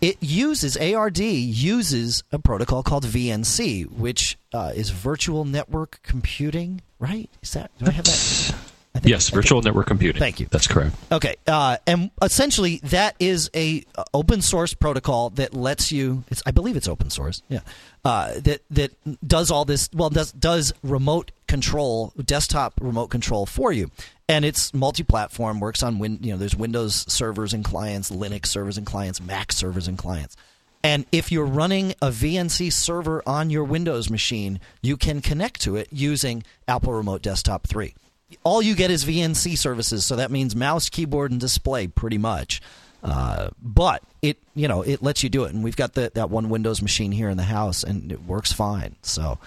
it 0.00 0.18
uses 0.20 0.76
ARD 0.76 1.18
uses 1.18 2.22
a 2.30 2.38
protocol 2.38 2.82
called 2.82 3.04
VNC, 3.04 3.90
which 3.90 4.36
uh, 4.52 4.72
is 4.74 4.90
virtual 4.90 5.44
network 5.44 6.00
computing. 6.02 6.82
Right? 6.98 7.30
Is 7.42 7.52
that 7.52 7.70
do 7.78 7.86
I 7.86 7.90
have 7.90 8.04
that? 8.04 8.73
Yes, 9.02 9.28
virtual 9.28 9.60
network 9.60 9.88
computing. 9.88 10.20
Thank 10.20 10.38
you. 10.38 10.46
That's 10.50 10.68
correct. 10.68 10.94
Okay, 11.10 11.34
uh, 11.46 11.78
and 11.86 12.10
essentially 12.22 12.80
that 12.84 13.16
is 13.18 13.50
a 13.54 13.84
uh, 13.96 14.04
open 14.14 14.40
source 14.40 14.72
protocol 14.72 15.30
that 15.30 15.52
lets 15.52 15.90
you. 15.90 16.22
I 16.46 16.52
believe 16.52 16.76
it's 16.76 16.86
open 16.86 17.10
source. 17.10 17.42
Yeah, 17.48 17.60
uh, 18.04 18.34
that 18.40 18.62
that 18.70 18.92
does 19.26 19.50
all 19.50 19.64
this. 19.64 19.90
Well, 19.92 20.10
does 20.10 20.30
does 20.32 20.72
remote 20.82 21.32
control, 21.48 22.12
desktop 22.24 22.74
remote 22.80 23.08
control 23.08 23.46
for 23.46 23.72
you, 23.72 23.90
and 24.28 24.44
it's 24.44 24.72
multi-platform. 24.72 25.58
Works 25.58 25.82
on 25.82 25.98
win. 25.98 26.18
You 26.22 26.32
know, 26.32 26.38
there's 26.38 26.56
Windows 26.56 27.04
servers 27.12 27.52
and 27.52 27.64
clients, 27.64 28.10
Linux 28.10 28.46
servers 28.46 28.78
and 28.78 28.86
clients, 28.86 29.20
Mac 29.20 29.52
servers 29.52 29.88
and 29.88 29.98
clients. 29.98 30.36
And 30.84 31.06
if 31.10 31.32
you're 31.32 31.46
running 31.46 31.92
a 32.02 32.10
VNC 32.10 32.70
server 32.70 33.22
on 33.26 33.48
your 33.48 33.64
Windows 33.64 34.10
machine, 34.10 34.60
you 34.82 34.98
can 34.98 35.22
connect 35.22 35.62
to 35.62 35.76
it 35.76 35.88
using 35.90 36.44
Apple 36.68 36.92
Remote 36.92 37.22
Desktop 37.22 37.66
3 37.66 37.94
all 38.42 38.62
you 38.62 38.74
get 38.74 38.90
is 38.90 39.04
VNC 39.04 39.56
services, 39.56 40.04
so 40.04 40.16
that 40.16 40.30
means 40.30 40.56
mouse, 40.56 40.88
keyboard, 40.88 41.30
and 41.30 41.40
display, 41.40 41.86
pretty 41.86 42.18
much. 42.18 42.60
Uh, 43.02 43.50
but 43.62 44.02
it, 44.22 44.38
you 44.54 44.66
know, 44.66 44.80
it 44.82 45.02
lets 45.02 45.22
you 45.22 45.28
do 45.28 45.44
it, 45.44 45.52
and 45.52 45.62
we've 45.62 45.76
got 45.76 45.92
the, 45.92 46.10
that 46.14 46.30
one 46.30 46.48
Windows 46.48 46.80
machine 46.80 47.12
here 47.12 47.28
in 47.28 47.36
the 47.36 47.44
house, 47.44 47.84
and 47.84 48.10
it 48.10 48.24
works 48.24 48.52
fine. 48.52 48.96
So, 49.02 49.38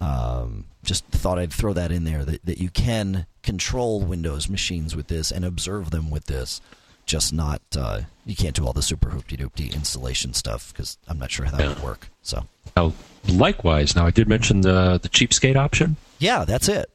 um, 0.00 0.64
just 0.82 1.04
thought 1.06 1.38
I'd 1.38 1.52
throw 1.52 1.72
that 1.74 1.92
in 1.92 2.04
there 2.04 2.24
that, 2.24 2.44
that 2.46 2.58
you 2.58 2.70
can 2.70 3.26
control 3.42 4.00
Windows 4.00 4.48
machines 4.48 4.96
with 4.96 5.08
this 5.08 5.30
and 5.30 5.44
observe 5.44 5.90
them 5.90 6.10
with 6.10 6.26
this. 6.26 6.60
Just 7.06 7.34
not, 7.34 7.60
uh, 7.76 8.02
you 8.24 8.34
can't 8.34 8.56
do 8.56 8.66
all 8.66 8.72
the 8.72 8.82
super 8.82 9.10
hoopty 9.10 9.38
doopty 9.38 9.72
installation 9.74 10.32
stuff 10.32 10.72
because 10.72 10.96
I'm 11.06 11.18
not 11.18 11.30
sure 11.30 11.44
how 11.44 11.56
that 11.58 11.68
would 11.68 11.82
work. 11.82 12.08
So, 12.22 12.46
now, 12.74 12.94
likewise, 13.28 13.94
now 13.94 14.06
I 14.06 14.10
did 14.10 14.28
mention 14.28 14.62
the 14.62 14.98
the 15.02 15.10
cheapskate 15.10 15.56
option. 15.56 15.96
Yeah, 16.18 16.46
that's 16.46 16.68
it. 16.68 16.90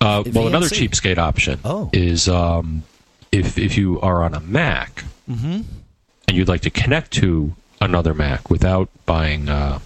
Uh, 0.00 0.22
well, 0.32 0.46
another 0.46 0.66
cheapskate 0.66 1.18
option 1.18 1.60
oh. 1.64 1.90
is 1.92 2.28
um, 2.28 2.82
if 3.32 3.58
if 3.58 3.76
you 3.76 4.00
are 4.00 4.22
on 4.22 4.34
a 4.34 4.40
Mac 4.40 5.04
mm-hmm. 5.28 5.60
and 6.28 6.36
you'd 6.36 6.48
like 6.48 6.62
to 6.62 6.70
connect 6.70 7.10
to 7.12 7.54
another 7.80 8.14
Mac 8.14 8.50
without 8.50 8.88
buying 9.04 9.48
uh, 9.48 9.78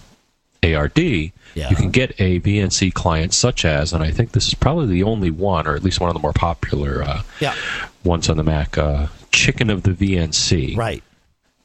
ARD, 0.63 0.97
yeah. 0.99 1.31
you 1.69 1.75
can 1.75 1.91
get 1.91 2.19
a 2.19 2.39
VNC 2.39 2.93
client 2.93 3.33
such 3.33 3.65
as, 3.65 3.93
and 3.93 4.03
I 4.03 4.11
think 4.11 4.31
this 4.31 4.47
is 4.47 4.53
probably 4.53 4.87
the 4.87 5.03
only 5.03 5.31
one, 5.31 5.67
or 5.67 5.75
at 5.75 5.83
least 5.83 5.99
one 5.99 6.09
of 6.09 6.13
the 6.13 6.19
more 6.19 6.33
popular 6.33 7.03
uh, 7.03 7.21
yeah. 7.39 7.53
ones 8.03 8.29
on 8.29 8.37
the 8.37 8.43
Mac, 8.43 8.77
uh, 8.77 9.07
chicken 9.31 9.69
of 9.69 9.83
the 9.83 9.91
VNC. 9.91 10.77
Right. 10.77 11.03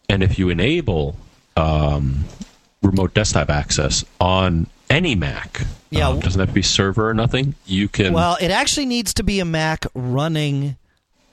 And 0.08 0.22
if 0.22 0.38
you 0.38 0.48
enable 0.48 1.16
um, 1.56 2.24
remote 2.82 3.14
desktop 3.14 3.48
access 3.48 4.04
on 4.20 4.66
any 4.88 5.14
Mac, 5.14 5.62
yeah, 5.90 6.08
um, 6.08 6.20
doesn't 6.20 6.38
have 6.38 6.48
to 6.48 6.54
be 6.54 6.62
server 6.62 7.08
or 7.08 7.14
nothing. 7.14 7.54
You 7.66 7.88
can. 7.88 8.12
Well, 8.12 8.36
it 8.40 8.50
actually 8.50 8.86
needs 8.86 9.14
to 9.14 9.22
be 9.22 9.40
a 9.40 9.44
Mac 9.44 9.86
running. 9.94 10.76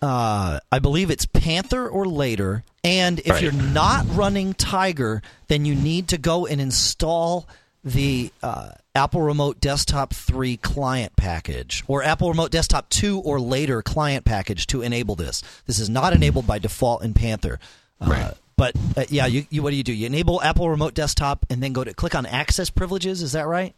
Uh, 0.02 0.60
I 0.72 0.80
believe 0.80 1.10
it's 1.10 1.26
Panther 1.26 1.88
or 1.88 2.06
later. 2.06 2.64
And 2.84 3.20
if 3.20 3.30
right. 3.30 3.44
you're 3.44 3.52
not 3.52 4.06
running 4.10 4.54
Tiger, 4.54 5.22
then 5.48 5.66
you 5.66 5.76
need 5.76 6.10
to 6.10 6.18
go 6.18 6.46
and 6.46 6.62
install 6.62 7.48
the 7.84 8.32
uh, 8.42 8.72
Apple 8.96 9.22
Remote 9.22 9.60
Desktop 9.60 10.14
3 10.14 10.58
client 10.58 11.16
package 11.16 11.84
or 11.88 12.04
Apple 12.04 12.30
Remote 12.30 12.52
Desktop 12.52 12.90
2 12.90 13.20
or 13.20 13.40
later 13.40 13.82
client 13.82 14.26
package 14.26 14.68
to 14.68 14.82
enable 14.82 15.16
this. 15.16 15.44
This 15.66 15.80
is 15.80 15.90
not 15.90 16.14
enabled 16.14 16.48
by 16.48 16.60
default 16.60 17.04
in 17.04 17.14
Panther. 17.14 17.60
Uh, 18.02 18.06
right. 18.10 18.34
But 18.56 18.76
uh, 18.96 19.06
yeah, 19.10 19.28
you, 19.28 19.46
you, 19.52 19.62
what 19.62 19.70
do 19.70 19.76
you 19.76 19.84
do? 19.84 19.94
You 19.94 20.08
enable 20.08 20.42
Apple 20.42 20.70
Remote 20.70 20.96
Desktop 20.96 21.46
and 21.50 21.62
then 21.62 21.74
go 21.74 21.84
to 21.84 21.94
click 21.94 22.16
on 22.16 22.26
Access 22.26 22.72
Privileges. 22.72 23.22
Is 23.22 23.34
that 23.34 23.48
right? 23.48 23.76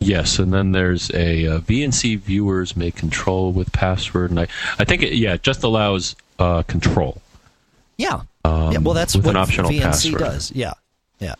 Yes, 0.00 0.38
and 0.38 0.52
then 0.52 0.72
there's 0.72 1.10
a, 1.10 1.44
a 1.44 1.56
uh, 1.56 1.60
VNC 1.60 2.20
viewers 2.20 2.76
may 2.76 2.90
control 2.90 3.52
with 3.52 3.72
password, 3.72 4.30
and 4.30 4.40
I, 4.40 4.46
I 4.78 4.84
think 4.84 5.02
it, 5.02 5.14
yeah, 5.14 5.34
it 5.34 5.42
just 5.42 5.64
allows 5.64 6.14
uh, 6.38 6.62
control. 6.62 7.20
Yeah. 7.96 8.22
Um, 8.44 8.72
yeah. 8.72 8.78
Well, 8.78 8.94
that's 8.94 9.16
what 9.16 9.34
VNC 9.34 9.82
password. 9.82 10.18
does. 10.18 10.52
Yeah. 10.52 10.74
Yeah. 11.18 11.34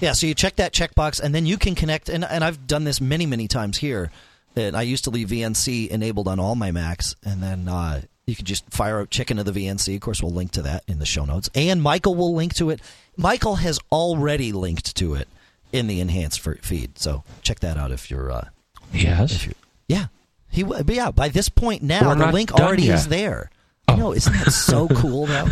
Yeah. 0.00 0.12
So 0.12 0.26
you 0.26 0.34
check 0.34 0.56
that 0.56 0.72
checkbox, 0.72 1.20
and 1.20 1.34
then 1.34 1.44
you 1.44 1.56
can 1.56 1.74
connect. 1.74 2.08
And, 2.08 2.24
and 2.24 2.44
I've 2.44 2.66
done 2.66 2.84
this 2.84 3.00
many, 3.00 3.26
many 3.26 3.48
times 3.48 3.78
here. 3.78 4.10
And 4.56 4.76
I 4.76 4.82
used 4.82 5.04
to 5.04 5.10
leave 5.10 5.28
VNC 5.28 5.88
enabled 5.88 6.28
on 6.28 6.38
all 6.38 6.54
my 6.54 6.70
Macs, 6.70 7.16
and 7.24 7.42
then 7.42 7.66
uh, 7.66 8.02
you 8.24 8.36
can 8.36 8.44
just 8.44 8.64
fire 8.70 9.00
a 9.00 9.06
Chicken 9.08 9.40
of 9.40 9.46
the 9.46 9.52
VNC. 9.52 9.96
Of 9.96 10.00
course, 10.00 10.22
we'll 10.22 10.32
link 10.32 10.52
to 10.52 10.62
that 10.62 10.84
in 10.86 11.00
the 11.00 11.06
show 11.06 11.24
notes, 11.24 11.50
and 11.56 11.82
Michael 11.82 12.14
will 12.14 12.32
link 12.34 12.54
to 12.54 12.70
it. 12.70 12.80
Michael 13.16 13.56
has 13.56 13.80
already 13.90 14.52
linked 14.52 14.94
to 14.96 15.14
it 15.14 15.26
in 15.74 15.88
the 15.88 16.00
enhanced 16.00 16.40
feed, 16.40 16.98
so 16.98 17.24
check 17.42 17.60
that 17.60 17.76
out 17.76 17.90
if 17.90 18.10
you're. 18.10 18.30
Uh, 18.30 18.48
yes. 18.92 19.48
yeah. 19.88 20.06
He. 20.48 20.62
But 20.62 20.88
yeah. 20.88 21.10
By 21.10 21.28
this 21.28 21.48
point 21.48 21.82
now, 21.82 22.14
the 22.14 22.30
link 22.30 22.52
already 22.52 22.84
yet. 22.84 22.94
is 22.94 23.08
there. 23.08 23.50
Oh. 23.88 23.96
know, 23.96 24.12
isn't 24.12 24.32
that 24.32 24.52
so 24.52 24.88
cool 24.94 25.26
though? 25.26 25.48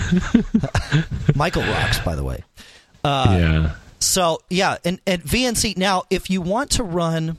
Michael 1.34 1.64
rocks, 1.64 1.98
by 2.00 2.14
the 2.14 2.24
way. 2.24 2.44
Uh, 3.04 3.26
yeah. 3.38 3.74
So 3.98 4.40
yeah, 4.48 4.76
and 4.84 5.00
and 5.06 5.22
VNC 5.22 5.76
now, 5.76 6.04
if 6.08 6.30
you 6.30 6.40
want 6.40 6.70
to 6.72 6.84
run, 6.84 7.38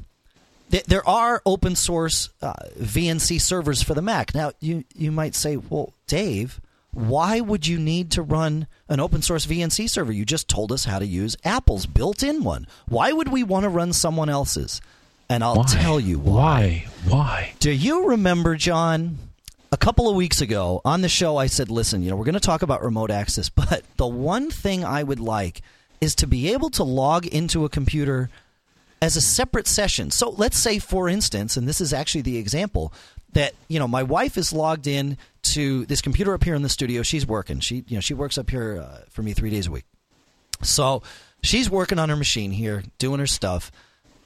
th- 0.72 0.84
there 0.84 1.08
are 1.08 1.41
open 1.46 1.76
source 1.76 2.30
uh, 2.41 2.54
VNC 2.78 3.39
servers 3.39 3.82
for 3.82 3.93
the 3.93 4.02
Mac. 4.02 4.36
Now 4.36 4.52
you 4.60 4.84
you 4.93 5.12
might 5.12 5.36
say, 5.36 5.56
well, 5.56 5.93
Dave, 6.06 6.60
why 6.94 7.40
would 7.40 7.68
you 7.68 7.80
need 7.80 8.12
to 8.12 8.22
run 8.22 8.68
an 8.88 9.00
open 9.00 9.22
source 9.22 9.46
VNC 9.46 9.90
server? 9.90 10.12
You 10.12 10.26
just 10.26 10.48
told 10.48 10.72
us 10.72 10.86
how 10.86 11.00
to 11.00 11.06
use 11.06 11.36
Apple's 11.44 11.86
built-in 11.86 12.44
one. 12.44 12.68
Why 12.88 13.12
would 13.12 13.30
we 13.30 13.44
want 13.44 13.64
to 13.64 13.70
run 13.70 13.94
someone 13.94 14.30
else's? 14.30 14.80
And 15.30 15.44
I'll 15.44 15.56
why? 15.56 15.66
tell 15.66 16.00
you 16.00 16.20
why. 16.20 16.86
Why? 17.06 17.16
Why? 17.16 17.54
Do 17.60 17.72
you 17.72 18.08
remember, 18.08 18.56
John? 18.56 19.18
a 19.74 19.78
couple 19.78 20.08
of 20.08 20.16
weeks 20.16 20.40
ago 20.40 20.82
on 20.86 21.02
the 21.02 21.10
show, 21.10 21.36
I 21.36 21.48
said, 21.48 21.72
listen, 21.72 22.04
you 22.04 22.12
know, 22.12 22.16
we're 22.16 22.26
going 22.26 22.34
to 22.36 22.40
talk 22.40 22.62
about 22.62 22.84
remote 22.84 23.10
access, 23.10 23.50
but 23.50 23.82
the 23.98 24.06
one 24.06 24.52
thing 24.52 24.86
I 24.86 25.02
would 25.02 25.20
like 25.20 25.62
is 26.00 26.14
to 26.16 26.28
be 26.28 26.54
able 26.54 26.70
to 26.72 26.84
log 26.84 27.26
into 27.26 27.66
a 27.66 27.70
computer 27.70 28.30
as 29.02 29.18
a 29.18 29.22
separate 29.22 29.66
session. 29.66 30.12
So 30.12 30.30
let's 30.30 30.60
say, 30.60 30.78
for 30.78 31.10
instance, 31.10 31.58
and 31.58 31.68
this 31.68 31.82
is 31.82 31.92
actually 31.92 32.22
the 32.22 32.38
example, 32.38 32.94
that 33.34 33.54
you 33.67 33.80
know 33.80 33.88
my 33.88 34.04
wife 34.04 34.38
is 34.38 34.54
logged 34.54 34.88
in 34.88 35.17
to 35.43 35.86
this 35.86 36.02
computer 36.02 36.34
up 36.34 36.43
here 36.43 36.56
in 36.56 36.62
the 36.62 36.69
studio. 36.69 37.04
She's 37.04 37.26
working. 37.26 37.60
She 37.60 37.84
you 37.88 37.96
know 37.96 38.02
she 38.02 38.13
works 38.13 38.38
up 38.38 38.50
here 38.50 38.82
uh, 38.82 39.00
for 39.10 39.22
me 39.22 39.34
three 39.34 39.50
days 39.50 39.67
a 39.67 39.72
week. 39.72 39.86
So 40.62 41.04
she's 41.41 41.69
working 41.69 42.00
on 42.00 42.10
her 42.10 42.15
machine 42.15 42.52
here, 42.52 42.84
doing 42.98 43.19
her 43.19 43.28
stuff, 43.28 43.72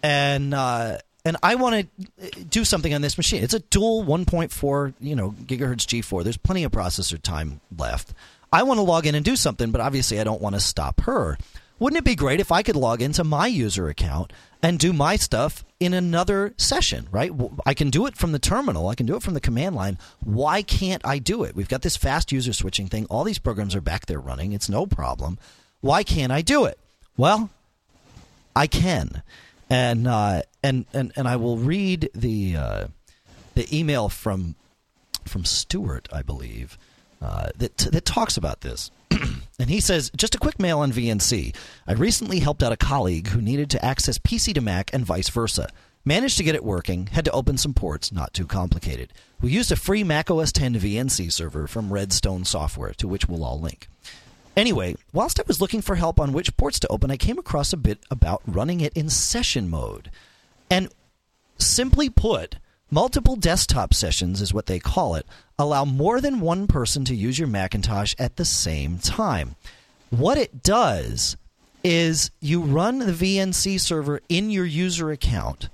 and 0.04 0.54
uh, 0.54 1.00
and 1.28 1.38
I 1.44 1.56
want 1.56 1.90
to 2.22 2.44
do 2.46 2.64
something 2.64 2.94
on 2.94 3.02
this 3.02 3.18
machine. 3.18 3.44
It's 3.44 3.54
a 3.54 3.60
dual 3.60 4.06
1.4, 4.06 4.94
you 5.02 5.16
know, 5.16 5.32
gigahertz 5.32 5.86
G4. 5.86 6.24
There's 6.24 6.38
plenty 6.38 6.64
of 6.64 6.72
processor 6.72 7.22
time 7.22 7.60
left. 7.78 8.14
I 8.54 8.64
want 8.64 8.78
to 8.78 8.84
log 8.84 9.06
in 9.06 9.14
and 9.14 9.26
do 9.26 9.36
something, 9.36 9.72
but 9.72 9.82
obviously 9.82 10.22
I 10.22 10.24
don't 10.24 10.42
want 10.42 10.56
to 10.56 10.62
stop 10.62 11.02
her. 11.02 11.38
Wouldn't 11.80 12.00
it 12.00 12.06
be 12.06 12.16
great 12.16 12.40
if 12.40 12.52
I 12.52 12.64
could 12.64 12.76
log 12.76 13.02
into 13.02 13.24
my 13.24 13.48
user 13.48 13.88
account 13.88 14.34
and 14.64 14.80
do 14.80 14.92
my 14.92 15.16
stuff 15.16 15.64
in 15.80 15.94
another 15.94 16.54
session, 16.58 17.08
right? 17.12 17.32
I 17.66 17.74
can 17.74 17.90
do 17.90 18.08
it 18.08 18.18
from 18.18 18.32
the 18.32 18.40
terminal. 18.40 18.88
I 18.88 18.96
can 18.96 19.06
do 19.06 19.16
it 19.16 19.22
from 19.22 19.36
the 19.36 19.40
command 19.40 19.76
line. 19.76 20.00
Why 20.24 20.64
can't 20.64 21.06
I 21.06 21.20
do 21.20 21.44
it? 21.44 21.56
We've 21.56 21.70
got 21.70 21.84
this 21.84 21.96
fast 21.96 22.32
user 22.32 22.54
switching 22.54 22.88
thing. 22.88 23.06
All 23.06 23.24
these 23.24 23.38
programs 23.38 23.76
are 23.76 23.82
back 23.82 24.08
there 24.08 24.20
running. 24.20 24.54
It's 24.54 24.70
no 24.70 24.88
problem. 24.88 25.38
Why 25.82 26.04
can't 26.04 26.32
I 26.32 26.42
do 26.42 26.66
it? 26.66 26.80
Well, 27.16 27.52
I 28.56 28.66
can 28.66 29.22
and 29.70 30.08
uh, 30.08 30.42
and 30.64 30.86
and 30.94 31.12
and 31.16 31.28
I 31.28 31.36
will 31.36 31.58
read 31.58 32.10
the 32.14 32.56
uh, 32.56 32.88
the 33.56 33.78
email 33.78 34.10
from 34.10 34.56
from 35.26 35.46
Stuart, 35.46 36.08
I 36.12 36.22
believe, 36.22 36.78
uh, 37.22 37.50
that 37.58 37.78
that 37.78 38.06
talks 38.06 38.38
about 38.38 38.62
this. 38.62 38.92
and 39.60 39.70
he 39.70 39.80
says, 39.80 40.12
just 40.16 40.36
a 40.36 40.40
quick 40.40 40.60
mail 40.60 40.80
on 40.80 40.92
VNC. 40.92 41.56
I 41.88 41.94
recently 41.94 42.40
helped 42.40 42.62
out 42.62 42.72
a 42.72 42.78
colleague 42.78 43.30
who 43.30 43.42
needed 43.42 43.70
to 43.72 43.84
access 43.84 44.20
PC 44.20 44.54
to 44.54 44.62
Mac 44.62 44.94
and 44.94 45.06
vice 45.06 45.30
versa. 45.30 45.70
Managed 46.06 46.38
to 46.38 46.44
get 46.44 46.56
it 46.56 46.64
working, 46.64 47.08
had 47.08 47.26
to 47.26 47.32
open 47.32 47.58
some 47.58 47.74
ports, 47.74 48.12
not 48.12 48.34
too 48.34 48.46
complicated. 48.46 49.12
We 49.42 49.52
used 49.52 49.72
a 49.72 49.76
free 49.76 50.04
Mac 50.04 50.30
OS 50.30 50.52
10 50.52 50.76
VNC 50.76 51.34
server 51.34 51.68
from 51.68 51.92
Redstone 51.92 52.46
Software, 52.46 52.94
to 52.94 53.08
which 53.08 53.28
we'll 53.28 53.44
all 53.44 53.60
link. 53.60 53.90
Anyway, 54.56 54.96
whilst 55.12 55.40
I 55.40 55.44
was 55.48 55.60
looking 55.60 55.82
for 55.82 55.96
help 55.96 56.20
on 56.20 56.34
which 56.34 56.56
ports 56.56 56.80
to 56.80 56.88
open, 56.88 57.12
I 57.12 57.18
came 57.18 57.38
across 57.38 57.74
a 57.74 57.78
bit 57.78 58.00
about 58.10 58.42
running 58.48 58.80
it 58.82 58.94
in 58.94 59.10
session 59.10 59.70
mode. 59.70 60.10
And 60.70 60.90
simply 61.58 62.10
put, 62.10 62.58
multiple 62.90 63.36
desktop 63.36 63.94
sessions 63.94 64.42
is 64.42 64.54
what 64.54 64.66
they 64.66 64.80
call 64.80 65.16
it, 65.16 65.26
allow 65.58 65.86
more 65.86 66.22
than 66.22 66.40
one 66.40 66.68
person 66.68 67.06
to 67.06 67.16
use 67.16 67.40
your 67.40 67.48
Macintosh 67.48 68.16
at 68.18 68.36
the 68.36 68.46
same 68.46 68.98
time. 69.00 69.56
What 70.10 70.38
it 70.38 70.64
does 70.64 71.38
is 71.84 72.32
you 72.42 72.62
run 72.62 73.00
the 73.00 73.12
VNC 73.12 73.80
server 73.80 74.22
in 74.30 74.50
your 74.50 74.66
user 74.66 75.12
account 75.12 75.70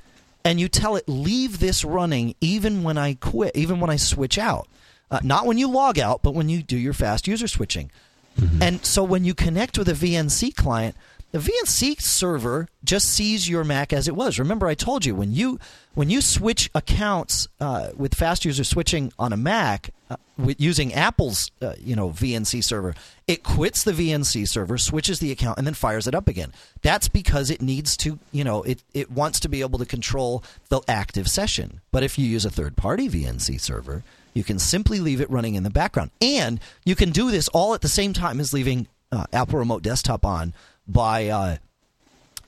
and 0.46 0.60
you 0.60 0.68
tell 0.68 0.96
it 0.96 1.08
leave 1.08 1.60
this 1.60 1.84
running 1.84 2.36
even 2.42 2.84
when 2.84 2.98
I 2.98 3.14
quit, 3.16 3.56
even 3.56 3.80
when 3.80 3.90
I 3.90 3.96
switch 3.96 4.38
out. 4.38 4.68
Uh, 5.10 5.20
not 5.24 5.46
when 5.46 5.58
you 5.58 5.70
log 5.70 6.00
out, 6.00 6.22
but 6.24 6.34
when 6.34 6.50
you 6.50 6.64
do 6.64 6.78
your 6.78 6.94
fast 6.94 7.28
user 7.28 7.48
switching. 7.48 7.92
Mm-hmm. 8.40 8.64
And 8.64 8.86
so 8.86 9.04
when 9.04 9.24
you 9.24 9.34
connect 9.34 9.78
with 9.78 9.88
a 9.88 9.94
VNC 9.94 10.56
client, 10.56 10.96
the 11.34 11.40
VNC 11.40 12.00
server 12.00 12.68
just 12.84 13.10
sees 13.10 13.50
your 13.50 13.64
Mac 13.64 13.92
as 13.92 14.08
it 14.08 14.16
was. 14.16 14.38
Remember, 14.38 14.68
I 14.68 14.76
told 14.76 15.04
you 15.04 15.16
when 15.16 15.34
you 15.34 15.60
when 15.96 16.12
you 16.12 16.22
switch 16.22 16.70
accounts 16.76 17.48
uh, 17.60 17.90
with 17.98 18.14
fast 18.14 18.46
user 18.46 18.64
switching 18.64 19.12
on 19.18 19.34
a 19.34 19.38
Mac 19.38 19.90
uh, 20.12 20.18
with 20.38 20.62
using 20.62 20.94
Apple's 20.94 21.50
uh, 21.60 21.74
you 21.80 21.96
know 21.96 22.12
VNC 22.12 22.64
server, 22.64 22.94
it 23.28 23.42
quits 23.42 23.84
the 23.84 23.94
VNC 23.94 24.48
server, 24.48 24.78
switches 24.78 25.20
the 25.20 25.32
account, 25.32 25.58
and 25.58 25.66
then 25.66 25.74
fires 25.74 26.06
it 26.06 26.14
up 26.14 26.28
again. 26.28 26.54
That's 26.84 27.08
because 27.10 27.50
it 27.50 27.64
needs 27.64 27.98
to 27.98 28.20
you 28.32 28.44
know 28.44 28.62
it 28.62 28.84
it 28.94 29.10
wants 29.10 29.40
to 29.40 29.50
be 29.50 29.62
able 29.62 29.80
to 29.80 29.88
control 29.88 30.44
the 30.70 30.82
active 30.88 31.28
session. 31.28 31.82
But 31.92 32.04
if 32.04 32.20
you 32.20 32.28
use 32.28 32.46
a 32.46 32.52
third 32.52 32.78
party 32.78 33.10
VNC 33.10 33.60
server, 33.60 34.04
you 34.36 34.44
can 34.44 34.60
simply 34.60 35.00
leave 35.00 35.20
it 35.20 35.32
running 35.32 35.56
in 35.56 35.64
the 35.64 35.72
background. 35.72 36.12
And 36.22 36.60
you 36.86 36.94
can 36.96 37.10
do 37.10 37.32
this 37.32 37.48
all 37.48 37.74
at 37.74 37.82
the 37.82 37.90
same 37.90 38.14
time 38.14 38.40
as 38.40 38.54
leaving 38.54 38.86
uh, 39.12 39.26
Apple 39.34 39.58
Remote 39.58 39.82
Desktop 39.82 40.26
on 40.26 40.54
by 40.88 41.28
uh, 41.28 41.58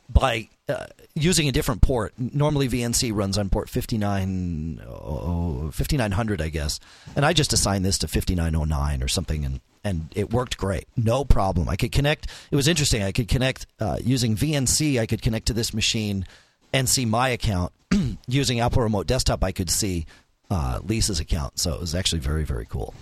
by 0.10 0.50
uh, 0.68 0.88
using 1.14 1.48
a 1.48 1.52
different 1.52 1.82
port. 1.82 2.14
Normally, 2.18 2.68
VNC 2.68 3.12
runs 3.14 3.38
on 3.38 3.50
port 3.50 3.70
59, 3.70 4.82
oh, 4.88 5.72
5900, 5.72 6.42
I 6.42 6.50
guess. 6.50 6.80
And 7.16 7.26
I 7.26 7.34
just 7.34 7.54
assigned 7.54 7.86
this 7.86 7.98
to 8.00 8.08
5909 8.08 9.04
or 9.04 9.08
something, 9.08 9.46
and, 9.46 9.62
and 9.84 10.10
it 10.16 10.32
worked 10.32 10.58
great. 10.58 10.88
No 10.98 11.24
problem. 11.24 11.70
I 11.70 11.76
could 11.76 11.92
connect. 11.92 12.28
It 12.52 12.56
was 12.56 12.68
interesting. 12.68 13.04
I 13.04 13.12
could 13.12 13.28
connect 13.28 13.68
uh, 13.80 13.98
using 14.04 14.36
VNC, 14.36 15.00
I 15.00 15.06
could 15.06 15.22
connect 15.22 15.48
to 15.48 15.54
this 15.54 15.74
machine 15.74 16.26
and 16.74 16.90
see 16.90 17.06
my 17.06 17.30
account. 17.30 17.72
using 18.28 18.60
Apple 18.60 18.82
Remote 18.82 19.08
Desktop, 19.08 19.44
I 19.44 19.52
could 19.52 19.70
see 19.70 20.06
uh, 20.50 20.80
Lisa's 20.84 21.20
account. 21.20 21.60
So 21.60 21.74
it 21.74 21.80
was 21.80 21.96
actually 21.96 22.20
very 22.20 22.44
very 22.44 22.66
cool. 22.66 22.94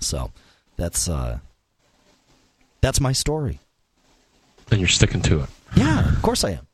So 0.00 0.30
that's 0.76 1.08
uh, 1.08 1.38
that's 2.80 3.00
my 3.00 3.12
story. 3.12 3.60
And 4.70 4.80
you're 4.80 4.88
sticking 4.88 5.22
to 5.22 5.40
it. 5.40 5.48
Yeah, 5.76 6.08
of 6.08 6.22
course 6.22 6.44
I 6.44 6.52
am. 6.52 6.66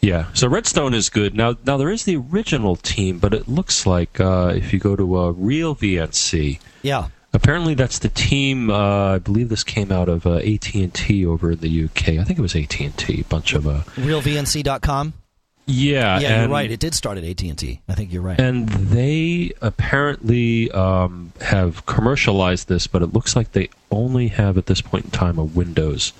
Yeah, 0.00 0.26
so 0.34 0.48
Redstone 0.48 0.94
is 0.94 1.08
good. 1.08 1.34
Now, 1.34 1.56
now 1.64 1.76
there 1.76 1.90
is 1.90 2.04
the 2.04 2.16
original 2.16 2.76
team, 2.76 3.18
but 3.18 3.34
it 3.34 3.48
looks 3.48 3.86
like 3.86 4.20
uh, 4.20 4.52
if 4.54 4.72
you 4.72 4.78
go 4.78 4.94
to 4.94 5.18
a 5.18 5.28
uh, 5.28 5.30
Real 5.32 5.74
VNC, 5.74 6.60
yeah, 6.82 7.08
apparently 7.32 7.74
that's 7.74 7.98
the 7.98 8.10
team. 8.10 8.70
Uh, 8.70 9.14
I 9.14 9.18
believe 9.18 9.48
this 9.48 9.64
came 9.64 9.90
out 9.90 10.08
of 10.08 10.26
uh, 10.26 10.36
AT 10.36 10.74
and 10.74 10.92
T 10.94 11.24
over 11.26 11.52
in 11.52 11.58
the 11.58 11.84
UK. 11.84 12.08
I 12.10 12.24
think 12.24 12.38
it 12.38 12.42
was 12.42 12.54
AT 12.54 12.78
and 12.80 12.96
T. 12.96 13.22
Bunch 13.22 13.54
of 13.54 13.66
uh, 13.66 13.82
RealVNC.com. 13.96 15.14
Yeah, 15.68 16.20
yeah, 16.20 16.42
you're 16.42 16.50
right. 16.50 16.70
It 16.70 16.78
did 16.78 16.94
start 16.94 17.18
at 17.18 17.24
AT 17.24 17.42
and 17.42 17.58
T. 17.58 17.80
I 17.88 17.94
think 17.94 18.12
you're 18.12 18.22
right. 18.22 18.40
And 18.40 18.68
they 18.68 19.50
apparently 19.60 20.70
um, 20.70 21.32
have 21.40 21.84
commercialized 21.86 22.68
this, 22.68 22.86
but 22.86 23.02
it 23.02 23.12
looks 23.12 23.34
like 23.34 23.50
they 23.52 23.70
only 23.90 24.28
have 24.28 24.56
at 24.56 24.66
this 24.66 24.80
point 24.80 25.06
in 25.06 25.10
time 25.10 25.38
a 25.38 25.44
Windows 25.44 26.12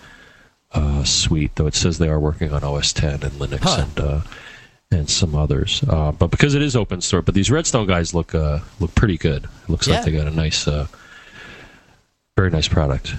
uh, 0.73 1.05
suite. 1.05 1.55
Though 1.57 1.67
it 1.67 1.75
says 1.75 1.99
they 1.99 2.09
are 2.09 2.21
working 2.21 2.53
on 2.53 2.65
OS 2.65 2.93
10 2.93 3.23
and 3.23 3.33
Linux 3.33 3.61
huh. 3.63 3.85
and 3.85 4.01
uh, 4.01 4.21
and 4.91 5.11
some 5.11 5.35
others. 5.35 5.83
Uh, 5.89 6.13
but 6.13 6.29
because 6.29 6.55
it 6.55 6.63
is 6.63 6.77
open 6.77 7.01
source, 7.01 7.25
but 7.25 7.35
these 7.35 7.51
Redstone 7.51 7.87
guys 7.87 8.15
look 8.15 8.35
uh, 8.35 8.61
look 8.81 8.95
pretty 8.95 9.19
good. 9.19 9.45
It 9.45 9.69
looks 9.69 9.87
yeah. 9.87 9.97
like 9.97 10.05
they 10.05 10.13
got 10.13 10.27
a 10.27 10.31
nice, 10.31 10.67
uh, 10.69 10.87
very 12.37 12.51
nice 12.51 12.69
product. 12.69 13.15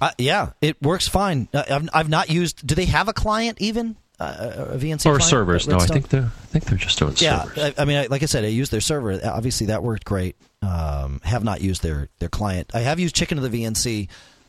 Uh, 0.00 0.12
yeah, 0.16 0.50
it 0.60 0.80
works 0.80 1.08
fine. 1.08 1.48
I've, 1.52 1.88
I've 1.92 2.08
not 2.08 2.30
used. 2.30 2.64
Do 2.64 2.76
they 2.76 2.84
have 2.84 3.08
a 3.08 3.12
client 3.12 3.60
even? 3.60 3.96
uh, 4.20 4.66
a 4.70 4.76
VNC 4.76 5.06
or 5.06 5.20
servers. 5.20 5.68
No, 5.68 5.76
I 5.76 5.86
think 5.86 6.08
they're 6.08 6.22
I 6.24 6.46
think 6.46 6.64
they're 6.64 6.78
just 6.78 6.98
doing 6.98 7.14
yeah, 7.18 7.44
servers. 7.44 7.74
I, 7.78 7.82
I 7.82 7.84
mean, 7.84 8.06
like 8.10 8.22
I 8.22 8.26
said, 8.26 8.44
I 8.44 8.48
used 8.48 8.72
their 8.72 8.80
server. 8.80 9.20
Obviously, 9.24 9.68
that 9.68 9.82
worked 9.82 10.04
great. 10.04 10.36
Um, 10.60 11.20
have 11.22 11.44
not 11.44 11.60
used 11.60 11.82
their 11.82 12.08
their 12.18 12.28
client. 12.28 12.70
I 12.74 12.80
have 12.80 12.98
used 12.98 13.14
Chicken 13.14 13.38
of 13.38 13.50
the 13.50 13.64
VNC. 13.64 14.08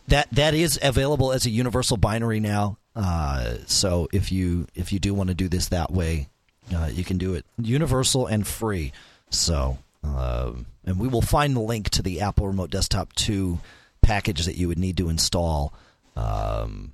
That 0.09 0.27
that 0.31 0.53
is 0.53 0.79
available 0.81 1.31
as 1.31 1.45
a 1.45 1.49
universal 1.49 1.97
binary 1.97 2.39
now. 2.39 2.77
Uh, 2.95 3.55
so 3.65 4.07
if 4.11 4.31
you 4.31 4.67
if 4.75 4.91
you 4.91 4.99
do 4.99 5.13
want 5.13 5.29
to 5.29 5.33
do 5.33 5.47
this 5.47 5.69
that 5.69 5.91
way, 5.91 6.29
uh, 6.75 6.89
you 6.91 7.03
can 7.03 7.17
do 7.17 7.33
it 7.33 7.45
universal 7.57 8.27
and 8.27 8.45
free. 8.45 8.91
So 9.29 9.77
um, 10.03 10.65
and 10.85 10.99
we 10.99 11.07
will 11.07 11.21
find 11.21 11.55
the 11.55 11.61
link 11.61 11.89
to 11.91 12.01
the 12.01 12.21
Apple 12.21 12.47
Remote 12.47 12.71
Desktop 12.71 13.13
2 13.13 13.59
package 14.01 14.45
that 14.45 14.55
you 14.55 14.67
would 14.67 14.79
need 14.79 14.97
to 14.97 15.09
install. 15.09 15.73
Um, 16.15 16.93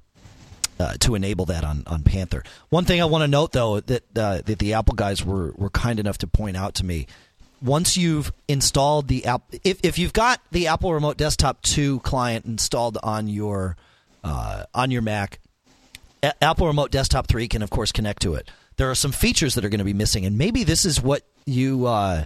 uh, 0.77 0.93
to 0.99 1.15
enable 1.15 1.45
that 1.45 1.63
on, 1.63 1.83
on 1.87 2.03
Panther. 2.03 2.43
One 2.67 2.83
thing 2.83 3.01
I 3.01 3.05
want 3.05 3.21
to 3.21 3.29
note 3.29 3.53
though 3.53 3.79
that 3.79 4.03
uh, 4.17 4.41
that 4.43 4.59
the 4.59 4.73
Apple 4.73 4.95
guys 4.95 5.23
were 5.23 5.53
were 5.55 5.69
kind 5.69 6.01
enough 6.01 6.17
to 6.17 6.27
point 6.27 6.57
out 6.57 6.75
to 6.75 6.85
me. 6.85 7.07
Once 7.61 7.97
you've 7.97 8.31
installed 8.47 9.07
the 9.07 9.25
app, 9.25 9.43
if, 9.63 9.79
if 9.83 9.97
you've 9.97 10.13
got 10.13 10.41
the 10.51 10.67
Apple 10.67 10.93
Remote 10.93 11.17
Desktop 11.17 11.61
2 11.63 11.99
client 12.01 12.45
installed 12.45 12.97
on 13.01 13.27
your 13.27 13.75
uh, 14.23 14.63
on 14.73 14.91
your 14.91 15.01
Mac, 15.01 15.39
A- 16.23 16.43
Apple 16.43 16.67
Remote 16.67 16.91
Desktop 16.91 17.27
3 17.27 17.47
can 17.47 17.61
of 17.61 17.69
course 17.69 17.91
connect 17.91 18.21
to 18.23 18.35
it. 18.35 18.49
There 18.77 18.91
are 18.91 18.95
some 18.95 19.11
features 19.11 19.55
that 19.55 19.63
are 19.63 19.69
going 19.69 19.79
to 19.79 19.85
be 19.85 19.93
missing, 19.93 20.25
and 20.25 20.37
maybe 20.37 20.63
this 20.63 20.85
is 20.85 21.01
what 21.01 21.23
you 21.45 21.85
uh, 21.85 22.25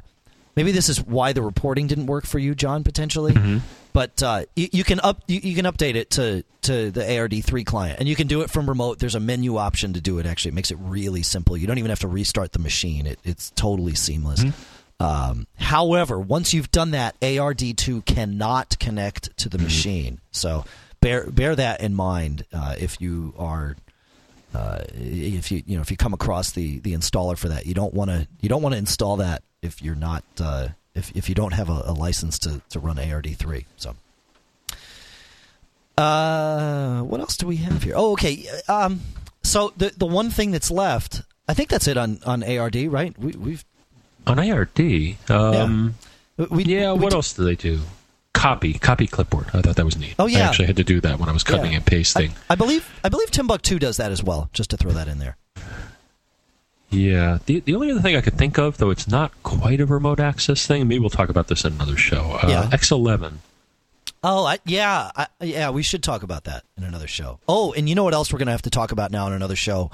maybe 0.56 0.72
this 0.72 0.90
is 0.90 1.02
why 1.02 1.32
the 1.34 1.42
reporting 1.42 1.88
didn't 1.88 2.08
work 2.08 2.26
for 2.26 2.40
you, 2.40 2.54
John, 2.56 2.84
potentially. 2.84 3.34
Mm-hmm. 3.34 3.58
But 3.94 4.22
uh, 4.22 4.46
you, 4.56 4.68
you, 4.72 4.84
can 4.84 5.00
up 5.00 5.24
you, 5.28 5.40
you, 5.42 5.56
can 5.56 5.66
update 5.66 5.96
it 5.96 6.12
to 6.12 6.44
to 6.64 6.92
the 6.92 7.02
ARD3 7.02 7.66
client, 7.66 8.00
and 8.00 8.08
you 8.08 8.16
can 8.16 8.28
do 8.28 8.42
it 8.42 8.50
from 8.50 8.68
remote. 8.68 9.00
There's 9.00 9.16
a 9.16 9.20
menu 9.20 9.58
option 9.58 9.94
to 9.94 10.02
do 10.02 10.20
it. 10.20 10.26
Actually, 10.26 10.50
it 10.50 10.56
makes 10.56 10.72
it 10.72 10.78
really 10.80 11.24
simple. 11.24 11.58
You 11.58 11.66
don't 11.66 11.78
even 11.78 11.90
have 11.90 12.00
to 12.02 12.08
restart 12.08 12.52
the 12.52 12.60
machine. 12.60 13.08
It, 13.08 13.20
it's 13.24 13.52
totally 13.52 13.96
seamless. 13.96 14.42
Mm-hmm. 14.42 14.79
Um, 15.00 15.48
however, 15.58 16.20
once 16.20 16.54
you've 16.54 16.72
done 16.72 16.92
that, 16.92 17.20
ARD2 17.22 18.06
cannot 18.06 18.78
connect 18.80 19.36
to 19.38 19.50
the 19.50 19.58
mm-hmm. 19.58 19.66
machine. 19.66 20.22
So 20.32 20.66
bear 21.02 21.30
bear 21.30 21.56
that 21.56 21.82
in 21.82 21.96
mind 21.96 22.46
uh, 22.52 22.76
if 22.78 23.00
you 23.00 23.34
are 23.38 23.78
uh, 24.54 24.84
if 24.94 25.52
you 25.52 25.64
you 25.66 25.76
know 25.76 25.82
if 25.82 25.92
you 25.92 25.98
come 25.98 26.14
across 26.14 26.52
the 26.52 26.80
the 26.80 26.94
installer 26.94 27.38
for 27.38 27.50
that. 27.50 27.66
You 27.66 27.74
don't 27.74 27.94
want 27.94 28.12
to 28.12 28.28
you 28.42 28.50
don't 28.50 28.62
want 28.62 28.74
to 28.74 28.80
install 28.80 29.18
that 29.18 29.44
if 29.62 29.82
you're 29.82 29.96
not 29.96 30.24
uh, 30.40 30.70
if 30.96 31.16
if 31.16 31.30
you 31.30 31.36
don't 31.36 31.54
have 31.54 31.70
a, 31.70 31.84
a 31.86 31.94
license 31.94 32.40
to 32.40 32.62
to 32.70 32.80
run 32.80 32.98
ARD3. 32.98 33.66
So. 33.78 33.96
Uh, 35.98 37.02
what 37.02 37.20
else 37.20 37.36
do 37.36 37.46
we 37.46 37.58
have 37.58 37.84
here? 37.84 37.94
Oh, 37.96 38.14
okay. 38.14 38.46
Um, 38.70 39.02
so 39.44 39.74
the 39.76 39.94
the 39.98 40.06
one 40.06 40.30
thing 40.30 40.52
that's 40.52 40.72
left, 40.72 41.24
I 41.48 41.54
think 41.54 41.70
that's 41.70 41.88
it 41.88 41.98
on, 41.98 42.20
on 42.26 42.42
ARD, 42.42 42.76
right? 42.88 43.18
We, 43.20 43.34
we've 43.34 43.66
on 44.28 44.40
ARD. 44.40 44.80
Um, 45.30 45.96
yeah. 46.38 46.46
We, 46.50 46.64
yeah. 46.64 46.94
We 46.94 47.00
what 47.00 47.14
else 47.14 47.34
do 47.34 47.44
they 47.44 47.56
do? 47.56 47.80
Copy, 48.34 48.74
copy 48.74 49.08
clipboard. 49.08 49.48
I 49.54 49.62
thought 49.62 49.76
that 49.76 49.86
was 49.86 49.98
neat. 49.98 50.16
Oh 50.18 50.28
yeah. 50.28 50.40
I 50.40 50.42
actually 50.44 50.68
had 50.68 50.78
to 50.78 50.84
do 50.84 51.02
that 51.02 51.20
when 51.20 51.28
I 51.28 51.34
was 51.34 51.44
cutting 51.44 51.72
yeah. 51.72 51.78
and 51.78 51.86
pasting. 51.86 52.32
I, 52.50 52.54
I, 52.54 52.56
believe 52.56 52.90
I 53.04 53.10
believe 53.10 53.32
Timbuktu 53.32 53.80
does 53.80 53.98
that 53.98 54.12
as 54.12 54.24
well. 54.24 54.50
Just 54.54 54.70
to 54.70 54.78
throw 54.78 54.92
that 54.92 55.08
in 55.08 55.20
there. 55.20 55.36
Yeah. 56.90 57.40
The 57.46 57.60
the 57.60 57.76
only 57.76 57.92
other 57.92 58.02
thing 58.02 58.16
I 58.16 58.22
could 58.22 58.38
think 58.38 58.58
of, 58.58 58.78
though 58.78 58.90
it's 58.90 59.08
not 59.08 59.32
quite 59.44 59.82
a 59.82 59.86
remote 59.86 60.20
access 60.20 60.66
thing, 60.66 60.88
maybe 60.88 61.00
we'll 61.00 61.10
talk 61.10 61.30
about 61.30 61.48
this 61.48 61.66
in 61.66 61.74
another 61.74 61.98
show. 61.98 62.40
Uh, 62.42 62.48
yeah. 62.48 62.70
X11. 62.72 63.34
Oh, 64.24 64.46
I, 64.46 64.60
yeah. 64.66 65.12
I, 65.16 65.28
yeah, 65.42 65.70
we 65.70 65.82
should 65.82 66.04
talk 66.04 66.24
about 66.24 66.44
that 66.44 66.64
in 66.78 66.84
another 66.84 67.08
show. 67.08 67.40
Oh, 67.48 67.72
and 67.74 67.88
you 67.88 67.96
know 67.96 68.04
what 68.04 68.14
else 68.14 68.34
we're 68.34 68.40
going 68.40 68.48
to 68.48 68.52
have 68.52 68.64
to 68.64 68.70
talk 68.70 68.92
about 68.92 69.12
now 69.12 69.28
in 69.28 69.34
another 69.34 69.56
show? 69.56 69.92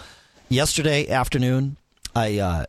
Yesterday 0.50 1.10
afternoon, 1.10 1.78
I 2.16 2.40
uh, 2.40 2.66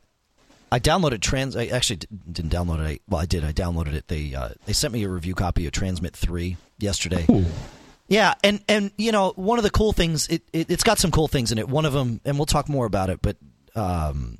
I 0.70 0.80
downloaded 0.80 1.20
trans. 1.20 1.56
I 1.56 1.66
actually 1.66 2.00
didn't 2.30 2.52
download 2.52 2.80
it. 2.80 2.88
I, 2.88 2.98
well, 3.08 3.20
I 3.20 3.26
did. 3.26 3.44
I 3.44 3.52
downloaded 3.52 3.94
it. 3.94 4.08
They 4.08 4.34
uh, 4.34 4.50
they 4.66 4.72
sent 4.72 4.92
me 4.92 5.04
a 5.04 5.08
review 5.08 5.34
copy 5.34 5.66
of 5.66 5.72
Transmit 5.72 6.14
Three 6.14 6.56
yesterday. 6.78 7.24
Ooh. 7.30 7.44
Yeah, 8.08 8.34
and 8.44 8.62
and 8.68 8.90
you 8.96 9.12
know 9.12 9.32
one 9.36 9.58
of 9.58 9.64
the 9.64 9.70
cool 9.70 9.92
things 9.92 10.28
it, 10.28 10.42
it 10.52 10.68
has 10.68 10.82
got 10.82 10.98
some 10.98 11.10
cool 11.10 11.28
things 11.28 11.52
in 11.52 11.58
it. 11.58 11.68
One 11.68 11.84
of 11.84 11.92
them, 11.92 12.20
and 12.24 12.38
we'll 12.38 12.46
talk 12.46 12.68
more 12.68 12.86
about 12.86 13.10
it, 13.10 13.20
but 13.20 13.36
um, 13.74 14.38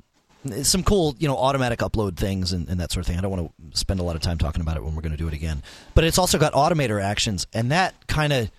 some 0.63 0.83
cool, 0.83 1.15
you 1.19 1.27
know, 1.27 1.37
automatic 1.37 1.79
upload 1.79 2.17
things 2.17 2.53
and, 2.53 2.67
and, 2.69 2.79
that 2.79 2.91
sort 2.91 3.01
of 3.01 3.07
thing. 3.07 3.17
I 3.17 3.21
don't 3.21 3.31
want 3.31 3.51
to 3.71 3.77
spend 3.77 3.99
a 3.99 4.03
lot 4.03 4.15
of 4.15 4.21
time 4.21 4.37
talking 4.37 4.61
about 4.61 4.77
it 4.77 4.83
when 4.83 4.95
we're 4.95 5.01
going 5.01 5.11
to 5.11 5.17
do 5.17 5.27
it 5.27 5.33
again. 5.33 5.61
But 5.93 6.05
it's 6.05 6.17
also 6.17 6.37
got 6.37 6.53
automator 6.53 7.01
actions, 7.03 7.47
and 7.53 7.71
that 7.71 8.07
kind 8.07 8.33
of 8.33 8.51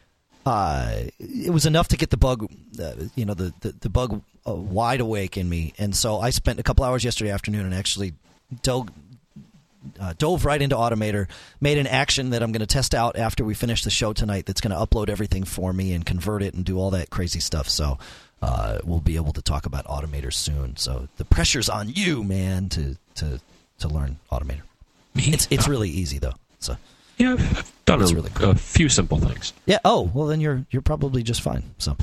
uh, 0.47 1.03
it 1.19 1.53
was 1.53 1.67
enough 1.67 1.89
to 1.89 1.97
get 1.97 2.11
the 2.11 2.17
bug, 2.17 2.47
uh, 2.81 2.93
you 3.15 3.25
know, 3.25 3.35
the 3.35 3.53
the, 3.61 3.75
the 3.81 3.89
bug 3.91 4.23
wide 4.55 5.01
awake 5.01 5.37
in 5.37 5.49
me. 5.49 5.75
And 5.79 5.95
so 5.95 6.19
I 6.21 6.31
spent 6.31 6.61
a 6.61 6.63
couple 6.63 6.85
hours 6.85 7.05
yesterday 7.05 7.31
afternoon 7.31 7.67
and 7.67 7.75
actually 7.75 8.15
dove 8.63 8.89
uh, 10.01 10.13
dove 10.19 10.45
right 10.45 10.61
into 10.61 10.77
Automator, 10.77 11.29
made 11.61 11.79
an 11.79 11.87
action 11.87 12.31
that 12.31 12.43
I'm 12.43 12.53
going 12.53 12.61
to 12.61 12.67
test 12.67 12.95
out 12.95 13.17
after 13.17 13.45
we 13.45 13.55
finish 13.55 13.85
the 13.85 13.91
show 13.91 14.13
tonight. 14.13 14.47
That's 14.47 14.61
going 14.61 14.77
to 14.77 14.77
upload 14.77 15.09
everything 15.09 15.45
for 15.45 15.73
me 15.73 15.93
and 15.93 16.05
convert 16.05 16.43
it 16.43 16.55
and 16.55 16.65
do 16.65 16.79
all 16.79 16.91
that 16.91 17.11
crazy 17.11 17.41
stuff. 17.41 17.69
So 17.69 17.99
uh, 18.43 18.79
we'll 18.85 19.01
be 19.01 19.17
able 19.17 19.33
to 19.33 19.43
talk 19.43 19.67
about 19.67 19.87
Automator 19.87 20.33
soon. 20.33 20.77
So 20.77 21.09
the 21.17 21.25
pressure's 21.25 21.69
on 21.69 21.91
you, 21.91 22.23
man, 22.25 22.69
to 22.71 22.97
to 23.17 23.41
to 23.79 23.89
learn 23.89 24.19
Automator. 24.31 24.63
It's 25.15 25.49
it's 25.51 25.67
really 25.67 25.91
easy 25.91 26.19
though. 26.19 26.35
So 26.61 26.77
yeah, 27.17 27.33
I've 27.33 27.73
done 27.85 28.03
a, 28.03 28.07
really 28.07 28.31
cool. 28.35 28.51
a 28.51 28.55
few 28.55 28.89
simple 28.89 29.19
things. 29.19 29.53
Yeah. 29.67 29.79
Oh 29.85 30.11
well, 30.15 30.27
then 30.27 30.41
you're 30.41 30.65
you're 30.71 30.83
probably 30.83 31.23
just 31.23 31.41
fine. 31.41 31.63
So. 31.79 31.97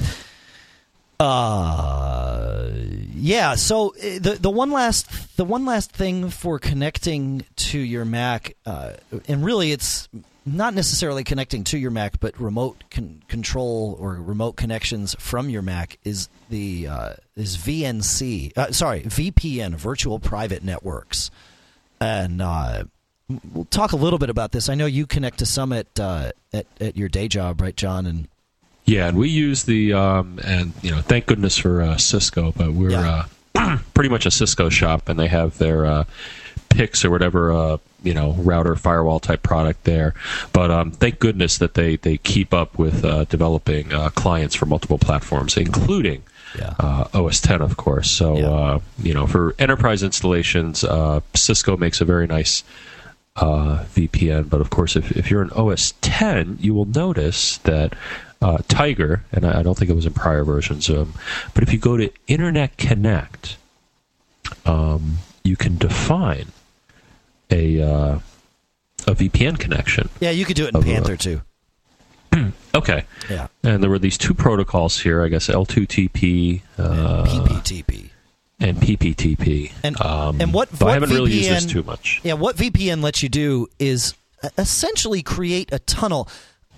Uh, 1.20 2.70
yeah. 3.16 3.56
So 3.56 3.90
uh, 3.96 4.20
the 4.20 4.38
the 4.40 4.50
one 4.50 4.72
last 4.72 5.38
the 5.38 5.46
one 5.46 5.66
last 5.66 5.92
thing 5.92 6.30
for 6.30 6.60
connecting 6.60 7.46
to 7.56 7.80
your 7.80 8.06
Mac, 8.06 8.56
uh, 8.66 8.94
and 9.28 9.44
really 9.44 9.72
it's 9.72 10.10
not 10.46 10.74
necessarily 10.74 11.24
connecting 11.24 11.64
to 11.66 11.78
your 11.78 11.92
Mac, 11.92 12.20
but 12.20 12.40
remote 12.40 12.84
con- 12.92 13.24
control 13.28 13.98
or 14.00 14.14
remote 14.14 14.54
connections 14.54 15.16
from 15.18 15.50
your 15.50 15.62
Mac 15.62 15.98
is 16.04 16.30
the 16.50 16.88
uh, 16.88 17.14
is 17.36 17.58
VNC. 17.58 18.56
Uh, 18.58 18.72
sorry, 18.72 19.02
VPN, 19.02 19.76
Virtual 19.76 20.20
Private 20.20 20.64
Networks, 20.64 21.32
and 22.00 22.42
uh, 22.42 22.84
we'll 23.54 23.66
talk 23.66 23.94
a 23.94 23.98
little 23.98 24.20
bit 24.20 24.30
about 24.30 24.52
this. 24.52 24.70
I 24.70 24.76
know 24.76 24.86
you 24.86 25.08
connect 25.08 25.40
to 25.40 25.46
some 25.46 25.74
at 25.74 26.00
uh, 26.00 26.32
at, 26.54 26.68
at 26.80 26.96
your 26.98 27.10
day 27.10 27.28
job, 27.28 27.62
right, 27.62 27.76
John? 27.76 28.06
And 28.06 28.28
yeah, 28.86 29.08
and 29.08 29.18
we 29.18 29.30
use 29.30 29.64
the 29.64 29.94
um, 29.94 30.40
and 30.44 30.74
you 30.82 30.92
know, 30.92 31.02
thank 31.02 31.26
goodness 31.26 31.58
for 31.58 31.82
uh, 31.82 31.98
Cisco, 31.98 32.52
but 32.52 32.72
we're 32.72 32.92
yeah. 32.92 33.26
uh, 33.56 33.78
pretty 33.94 34.10
much 34.10 34.26
a 34.26 34.32
Cisco 34.32 34.70
shop, 34.70 35.10
and 35.10 35.20
they 35.20 35.28
have 35.28 35.58
their 35.58 35.86
uh, 35.86 36.04
PIX 36.70 37.06
or 37.06 37.10
whatever 37.10 37.52
uh, 37.52 37.78
you 38.04 38.14
know 38.14 38.34
router 38.34 38.76
firewall 38.76 39.20
type 39.20 39.42
product 39.42 39.86
there. 39.86 40.14
But 40.54 40.70
um, 40.70 40.92
thank 40.92 41.20
goodness 41.20 41.58
that 41.58 41.74
they 41.74 41.96
they 41.96 42.18
keep 42.18 42.54
up 42.54 42.78
with 42.78 43.04
uh, 43.04 43.26
developing 43.26 43.92
uh, 43.92 44.10
clients 44.10 44.56
for 44.56 44.66
multiple 44.66 45.00
platforms, 45.00 45.58
including. 45.58 46.24
Yeah. 46.58 46.74
Uh, 46.80 47.10
OS 47.14 47.42
10, 47.42 47.62
of 47.62 47.76
course. 47.76 48.10
So, 48.10 48.38
yeah. 48.38 48.50
uh, 48.50 48.80
you 49.04 49.14
know, 49.14 49.28
for 49.28 49.54
enterprise 49.60 50.04
installations, 50.04 50.86
uh, 50.86 51.20
Cisco 51.34 51.76
makes 51.76 52.00
a 52.00 52.06
very 52.06 52.28
nice 52.28 52.64
VPN. 53.36 54.50
But 54.50 54.62
of 54.62 54.70
course, 54.70 54.96
if, 54.96 55.12
if 55.18 55.30
you're 55.30 55.42
an 55.42 55.50
OS 55.50 55.96
10, 56.00 56.60
you 56.62 56.74
will 56.74 56.86
notice 56.86 57.58
that 57.58 57.94
uh, 58.46 58.58
Tiger, 58.68 59.24
and 59.32 59.44
I, 59.44 59.60
I, 59.60 59.64
don't 59.64 59.76
think 59.76 59.90
it 59.90 59.96
was 59.96 60.06
in 60.06 60.14
prior 60.14 60.44
versions, 60.44 60.88
um, 60.90 61.16
but 61.56 61.64
if 61.64 61.74
you 61.74 61.80
go 61.80 61.98
to 61.98 62.12
Internet 62.28 62.78
Connect, 62.78 63.58
um, 64.68 65.18
you 65.44 65.56
can 65.56 65.78
define 65.78 66.52
a 67.50 67.82
uh, 67.82 68.20
a 69.08 69.16
VPN 69.16 69.58
connection. 69.58 70.10
Yeah, 70.20 70.30
you 70.30 70.46
could 70.46 70.56
do 70.56 70.68
it 70.68 70.76
in 70.76 70.84
Panther 70.84 71.14
a, 71.14 71.18
too. 71.18 71.42
okay. 72.76 73.06
Yeah. 73.32 73.48
And 73.64 73.82
there 73.82 73.90
were 73.90 74.00
these 74.00 74.18
two 74.18 74.36
protocols 74.36 75.00
here, 75.00 75.24
I 75.24 75.28
guess 75.28 75.48
L2TP, 75.48 76.62
uh, 76.78 77.26
and 77.28 77.48
PPTP. 77.48 78.10
And 78.60 78.78
PPTP. 78.78 79.72
And, 79.84 80.00
um, 80.02 80.40
and 80.40 80.54
what, 80.54 80.70
what 80.80 80.90
I 80.90 80.94
haven't 80.94 81.10
VPN, 81.10 81.14
really 81.14 81.34
used 81.34 81.50
this 81.50 81.66
too 81.66 81.84
much. 81.84 82.22
Yeah, 82.24 82.34
what 82.34 82.56
VPN 82.58 83.02
lets 83.04 83.22
you 83.22 83.30
do 83.30 83.68
is 83.80 84.14
essentially 84.58 85.22
create 85.22 85.72
a 85.72 85.80
tunnel 85.80 86.30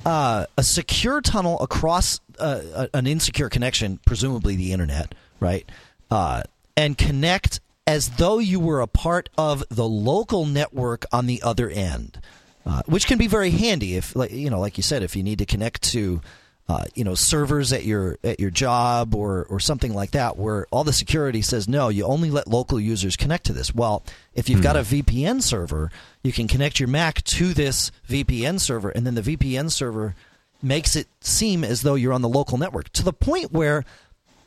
uh, 0.06 0.46
a 0.58 0.64
secure 0.64 1.22
tunnel 1.22 1.60
across 1.60 2.20
uh, 2.40 2.88
an 2.94 3.08
insecure 3.08 3.50
connection, 3.50 4.00
presumably 4.06 4.56
the 4.56 4.72
internet, 4.72 5.14
right? 5.40 5.70
Uh, 6.10 6.44
and 6.76 6.98
connect 6.98 7.60
as 7.86 8.10
though 8.12 8.40
you 8.40 8.60
were 8.60 8.82
a 8.82 8.88
part 8.88 9.30
of 9.38 9.64
the 9.70 9.88
local 9.88 10.46
network 10.46 11.06
on 11.12 11.26
the 11.26 11.42
other 11.42 11.70
end, 11.70 12.20
uh, 12.66 12.82
which 12.86 13.08
can 13.08 13.18
be 13.18 13.28
very 13.28 13.50
handy 13.50 13.96
if, 13.96 14.16
like 14.16 14.32
you 14.32 14.50
know, 14.50 14.60
like 14.60 14.78
you 14.78 14.84
said, 14.84 15.04
if 15.04 15.16
you 15.16 15.24
need 15.24 15.40
to 15.40 15.46
connect 15.46 15.82
to 15.82 16.22
uh, 16.70 16.84
you 16.96 17.04
know 17.04 17.16
servers 17.16 17.72
at 17.72 17.86
your 17.86 18.18
at 18.24 18.40
your 18.40 18.50
job 18.50 19.16
or 19.16 19.46
or 19.50 19.60
something 19.60 19.94
like 19.94 20.12
that 20.12 20.38
where 20.38 20.68
all 20.70 20.84
the 20.84 20.92
security 20.92 21.42
says 21.42 21.68
no 21.68 21.88
you 21.88 22.04
only 22.04 22.30
let 22.30 22.48
local 22.48 22.80
users 22.80 23.16
connect 23.16 23.46
to 23.46 23.54
this. 23.54 23.74
Well 23.74 24.04
if 24.34 24.50
you've 24.50 24.60
hmm. 24.60 24.64
got 24.64 24.76
a 24.76 24.82
VPN 24.82 25.42
server 25.42 25.92
you 26.24 26.34
can 26.34 26.48
connect 26.48 26.80
your 26.80 26.90
Mac 26.90 27.24
to 27.24 27.54
this 27.54 27.92
VPN 28.10 28.60
server 28.60 28.90
and 28.90 29.06
then 29.06 29.16
the 29.16 29.22
VPN 29.22 29.72
server 29.72 30.16
makes 30.62 30.96
it 30.96 31.08
seem 31.22 31.64
as 31.64 31.84
though 31.84 31.96
you're 31.96 32.14
on 32.14 32.22
the 32.22 32.30
local 32.30 32.58
network 32.58 32.90
to 32.90 33.04
the 33.04 33.14
point 33.14 33.52
where 33.52 33.86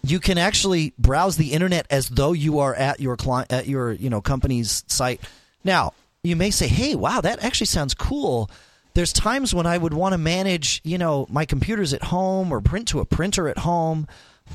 you 0.02 0.18
can 0.18 0.38
actually 0.38 0.92
browse 0.98 1.36
the 1.36 1.52
internet 1.52 1.86
as 1.90 2.08
though 2.08 2.32
you 2.32 2.58
are 2.58 2.74
at 2.74 3.00
your 3.00 3.16
client 3.16 3.50
at 3.52 3.66
your 3.66 3.92
you 3.92 4.10
know 4.10 4.20
company's 4.20 4.84
site. 4.88 5.22
Now 5.64 5.94
you 6.22 6.36
may 6.36 6.50
say 6.50 6.68
hey 6.68 6.94
wow 6.94 7.22
that 7.22 7.42
actually 7.42 7.66
sounds 7.66 7.94
cool 7.94 8.50
there's 8.95 9.12
times 9.12 9.55
when 9.55 9.66
I 9.66 9.78
would 9.78 9.95
want 9.95 10.12
to 10.12 10.18
manage, 10.18 10.80
you 10.84 10.99
know, 10.99 11.26
my 11.30 11.45
computers 11.45 11.93
at 11.93 12.03
home 12.03 12.53
or 12.53 12.61
print 12.61 12.88
to 12.88 13.01
a 13.01 13.05
printer 13.05 13.49
at 13.49 13.59
home, 13.59 14.09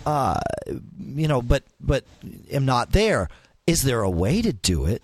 uh, 0.05 0.39
you 1.05 1.27
know, 1.27 1.41
but 1.41 1.63
but 1.79 2.05
am 2.51 2.65
not 2.65 2.91
there. 2.91 3.29
Is 3.67 3.83
there 3.83 4.01
a 4.01 4.09
way 4.09 4.41
to 4.41 4.53
do 4.53 4.85
it, 4.85 5.01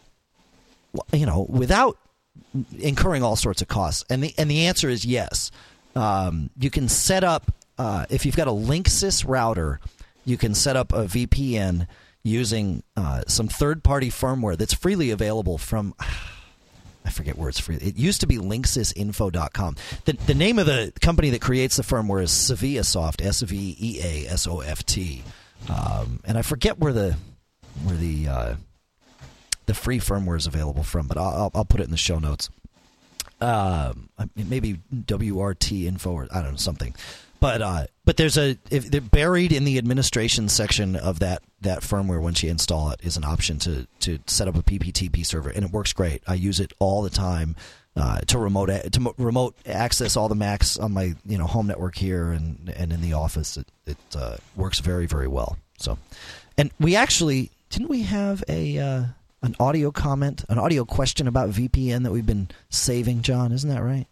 you 1.12 1.26
know, 1.26 1.46
without 1.50 1.98
incurring 2.78 3.24
all 3.24 3.36
sorts 3.36 3.62
of 3.62 3.68
costs? 3.68 4.04
And 4.10 4.24
the 4.24 4.34
and 4.38 4.50
the 4.50 4.66
answer 4.68 4.90
is 4.90 5.06
yes. 5.06 5.52
Um, 5.96 6.50
you 6.58 6.70
can 6.70 6.88
set 6.88 7.24
up 7.24 7.54
uh, 7.78 8.06
if 8.10 8.26
you've 8.26 8.36
got 8.36 8.48
a 8.48 8.52
Linksys 8.52 9.28
router, 9.28 9.80
you 10.26 10.38
can 10.38 10.54
set 10.54 10.76
up 10.76 10.94
a 10.94 11.06
VPN 11.06 11.88
using 12.24 12.84
uh, 12.96 13.24
some 13.28 13.48
third-party 13.48 14.10
firmware 14.10 14.58
that's 14.58 14.74
freely 14.74 15.10
available 15.10 15.58
from. 15.58 15.96
I 17.06 17.10
forget 17.10 17.38
where 17.38 17.50
it's 17.50 17.60
free. 17.60 17.76
It 17.78 17.98
used 17.98 18.22
to 18.22 18.28
be 18.28 18.38
linksysinfo.com. 18.38 19.76
The, 20.06 20.14
the 20.14 20.34
name 20.34 20.60
of 20.60 20.66
the 20.68 20.94
company 21.02 21.32
that 21.32 21.42
creates 21.42 21.78
the 21.78 21.84
firmware 21.84 22.22
is 22.22 22.30
Sveasoft, 22.30 23.26
S 23.26 23.42
V 23.42 23.76
E 23.80 24.00
A 24.04 24.28
S 24.32 24.48
O 24.48 24.60
F 24.60 24.86
T. 24.86 25.24
Um, 25.70 26.20
and 26.26 26.38
I 26.38 26.42
forget 26.42 26.80
where 26.80 26.94
the 26.94 27.16
where 27.84 27.96
the 27.96 28.28
uh, 28.28 28.56
the 29.66 29.74
free 29.74 30.00
firmware 30.00 30.38
is 30.38 30.48
available 30.48 30.84
from, 30.84 31.08
but 31.08 31.18
I'll, 31.18 31.52
I'll 31.54 31.66
put 31.66 31.80
it 31.80 31.86
in 31.86 31.92
the 31.92 31.98
show 31.98 32.20
notes. 32.20 32.50
Um, 33.40 34.10
maybe 34.36 34.80
WRT 34.94 35.86
info 35.86 36.12
or 36.12 36.28
I 36.32 36.42
don't 36.42 36.52
know 36.52 36.58
something. 36.58 36.94
But 37.42 37.62
uh, 37.62 37.88
but 38.06 38.18
there's 38.18 38.38
a 38.38 38.58
if 38.70 38.90
they're 38.90 39.02
buried 39.02 39.52
in 39.52 39.66
the 39.66 39.80
administration 39.80 40.48
section 40.48 40.96
of 40.96 41.20
that 41.20 41.42
that 41.62 41.82
firmware 41.82 42.22
once 42.22 42.44
you 42.44 42.52
install 42.52 42.92
it 42.92 43.02
is 43.04 43.18
an 43.18 43.26
option 43.26 43.58
to 43.60 43.88
to 44.02 44.20
set 44.28 44.48
up 44.48 44.56
a 44.56 44.62
PPTP 44.62 45.26
server 45.26 45.50
and 45.50 45.66
it 45.66 45.72
works 45.72 45.92
great. 45.92 46.22
I 46.28 46.36
use 46.36 46.60
it 46.60 46.72
all 46.78 47.02
the 47.02 47.10
time 47.10 47.56
uh, 47.96 48.20
to 48.22 48.38
remote 48.38 48.68
to 48.68 49.14
remote 49.18 49.56
access 49.66 50.16
all 50.16 50.30
the 50.30 50.36
Macs 50.36 50.78
on 50.78 50.94
my 50.94 51.16
you 51.26 51.38
know 51.40 51.48
home 51.48 51.66
network 51.66 51.96
here 51.96 52.32
and 52.32 52.70
and 52.70 52.94
in 52.94 53.02
the 53.02 53.14
office. 53.14 53.58
It 53.58 53.68
it 53.88 53.98
uh, 54.16 54.38
works 54.56 54.80
very 54.80 55.08
very 55.08 55.28
well. 55.28 55.58
So, 55.80 55.98
and 56.60 56.72
we 56.80 56.96
actually 56.96 57.50
didn't 57.72 57.90
we 57.90 58.04
have 58.04 58.44
a 58.48 58.78
uh, 58.78 59.04
an 59.42 59.56
audio 59.60 59.90
comment, 59.90 60.46
an 60.48 60.60
audio 60.60 60.86
question 60.86 61.28
about 61.28 61.50
VPN 61.50 62.04
that 62.04 62.12
we've 62.12 62.26
been 62.26 62.50
saving, 62.70 63.24
John? 63.24 63.52
Isn't 63.52 63.70
that 63.70 63.82
right? 63.82 64.06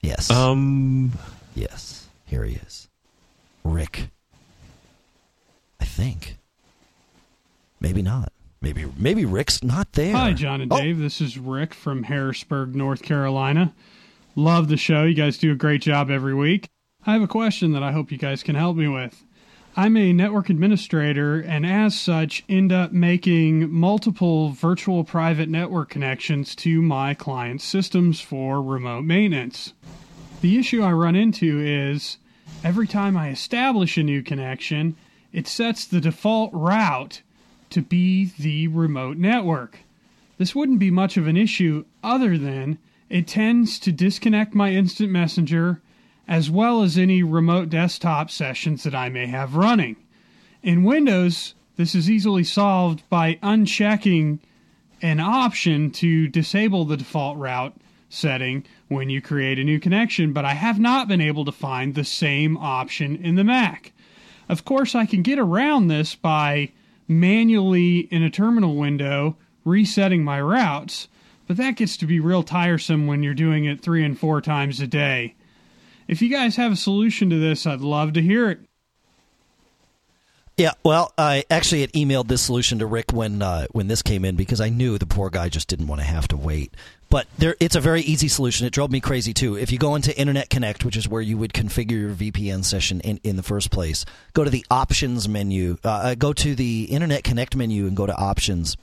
Yes. 0.00 0.30
Um. 0.30 1.12
Yes. 1.54 2.08
Here 2.30 2.44
he 2.44 2.54
is. 2.54 2.88
Rick. 3.64 4.10
I 5.80 5.84
think. 5.84 6.36
Maybe 7.80 8.02
not. 8.02 8.32
Maybe 8.62 8.86
maybe 8.96 9.24
Rick's 9.24 9.64
not 9.64 9.94
there. 9.94 10.14
Hi, 10.14 10.32
John 10.32 10.60
and 10.60 10.72
oh. 10.72 10.78
Dave. 10.78 11.00
This 11.00 11.20
is 11.20 11.38
Rick 11.38 11.74
from 11.74 12.04
Harrisburg, 12.04 12.76
North 12.76 13.02
Carolina. 13.02 13.74
Love 14.36 14.68
the 14.68 14.76
show. 14.76 15.02
You 15.02 15.14
guys 15.14 15.38
do 15.38 15.50
a 15.50 15.56
great 15.56 15.82
job 15.82 16.08
every 16.08 16.32
week. 16.32 16.68
I 17.04 17.14
have 17.14 17.22
a 17.22 17.26
question 17.26 17.72
that 17.72 17.82
I 17.82 17.90
hope 17.90 18.12
you 18.12 18.18
guys 18.18 18.44
can 18.44 18.54
help 18.54 18.76
me 18.76 18.86
with. 18.86 19.24
I'm 19.76 19.96
a 19.96 20.12
network 20.12 20.50
administrator 20.50 21.40
and 21.40 21.66
as 21.66 21.98
such 21.98 22.44
end 22.48 22.70
up 22.70 22.92
making 22.92 23.72
multiple 23.72 24.50
virtual 24.50 25.02
private 25.02 25.48
network 25.48 25.90
connections 25.90 26.54
to 26.56 26.80
my 26.80 27.12
client 27.12 27.60
systems 27.60 28.20
for 28.20 28.62
remote 28.62 29.02
maintenance. 29.02 29.72
The 30.40 30.58
issue 30.58 30.82
I 30.82 30.92
run 30.92 31.16
into 31.16 31.60
is 31.60 32.16
every 32.64 32.86
time 32.86 33.14
I 33.14 33.28
establish 33.28 33.98
a 33.98 34.02
new 34.02 34.22
connection, 34.22 34.96
it 35.34 35.46
sets 35.46 35.84
the 35.84 36.00
default 36.00 36.50
route 36.54 37.20
to 37.68 37.82
be 37.82 38.32
the 38.38 38.68
remote 38.68 39.18
network. 39.18 39.80
This 40.38 40.54
wouldn't 40.54 40.78
be 40.78 40.90
much 40.90 41.18
of 41.18 41.26
an 41.26 41.36
issue 41.36 41.84
other 42.02 42.38
than 42.38 42.78
it 43.10 43.26
tends 43.26 43.78
to 43.80 43.92
disconnect 43.92 44.54
my 44.54 44.72
instant 44.72 45.10
messenger 45.10 45.82
as 46.26 46.48
well 46.48 46.82
as 46.82 46.96
any 46.96 47.22
remote 47.22 47.68
desktop 47.68 48.30
sessions 48.30 48.82
that 48.84 48.94
I 48.94 49.10
may 49.10 49.26
have 49.26 49.56
running. 49.56 49.96
In 50.62 50.84
Windows, 50.84 51.54
this 51.76 51.94
is 51.94 52.10
easily 52.10 52.44
solved 52.44 53.02
by 53.10 53.38
unchecking 53.42 54.38
an 55.02 55.20
option 55.20 55.90
to 55.90 56.28
disable 56.28 56.86
the 56.86 56.96
default 56.96 57.36
route 57.36 57.76
setting 58.10 58.66
when 58.88 59.08
you 59.08 59.22
create 59.22 59.58
a 59.58 59.64
new 59.64 59.80
connection, 59.80 60.34
but 60.34 60.44
I 60.44 60.52
have 60.52 60.78
not 60.78 61.08
been 61.08 61.22
able 61.22 61.46
to 61.46 61.52
find 61.52 61.94
the 61.94 62.04
same 62.04 62.58
option 62.58 63.16
in 63.16 63.36
the 63.36 63.44
Mac. 63.44 63.92
Of 64.48 64.64
course, 64.64 64.94
I 64.94 65.06
can 65.06 65.22
get 65.22 65.38
around 65.38 65.86
this 65.86 66.14
by 66.14 66.72
manually 67.08 68.00
in 68.00 68.22
a 68.22 68.30
terminal 68.30 68.76
window 68.76 69.36
resetting 69.64 70.24
my 70.24 70.40
routes, 70.40 71.08
but 71.46 71.56
that 71.56 71.76
gets 71.76 71.96
to 71.98 72.06
be 72.06 72.20
real 72.20 72.42
tiresome 72.42 73.06
when 73.06 73.22
you're 73.22 73.34
doing 73.34 73.64
it 73.64 73.80
three 73.80 74.04
and 74.04 74.18
four 74.18 74.40
times 74.40 74.80
a 74.80 74.86
day. 74.86 75.34
If 76.08 76.20
you 76.20 76.28
guys 76.28 76.56
have 76.56 76.72
a 76.72 76.76
solution 76.76 77.30
to 77.30 77.38
this, 77.38 77.66
I'd 77.66 77.80
love 77.80 78.12
to 78.14 78.22
hear 78.22 78.50
it. 78.50 78.60
Yeah, 80.60 80.72
well, 80.84 81.14
I 81.16 81.44
actually 81.48 81.80
had 81.80 81.92
emailed 81.94 82.28
this 82.28 82.42
solution 82.42 82.80
to 82.80 82.86
Rick 82.86 83.14
when 83.14 83.40
uh, 83.40 83.66
when 83.70 83.88
this 83.88 84.02
came 84.02 84.26
in 84.26 84.36
because 84.36 84.60
I 84.60 84.68
knew 84.68 84.98
the 84.98 85.06
poor 85.06 85.30
guy 85.30 85.48
just 85.48 85.68
didn't 85.68 85.86
want 85.86 86.02
to 86.02 86.06
have 86.06 86.28
to 86.28 86.36
wait. 86.36 86.74
But 87.08 87.26
there, 87.38 87.56
it's 87.60 87.76
a 87.76 87.80
very 87.80 88.02
easy 88.02 88.28
solution. 88.28 88.66
It 88.66 88.74
drove 88.74 88.90
me 88.90 89.00
crazy 89.00 89.32
too. 89.32 89.56
If 89.56 89.72
you 89.72 89.78
go 89.78 89.94
into 89.94 90.14
Internet 90.20 90.50
Connect, 90.50 90.84
which 90.84 90.98
is 90.98 91.08
where 91.08 91.22
you 91.22 91.38
would 91.38 91.54
configure 91.54 91.92
your 91.92 92.10
VPN 92.10 92.62
session 92.62 93.00
in, 93.00 93.20
in 93.24 93.36
the 93.36 93.42
first 93.42 93.70
place, 93.70 94.04
go 94.34 94.44
to 94.44 94.50
the 94.50 94.66
Options 94.70 95.26
menu. 95.30 95.78
Uh, 95.82 95.88
uh, 95.88 96.14
go 96.14 96.34
to 96.34 96.54
the 96.54 96.84
Internet 96.90 97.24
Connect 97.24 97.56
menu 97.56 97.86
and 97.86 97.96
go 97.96 98.04
to 98.04 98.14
Options. 98.14 98.76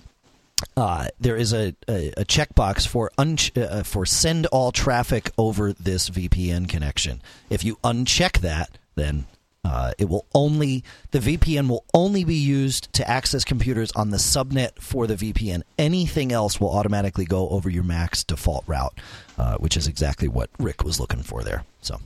Uh, 0.75 1.09
there 1.19 1.36
is 1.36 1.53
a, 1.53 1.75
a, 1.88 2.09
a 2.17 2.25
checkbox 2.25 2.88
for 2.88 3.11
un- 3.19 3.38
uh, 3.55 3.84
for 3.84 4.03
send 4.03 4.47
all 4.47 4.71
traffic 4.71 5.30
over 5.38 5.73
this 5.73 6.09
VPN 6.09 6.67
connection. 6.67 7.21
If 7.51 7.63
you 7.63 7.75
uncheck 7.84 8.39
that, 8.39 8.80
then 8.95 9.28
uh, 9.68 9.91
it 9.97 10.07
will 10.07 10.26
only 10.34 10.82
the 11.11 11.20
VPN 11.20 11.68
will 11.68 11.84
only 11.93 12.24
be 12.24 12.36
used 12.36 12.91
to 12.93 13.09
access 13.09 13.43
computers 13.43 13.91
on 13.91 14.11
the 14.11 14.18
subnet 14.18 14.80
for 14.80 15.07
the 15.07 15.15
VPN. 15.15 15.61
Anything 15.78 16.32
else 16.32 16.61
will 16.61 16.74
automatically 16.74 17.26
go 17.26 17.49
over 17.49 17.70
your 17.70 17.84
Mac's 17.84 18.24
default 18.24 18.63
route, 18.65 18.97
uh, 19.38 19.57
which 19.57 19.76
is 19.76 19.86
exactly 19.86 20.30
what 20.30 20.49
Rick 20.57 20.86
was 20.86 21.01
looking 21.01 21.22
for 21.22 21.43
there. 21.43 21.65
So, 21.82 21.99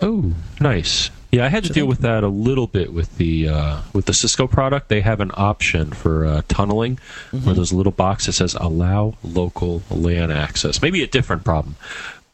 oh, 0.00 0.32
nice. 0.60 1.10
Yeah, 1.30 1.44
I 1.44 1.48
had 1.48 1.62
to 1.64 1.72
deal 1.72 1.86
with 1.86 2.00
that 2.00 2.24
a 2.24 2.28
little 2.28 2.66
bit 2.66 2.92
with 2.92 3.18
the 3.18 3.50
uh, 3.50 3.80
with 3.92 4.06
the 4.06 4.14
Cisco 4.14 4.46
product. 4.46 4.88
They 4.88 5.02
have 5.02 5.20
an 5.20 5.30
option 5.34 5.92
for 5.92 6.24
uh, 6.24 6.42
tunneling, 6.48 6.96
mm-hmm. 6.96 7.44
where 7.44 7.54
there's 7.54 7.70
a 7.70 7.76
little 7.76 7.92
box 7.92 8.26
that 8.26 8.32
says 8.32 8.56
"Allow 8.58 9.14
local 9.22 9.82
LAN 9.90 10.30
access." 10.30 10.80
Maybe 10.80 11.02
a 11.02 11.06
different 11.06 11.44
problem, 11.44 11.76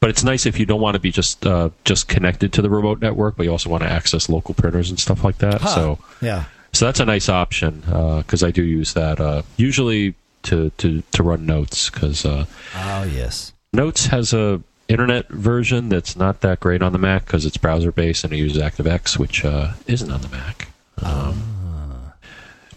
but 0.01 0.11
it's 0.11 0.22
nice 0.24 0.47
if 0.47 0.59
you 0.59 0.66
don't 0.66 0.80
want 0.80 0.94
to 0.94 1.01
be 1.01 1.11
just 1.11 1.47
uh, 1.47 1.70
just 1.84 2.09
connected 2.09 2.53
to 2.55 2.62
the 2.62 2.70
remote 2.70 3.01
network, 3.01 3.36
but 3.36 3.44
you 3.44 3.51
also 3.51 3.70
want 3.70 3.82
to 3.82 3.88
access 3.88 4.28
local 4.28 4.55
printers 4.55 4.90
and 4.90 4.99
stuff 4.99 5.24
like 5.24 5.38
that. 5.38 5.61
Huh. 5.61 5.68
So 5.68 5.99
yeah, 6.20 6.44
so 6.72 6.84
that's 6.84 7.01
a 7.01 7.05
nice 7.05 7.28
option 7.28 7.80
because 7.80 8.42
uh, 8.42 8.49
I 8.49 8.51
do 8.51 8.62
use 8.62 8.94
that 8.94 9.20
uh, 9.20 9.42
usually 9.57 10.14
to, 10.44 10.70
to 10.70 11.03
to 11.12 11.22
run 11.22 11.47
Notes 11.47 11.90
because 11.90 12.24
uh, 12.24 12.47
oh 12.74 13.05
yes, 13.05 13.53
Notes 13.72 14.07
has 14.07 14.32
a 14.32 14.62
internet 14.88 15.28
version 15.28 15.88
that's 15.88 16.16
not 16.16 16.40
that 16.42 16.61
great 16.61 16.82
on 16.82 16.92
the 16.92 16.99
Mac 16.99 17.24
because 17.24 17.44
it's 17.44 17.57
browser 17.57 17.90
based 17.90 18.24
and 18.24 18.32
it 18.32 18.36
uses 18.36 18.62
ActiveX, 18.62 19.18
which 19.18 19.44
uh, 19.44 19.72
isn't 19.86 20.11
on 20.11 20.20
the 20.20 20.28
Mac. 20.28 20.68
Um, 21.03 21.55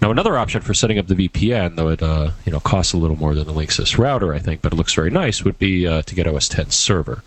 now, 0.02 0.12
another 0.12 0.38
option 0.38 0.62
for 0.62 0.74
setting 0.74 0.98
up 0.98 1.08
the 1.08 1.16
VPN, 1.16 1.76
though 1.76 1.90
it 1.90 2.02
uh, 2.02 2.32
you 2.46 2.52
know 2.52 2.60
costs 2.60 2.94
a 2.94 2.98
little 2.98 3.18
more 3.18 3.36
than 3.36 3.46
the 3.46 3.54
Linksys 3.54 3.98
router, 3.98 4.34
I 4.34 4.40
think, 4.40 4.62
but 4.62 4.74
it 4.74 4.76
looks 4.76 4.94
very 4.94 5.10
nice, 5.10 5.44
would 5.44 5.60
be 5.60 5.88
uh, 5.88 6.04
to 6.04 6.16
get 6.16 6.28
OS 6.28 6.48
10 6.48 6.70
server. 6.70 7.22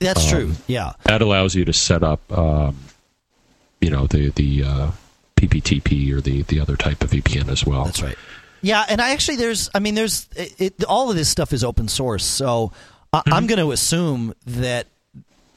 That's 0.00 0.24
um, 0.32 0.38
true. 0.38 0.52
Yeah, 0.66 0.92
that 1.04 1.22
allows 1.22 1.54
you 1.54 1.64
to 1.64 1.72
set 1.72 2.02
up, 2.02 2.20
um, 2.36 2.76
you 3.80 3.90
know, 3.90 4.06
the 4.06 4.30
the 4.30 4.64
uh, 4.64 4.90
PPTP 5.36 6.12
or 6.12 6.20
the 6.20 6.42
the 6.42 6.58
other 6.58 6.76
type 6.76 7.02
of 7.02 7.10
VPN 7.10 7.48
as 7.48 7.64
well. 7.64 7.84
That's 7.84 8.02
right. 8.02 8.16
Yeah, 8.60 8.84
and 8.88 9.00
I 9.00 9.10
actually 9.10 9.36
there's 9.36 9.70
I 9.74 9.78
mean 9.78 9.94
there's 9.94 10.28
it, 10.34 10.60
it, 10.60 10.84
all 10.84 11.10
of 11.10 11.16
this 11.16 11.28
stuff 11.28 11.52
is 11.52 11.62
open 11.62 11.86
source, 11.86 12.24
so 12.24 12.72
mm-hmm. 13.12 13.32
I'm 13.32 13.46
going 13.46 13.60
to 13.60 13.70
assume 13.70 14.34
that 14.46 14.88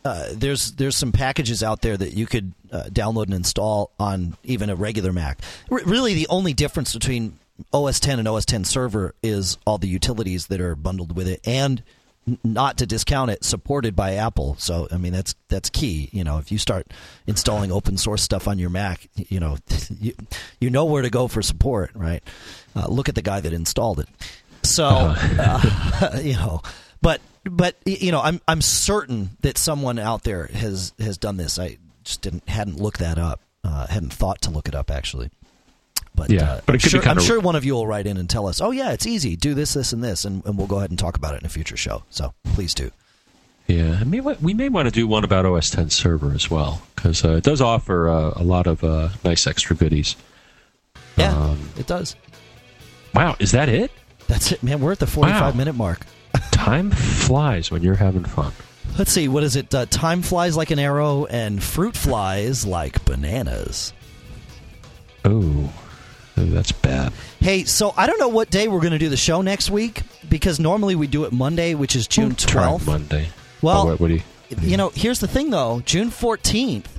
uh, 0.06 0.30
there's 0.34 0.74
there's 0.74 0.96
some 0.96 1.12
packages 1.12 1.64
out 1.64 1.82
there 1.82 1.98
that 1.98 2.14
you 2.14 2.26
could 2.26 2.54
uh, 2.72 2.84
download 2.86 3.26
and 3.26 3.34
install 3.34 3.92
on 4.00 4.38
even 4.44 4.70
a 4.70 4.76
regular 4.76 5.12
Mac. 5.12 5.40
R- 5.70 5.82
really, 5.86 6.14
the 6.14 6.28
only 6.30 6.54
difference 6.54 6.94
between 6.94 7.40
OS 7.74 8.00
10 8.00 8.20
and 8.20 8.28
OS 8.28 8.46
10 8.46 8.64
Server 8.64 9.16
is 9.24 9.58
all 9.66 9.78
the 9.78 9.88
utilities 9.88 10.48
that 10.48 10.62
are 10.62 10.76
bundled 10.76 11.16
with 11.16 11.28
it, 11.28 11.42
and 11.46 11.84
not 12.44 12.78
to 12.78 12.86
discount 12.86 13.32
it, 13.32 13.44
supported 13.44 13.96
by 13.96 14.16
Apple. 14.16 14.56
So 14.60 14.88
I 14.92 14.98
mean 14.98 15.14
that's 15.14 15.36
that's 15.48 15.70
key. 15.70 16.10
You 16.12 16.24
know, 16.24 16.38
if 16.38 16.52
you 16.52 16.58
start 16.58 16.88
installing 17.26 17.72
open 17.72 17.98
source 17.98 18.22
stuff 18.22 18.48
on 18.48 18.60
your 18.60 18.70
Mac, 18.70 19.08
you 19.16 19.40
know 19.40 19.58
you, 20.00 20.14
you 20.60 20.70
know 20.70 20.86
where 20.86 21.02
to 21.02 21.10
go 21.10 21.28
for 21.28 21.42
support, 21.42 21.92
right? 21.96 22.24
Uh, 22.76 22.88
look 22.88 23.10
at 23.10 23.16
the 23.16 23.22
guy 23.22 23.40
that 23.40 23.54
installed 23.54 24.00
it. 24.00 24.10
So 24.64 24.86
uh-huh. 24.86 26.10
uh, 26.14 26.20
you 26.20 26.34
know, 26.34 26.62
but 27.02 27.22
but 27.50 27.76
you 27.86 28.12
know, 28.12 28.22
I'm 28.22 28.42
I'm 28.48 28.62
certain 28.62 29.32
that 29.42 29.58
someone 29.58 30.00
out 30.00 30.24
there 30.24 30.48
has 30.48 30.94
has 31.00 31.18
done 31.18 31.38
this. 31.38 31.60
I 31.60 31.78
just 32.04 32.22
didn't 32.22 32.48
hadn't 32.50 32.80
looked 32.80 33.00
that 33.00 33.18
up. 33.18 33.42
Uh, 33.64 33.88
hadn't 33.88 34.14
thought 34.14 34.42
to 34.44 34.50
look 34.50 34.68
it 34.68 34.76
up 34.76 34.92
actually. 34.92 35.30
But 36.16 36.32
yeah, 36.32 36.54
uh, 36.54 36.62
but 36.66 36.74
I'm, 36.74 36.80
sure, 36.80 37.02
I'm 37.04 37.20
sure 37.20 37.40
one 37.40 37.56
of 37.56 37.64
you 37.64 37.74
will 37.74 37.86
write 37.86 38.08
in 38.08 38.18
and 38.18 38.28
tell 38.28 38.48
us, 38.48 38.60
oh 38.60 38.72
yeah, 38.72 38.92
it's 38.92 39.06
easy. 39.06 39.36
Do 39.36 39.54
this, 39.54 39.74
this, 39.74 39.94
and 39.94 40.04
this, 40.04 40.26
and, 40.26 40.44
and 40.46 40.58
we'll 40.58 40.66
go 40.66 40.78
ahead 40.78 40.90
and 40.90 40.98
talk 40.98 41.16
about 41.16 41.36
it 41.36 41.42
in 41.42 41.46
a 41.46 41.50
future 41.50 41.78
show. 41.78 42.04
So 42.10 42.34
please 42.54 42.74
do. 42.74 42.90
Yeah, 43.68 43.98
I 44.00 44.04
mean, 44.06 44.24
we 44.42 44.54
may 44.54 44.70
want 44.70 44.88
to 44.88 44.92
do 44.92 45.06
one 45.08 45.24
about 45.26 45.46
OS 45.46 45.70
10 45.70 45.90
Server 45.90 46.34
as 46.34 46.50
well 46.50 46.82
because 46.96 47.24
uh, 47.24 47.36
it 47.36 47.44
does 47.44 47.62
offer 47.62 48.10
uh, 48.10 48.34
a 48.36 48.44
lot 48.44 48.66
of 48.66 48.84
uh, 48.84 49.10
nice 49.26 49.46
extra 49.46 49.76
goodies. 49.76 50.16
Yeah, 51.18 51.38
um, 51.38 51.70
it 51.78 51.86
does. 51.86 52.16
Wow, 53.14 53.36
is 53.40 53.52
that 53.52 53.70
it? 53.70 53.92
That's 54.28 54.54
it, 54.54 54.64
man. 54.64 54.80
We're 54.80 54.94
at 54.94 55.00
the 55.00 55.08
45 55.08 55.42
wow. 55.42 55.58
minute 55.58 55.76
mark. 55.76 56.06
Time 56.58 56.90
flies 56.90 57.70
when 57.70 57.84
you're 57.84 57.96
having 57.96 58.26
fun. 58.26 58.52
Let's 58.98 59.12
see, 59.12 59.28
what 59.28 59.44
is 59.44 59.56
it? 59.56 59.74
Uh, 59.74 59.86
time 59.86 60.24
flies 60.24 60.58
like 60.58 60.72
an 60.72 60.80
arrow, 60.80 61.26
and 61.26 61.62
fruit 61.62 61.96
flies 61.96 62.66
like 62.66 63.06
bananas. 63.06 63.94
Oh, 65.24 65.72
that's 66.36 66.72
bad. 66.72 67.14
Hey, 67.40 67.64
so 67.66 67.94
I 67.96 68.08
don't 68.08 68.20
know 68.20 68.28
what 68.30 68.50
day 68.50 68.68
we're 68.68 68.80
going 68.80 68.94
to 68.94 68.98
do 68.98 69.10
the 69.10 69.18
show 69.18 69.42
next 69.42 69.70
week 69.70 70.02
because 70.28 70.60
normally 70.60 70.96
we 70.96 71.06
do 71.06 71.26
it 71.26 71.32
Monday, 71.32 71.76
which 71.76 71.96
is 71.96 72.08
June 72.08 72.34
twelfth. 72.34 72.88
Monday. 72.88 73.28
Well, 73.62 73.82
oh, 73.82 73.86
what, 73.86 74.00
what 74.00 74.10
you, 74.10 74.22
you 74.62 74.78
know, 74.78 74.90
here's 74.90 75.20
the 75.20 75.28
thing 75.28 75.52
though. 75.52 75.82
June 75.86 76.10
fourteenth. 76.10 76.92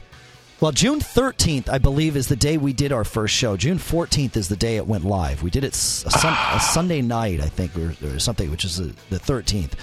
Well, 0.61 0.73
June 0.73 0.99
13th, 0.99 1.69
I 1.69 1.79
believe, 1.79 2.17
is 2.17 2.27
the 2.27 2.35
day 2.35 2.57
we 2.57 2.73
did 2.73 2.91
our 2.91 3.05
first 3.05 3.33
show. 3.33 3.57
June 3.57 3.79
14th 3.79 4.37
is 4.37 4.49
the 4.49 4.57
day 4.57 4.77
it 4.77 4.89
went 4.89 5.05
live. 5.05 5.43
We 5.43 5.51
did 5.51 5.63
it 5.63 5.73
a, 5.73 5.77
sun, 5.77 6.37
a 6.53 6.59
Sunday 6.59 7.01
night, 7.01 7.41
I 7.41 7.47
think, 7.47 7.77
or, 7.77 7.95
or 8.05 8.19
something, 8.19 8.51
which 8.51 8.65
is 8.65 8.79
the 8.79 8.93
13th 9.11 9.75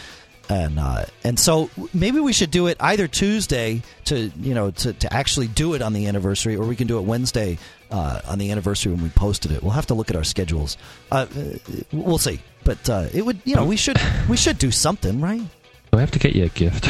and 0.50 0.80
uh, 0.80 1.06
and 1.24 1.40
so 1.40 1.70
maybe 1.94 2.20
we 2.20 2.34
should 2.34 2.52
do 2.52 2.68
it 2.68 2.78
either 2.80 3.08
Tuesday 3.08 3.82
to 4.06 4.32
you 4.40 4.54
know 4.54 4.72
to, 4.72 4.94
to 4.94 5.14
actually 5.14 5.48
do 5.48 5.74
it 5.74 5.82
on 5.82 5.94
the 5.94 6.08
anniversary, 6.08 6.56
or 6.56 6.66
we 6.66 6.76
can 6.76 6.88
do 6.88 6.98
it 6.98 7.02
Wednesday 7.02 7.58
uh, 7.92 8.22
on 8.28 8.38
the 8.38 8.52
anniversary 8.52 8.92
when 8.92 9.02
we 9.02 9.10
posted 9.10 9.52
it. 9.52 9.64
We'll 9.64 9.72
have 9.72 9.88
to 9.88 9.94
look 9.94 10.10
at 10.10 10.16
our 10.16 10.24
schedules. 10.24 10.78
Uh, 11.12 11.26
we'll 11.92 12.18
see, 12.18 12.42
but 12.64 12.90
uh, 12.90 13.08
it 13.14 13.26
would 13.26 13.40
you 13.46 13.56
know 13.56 13.66
we 13.66 13.78
should 13.78 14.00
we 14.30 14.38
should 14.38 14.58
do 14.58 14.72
something, 14.72 15.22
right? 15.22 15.42
Do 15.92 15.98
I 15.98 16.02
have 16.02 16.12
to 16.12 16.20
get 16.20 16.36
you 16.36 16.46
a 16.46 16.50
gift? 16.50 16.90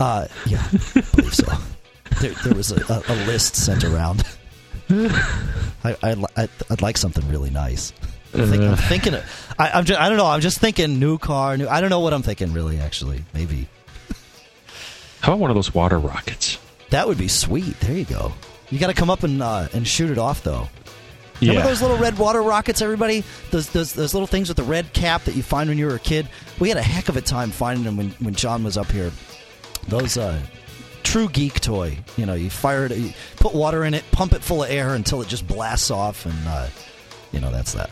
Uh, 0.00 0.26
yeah, 0.46 0.66
I 0.96 1.00
believe 1.14 1.34
so. 1.34 1.46
There, 2.20 2.32
there 2.44 2.54
was 2.54 2.72
a, 2.72 3.02
a, 3.08 3.16
list 3.26 3.56
sent 3.56 3.84
around. 3.84 4.24
I, 4.90 5.96
I, 6.02 6.48
I'd 6.70 6.82
like 6.82 6.96
something 6.96 7.26
really 7.28 7.50
nice. 7.50 7.92
I'm, 8.34 8.46
think, 8.46 8.62
I'm 8.62 8.76
thinking. 8.76 9.14
I, 9.58 9.78
am 9.78 9.84
just, 9.84 10.00
I 10.00 10.08
don't 10.08 10.18
know. 10.18 10.26
I'm 10.26 10.40
just 10.40 10.58
thinking 10.58 10.98
new 10.98 11.18
car. 11.18 11.56
New. 11.56 11.68
I 11.68 11.80
don't 11.80 11.90
know 11.90 12.00
what 12.00 12.12
I'm 12.12 12.22
thinking. 12.22 12.52
Really, 12.52 12.78
actually, 12.78 13.24
maybe. 13.34 13.68
How 15.20 15.32
about 15.32 15.40
one 15.40 15.50
of 15.50 15.54
those 15.54 15.74
water 15.74 15.98
rockets? 15.98 16.58
That 16.90 17.08
would 17.08 17.18
be 17.18 17.28
sweet. 17.28 17.78
There 17.80 17.96
you 17.96 18.04
go. 18.04 18.32
You 18.70 18.78
got 18.78 18.88
to 18.88 18.94
come 18.94 19.10
up 19.10 19.22
and 19.22 19.42
uh, 19.42 19.68
and 19.72 19.86
shoot 19.86 20.10
it 20.10 20.18
off 20.18 20.42
though. 20.42 20.68
Remember 21.40 21.60
yeah. 21.60 21.66
those 21.66 21.82
little 21.82 21.96
red 21.96 22.18
water 22.18 22.40
rockets, 22.40 22.80
everybody? 22.80 23.24
Those, 23.50 23.68
those 23.70 23.92
those 23.92 24.14
little 24.14 24.28
things 24.28 24.48
with 24.48 24.56
the 24.56 24.62
red 24.62 24.92
cap 24.92 25.24
that 25.24 25.34
you 25.34 25.42
find 25.42 25.68
when 25.68 25.76
you 25.76 25.86
were 25.86 25.96
a 25.96 26.00
kid. 26.00 26.28
We 26.60 26.68
had 26.68 26.78
a 26.78 26.82
heck 26.82 27.08
of 27.08 27.16
a 27.16 27.20
time 27.20 27.50
finding 27.50 27.84
them 27.84 27.96
when, 27.96 28.10
when 28.20 28.34
John 28.34 28.62
was 28.62 28.76
up 28.76 28.90
here. 28.90 29.10
Those 29.88 30.16
uh, 30.16 30.40
true 31.12 31.28
geek 31.28 31.60
toy. 31.60 31.98
You 32.16 32.24
know, 32.24 32.32
you 32.32 32.48
fire 32.48 32.86
it, 32.86 32.96
you 32.96 33.12
put 33.36 33.54
water 33.54 33.84
in 33.84 33.92
it, 33.92 34.02
pump 34.12 34.32
it 34.32 34.42
full 34.42 34.62
of 34.64 34.70
air 34.70 34.94
until 34.94 35.20
it 35.20 35.28
just 35.28 35.46
blasts 35.46 35.90
off, 35.90 36.24
and 36.24 36.48
uh, 36.48 36.68
you 37.32 37.40
know 37.40 37.50
that's 37.50 37.74
that. 37.74 37.90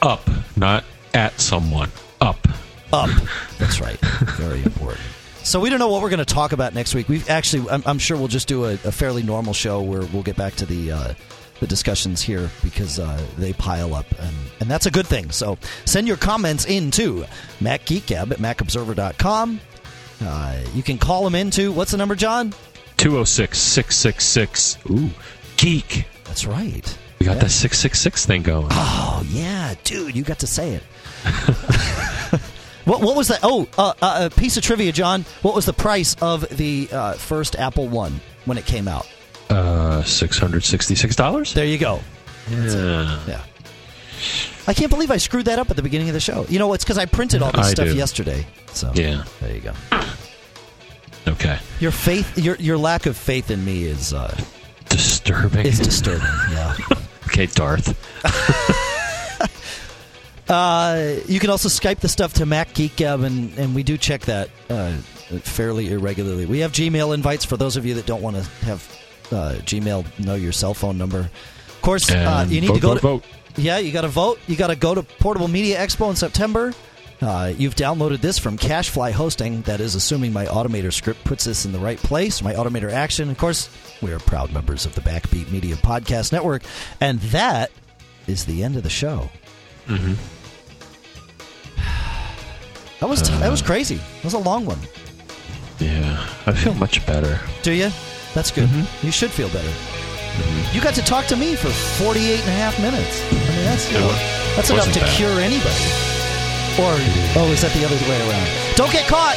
Up, 0.00 0.26
not 0.56 0.84
at 1.12 1.38
someone. 1.38 1.90
Up. 2.22 2.48
Up. 2.94 3.10
That's 3.58 3.78
right. 3.78 3.98
Very 4.38 4.62
important. 4.62 5.02
So 5.42 5.60
we 5.60 5.68
don't 5.68 5.78
know 5.78 5.88
what 5.88 6.00
we're 6.00 6.08
going 6.08 6.24
to 6.24 6.24
talk 6.24 6.52
about 6.52 6.72
next 6.72 6.94
week. 6.94 7.10
We've 7.10 7.28
actually, 7.28 7.68
I'm, 7.68 7.82
I'm 7.84 7.98
sure 7.98 8.16
we'll 8.16 8.28
just 8.28 8.48
do 8.48 8.64
a, 8.64 8.72
a, 8.72 8.92
fairly 8.92 9.22
normal 9.22 9.52
show 9.52 9.82
where 9.82 10.00
we'll 10.06 10.22
get 10.22 10.36
back 10.36 10.54
to 10.54 10.66
the 10.66 10.92
uh, 10.92 11.14
the 11.60 11.66
discussions 11.66 12.22
here 12.22 12.50
because 12.62 12.98
uh, 12.98 13.20
they 13.36 13.52
pile 13.52 13.94
up, 13.94 14.06
and, 14.18 14.34
and 14.60 14.70
that's 14.70 14.86
a 14.86 14.90
good 14.90 15.06
thing. 15.06 15.30
So 15.30 15.58
send 15.84 16.08
your 16.08 16.16
comments 16.16 16.64
in 16.64 16.90
to 16.92 17.26
Mac 17.60 17.84
Geek 17.84 18.06
Gab 18.06 18.32
at 18.32 18.38
MacObserver.com. 18.38 19.60
Uh, 20.22 20.60
you 20.74 20.82
can 20.82 20.98
call 20.98 21.24
them 21.24 21.34
into 21.34 21.72
what's 21.72 21.90
the 21.90 21.96
number, 21.96 22.14
John? 22.14 22.52
206 22.96 23.58
666 23.58 24.78
Ooh, 24.90 25.10
Geek. 25.56 26.06
That's 26.24 26.44
right. 26.46 26.98
We 27.18 27.26
got 27.26 27.36
yeah. 27.36 27.44
the 27.44 27.48
666 27.48 28.26
thing 28.26 28.42
going. 28.42 28.68
Oh, 28.70 29.24
yeah, 29.28 29.74
dude, 29.84 30.16
you 30.16 30.24
got 30.24 30.40
to 30.40 30.46
say 30.46 30.74
it. 30.74 30.82
what, 32.84 33.00
what 33.00 33.16
was 33.16 33.28
that? 33.28 33.40
Oh, 33.42 33.68
uh, 33.78 33.94
uh, 34.02 34.28
a 34.30 34.34
piece 34.34 34.56
of 34.56 34.62
trivia, 34.62 34.92
John. 34.92 35.22
What 35.42 35.54
was 35.54 35.66
the 35.66 35.72
price 35.72 36.16
of 36.20 36.48
the 36.56 36.88
uh, 36.92 37.12
first 37.14 37.56
Apple 37.56 37.88
One 37.88 38.20
when 38.44 38.58
it 38.58 38.66
came 38.66 38.88
out? 38.88 39.08
Uh, 39.48 40.02
$666. 40.02 41.54
There 41.54 41.64
you 41.64 41.78
go. 41.78 42.00
Yeah. 42.50 43.20
Yeah. 43.26 43.40
I 44.66 44.74
can't 44.74 44.90
believe 44.90 45.10
I 45.10 45.18
screwed 45.18 45.46
that 45.46 45.58
up 45.58 45.70
at 45.70 45.76
the 45.76 45.82
beginning 45.82 46.08
of 46.08 46.14
the 46.14 46.20
show. 46.20 46.46
You 46.48 46.58
know, 46.58 46.72
it's 46.72 46.84
because 46.84 46.98
I 46.98 47.06
printed 47.06 47.42
all 47.42 47.52
this 47.52 47.66
I 47.66 47.70
stuff 47.70 47.88
do. 47.88 47.96
yesterday. 47.96 48.46
So 48.72 48.90
yeah, 48.94 49.24
there 49.40 49.54
you 49.54 49.60
go. 49.60 49.72
Okay. 51.26 51.58
Your 51.80 51.90
faith, 51.90 52.38
your 52.38 52.56
your 52.56 52.78
lack 52.78 53.06
of 53.06 53.16
faith 53.16 53.50
in 53.50 53.64
me 53.64 53.84
is 53.84 54.12
uh, 54.12 54.36
disturbing. 54.88 55.66
Is 55.66 55.78
disturbing. 55.78 56.28
Yeah. 56.50 56.76
Okay, 57.26 57.46
Darth. 57.46 57.88
uh, 60.48 61.14
you 61.26 61.40
can 61.40 61.50
also 61.50 61.68
Skype 61.68 61.98
the 61.98 62.08
stuff 62.08 62.34
to 62.34 62.46
Mac 62.46 62.74
Geek 62.74 62.94
Gab, 62.94 63.22
and, 63.22 63.58
and 63.58 63.74
we 63.74 63.82
do 63.82 63.98
check 63.98 64.20
that 64.26 64.50
uh, 64.70 64.92
fairly 65.40 65.90
irregularly. 65.90 66.46
We 66.46 66.60
have 66.60 66.70
Gmail 66.70 67.12
invites 67.12 67.44
for 67.44 67.56
those 67.56 67.76
of 67.76 67.86
you 67.86 67.94
that 67.94 68.06
don't 68.06 68.22
want 68.22 68.36
to 68.36 68.42
have 68.66 68.88
uh, 69.32 69.54
Gmail 69.62 70.24
know 70.24 70.36
your 70.36 70.52
cell 70.52 70.74
phone 70.74 70.96
number. 70.96 71.20
Of 71.20 71.78
course, 71.82 72.08
uh, 72.08 72.46
you 72.48 72.60
need 72.60 72.68
vote, 72.68 72.74
to 72.74 72.80
go 72.80 72.88
vote, 72.88 72.94
to 72.94 73.00
vote. 73.00 73.24
Yeah, 73.56 73.78
you 73.78 73.92
got 73.92 74.02
to 74.02 74.08
vote. 74.08 74.38
You 74.46 74.56
got 74.56 74.68
to 74.68 74.76
go 74.76 74.94
to 74.94 75.02
Portable 75.02 75.48
Media 75.48 75.78
Expo 75.78 76.10
in 76.10 76.16
September. 76.16 76.72
Uh, 77.20 77.52
you've 77.56 77.76
downloaded 77.76 78.20
this 78.20 78.38
from 78.38 78.58
CacheFly 78.58 79.12
Hosting. 79.12 79.62
That 79.62 79.80
is 79.80 79.94
assuming 79.94 80.32
my 80.32 80.46
Automator 80.46 80.92
script 80.92 81.24
puts 81.24 81.44
this 81.44 81.64
in 81.64 81.72
the 81.72 81.78
right 81.78 81.98
place. 81.98 82.42
My 82.42 82.52
Automator 82.54 82.90
action, 82.90 83.30
of 83.30 83.38
course, 83.38 83.68
we 84.02 84.12
are 84.12 84.18
proud 84.18 84.52
members 84.52 84.84
of 84.84 84.94
the 84.94 85.00
Backbeat 85.00 85.50
Media 85.50 85.76
Podcast 85.76 86.32
Network. 86.32 86.62
And 87.00 87.20
that 87.20 87.70
is 88.26 88.44
the 88.44 88.62
end 88.62 88.76
of 88.76 88.82
the 88.82 88.90
show. 88.90 89.30
Mm-hmm. 89.86 90.14
That 93.00 93.10
was 93.10 93.20
t- 93.20 93.34
uh, 93.34 93.38
that 93.40 93.50
was 93.50 93.60
crazy. 93.60 93.96
That 93.96 94.24
was 94.24 94.32
a 94.32 94.38
long 94.38 94.64
one. 94.64 94.78
Yeah, 95.78 96.26
I 96.46 96.52
feel 96.52 96.72
much 96.74 97.04
better. 97.06 97.38
Do 97.62 97.72
you? 97.72 97.90
That's 98.32 98.50
good. 98.50 98.68
Mm-hmm. 98.68 99.06
You 99.06 99.12
should 99.12 99.30
feel 99.30 99.48
better. 99.50 99.68
You 100.72 100.80
got 100.80 100.94
to 100.94 101.02
talk 101.02 101.26
to 101.26 101.36
me 101.36 101.54
for 101.54 101.70
48 101.70 102.40
and 102.40 102.48
a 102.48 102.52
half 102.52 102.80
minutes. 102.80 103.22
I 103.22 103.34
mean, 103.34 103.64
that's, 103.64 103.90
you 103.92 103.98
know, 103.98 104.08
that's 104.56 104.70
enough 104.70 104.92
to 104.92 105.00
bad. 105.00 105.16
cure 105.16 105.38
anybody. 105.40 105.84
Or, 106.76 106.98
oh, 107.38 107.50
is 107.52 107.62
that 107.62 107.72
the 107.72 107.84
other 107.84 107.94
way 108.08 108.18
around? 108.28 108.48
Don't 108.74 108.90
get 108.90 109.06
caught! 109.06 109.36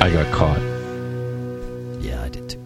I 0.00 0.10
got 0.12 0.32
caught. 0.32 0.60
Yeah, 2.02 2.22
I 2.24 2.28
did 2.28 2.50
too. 2.50 2.63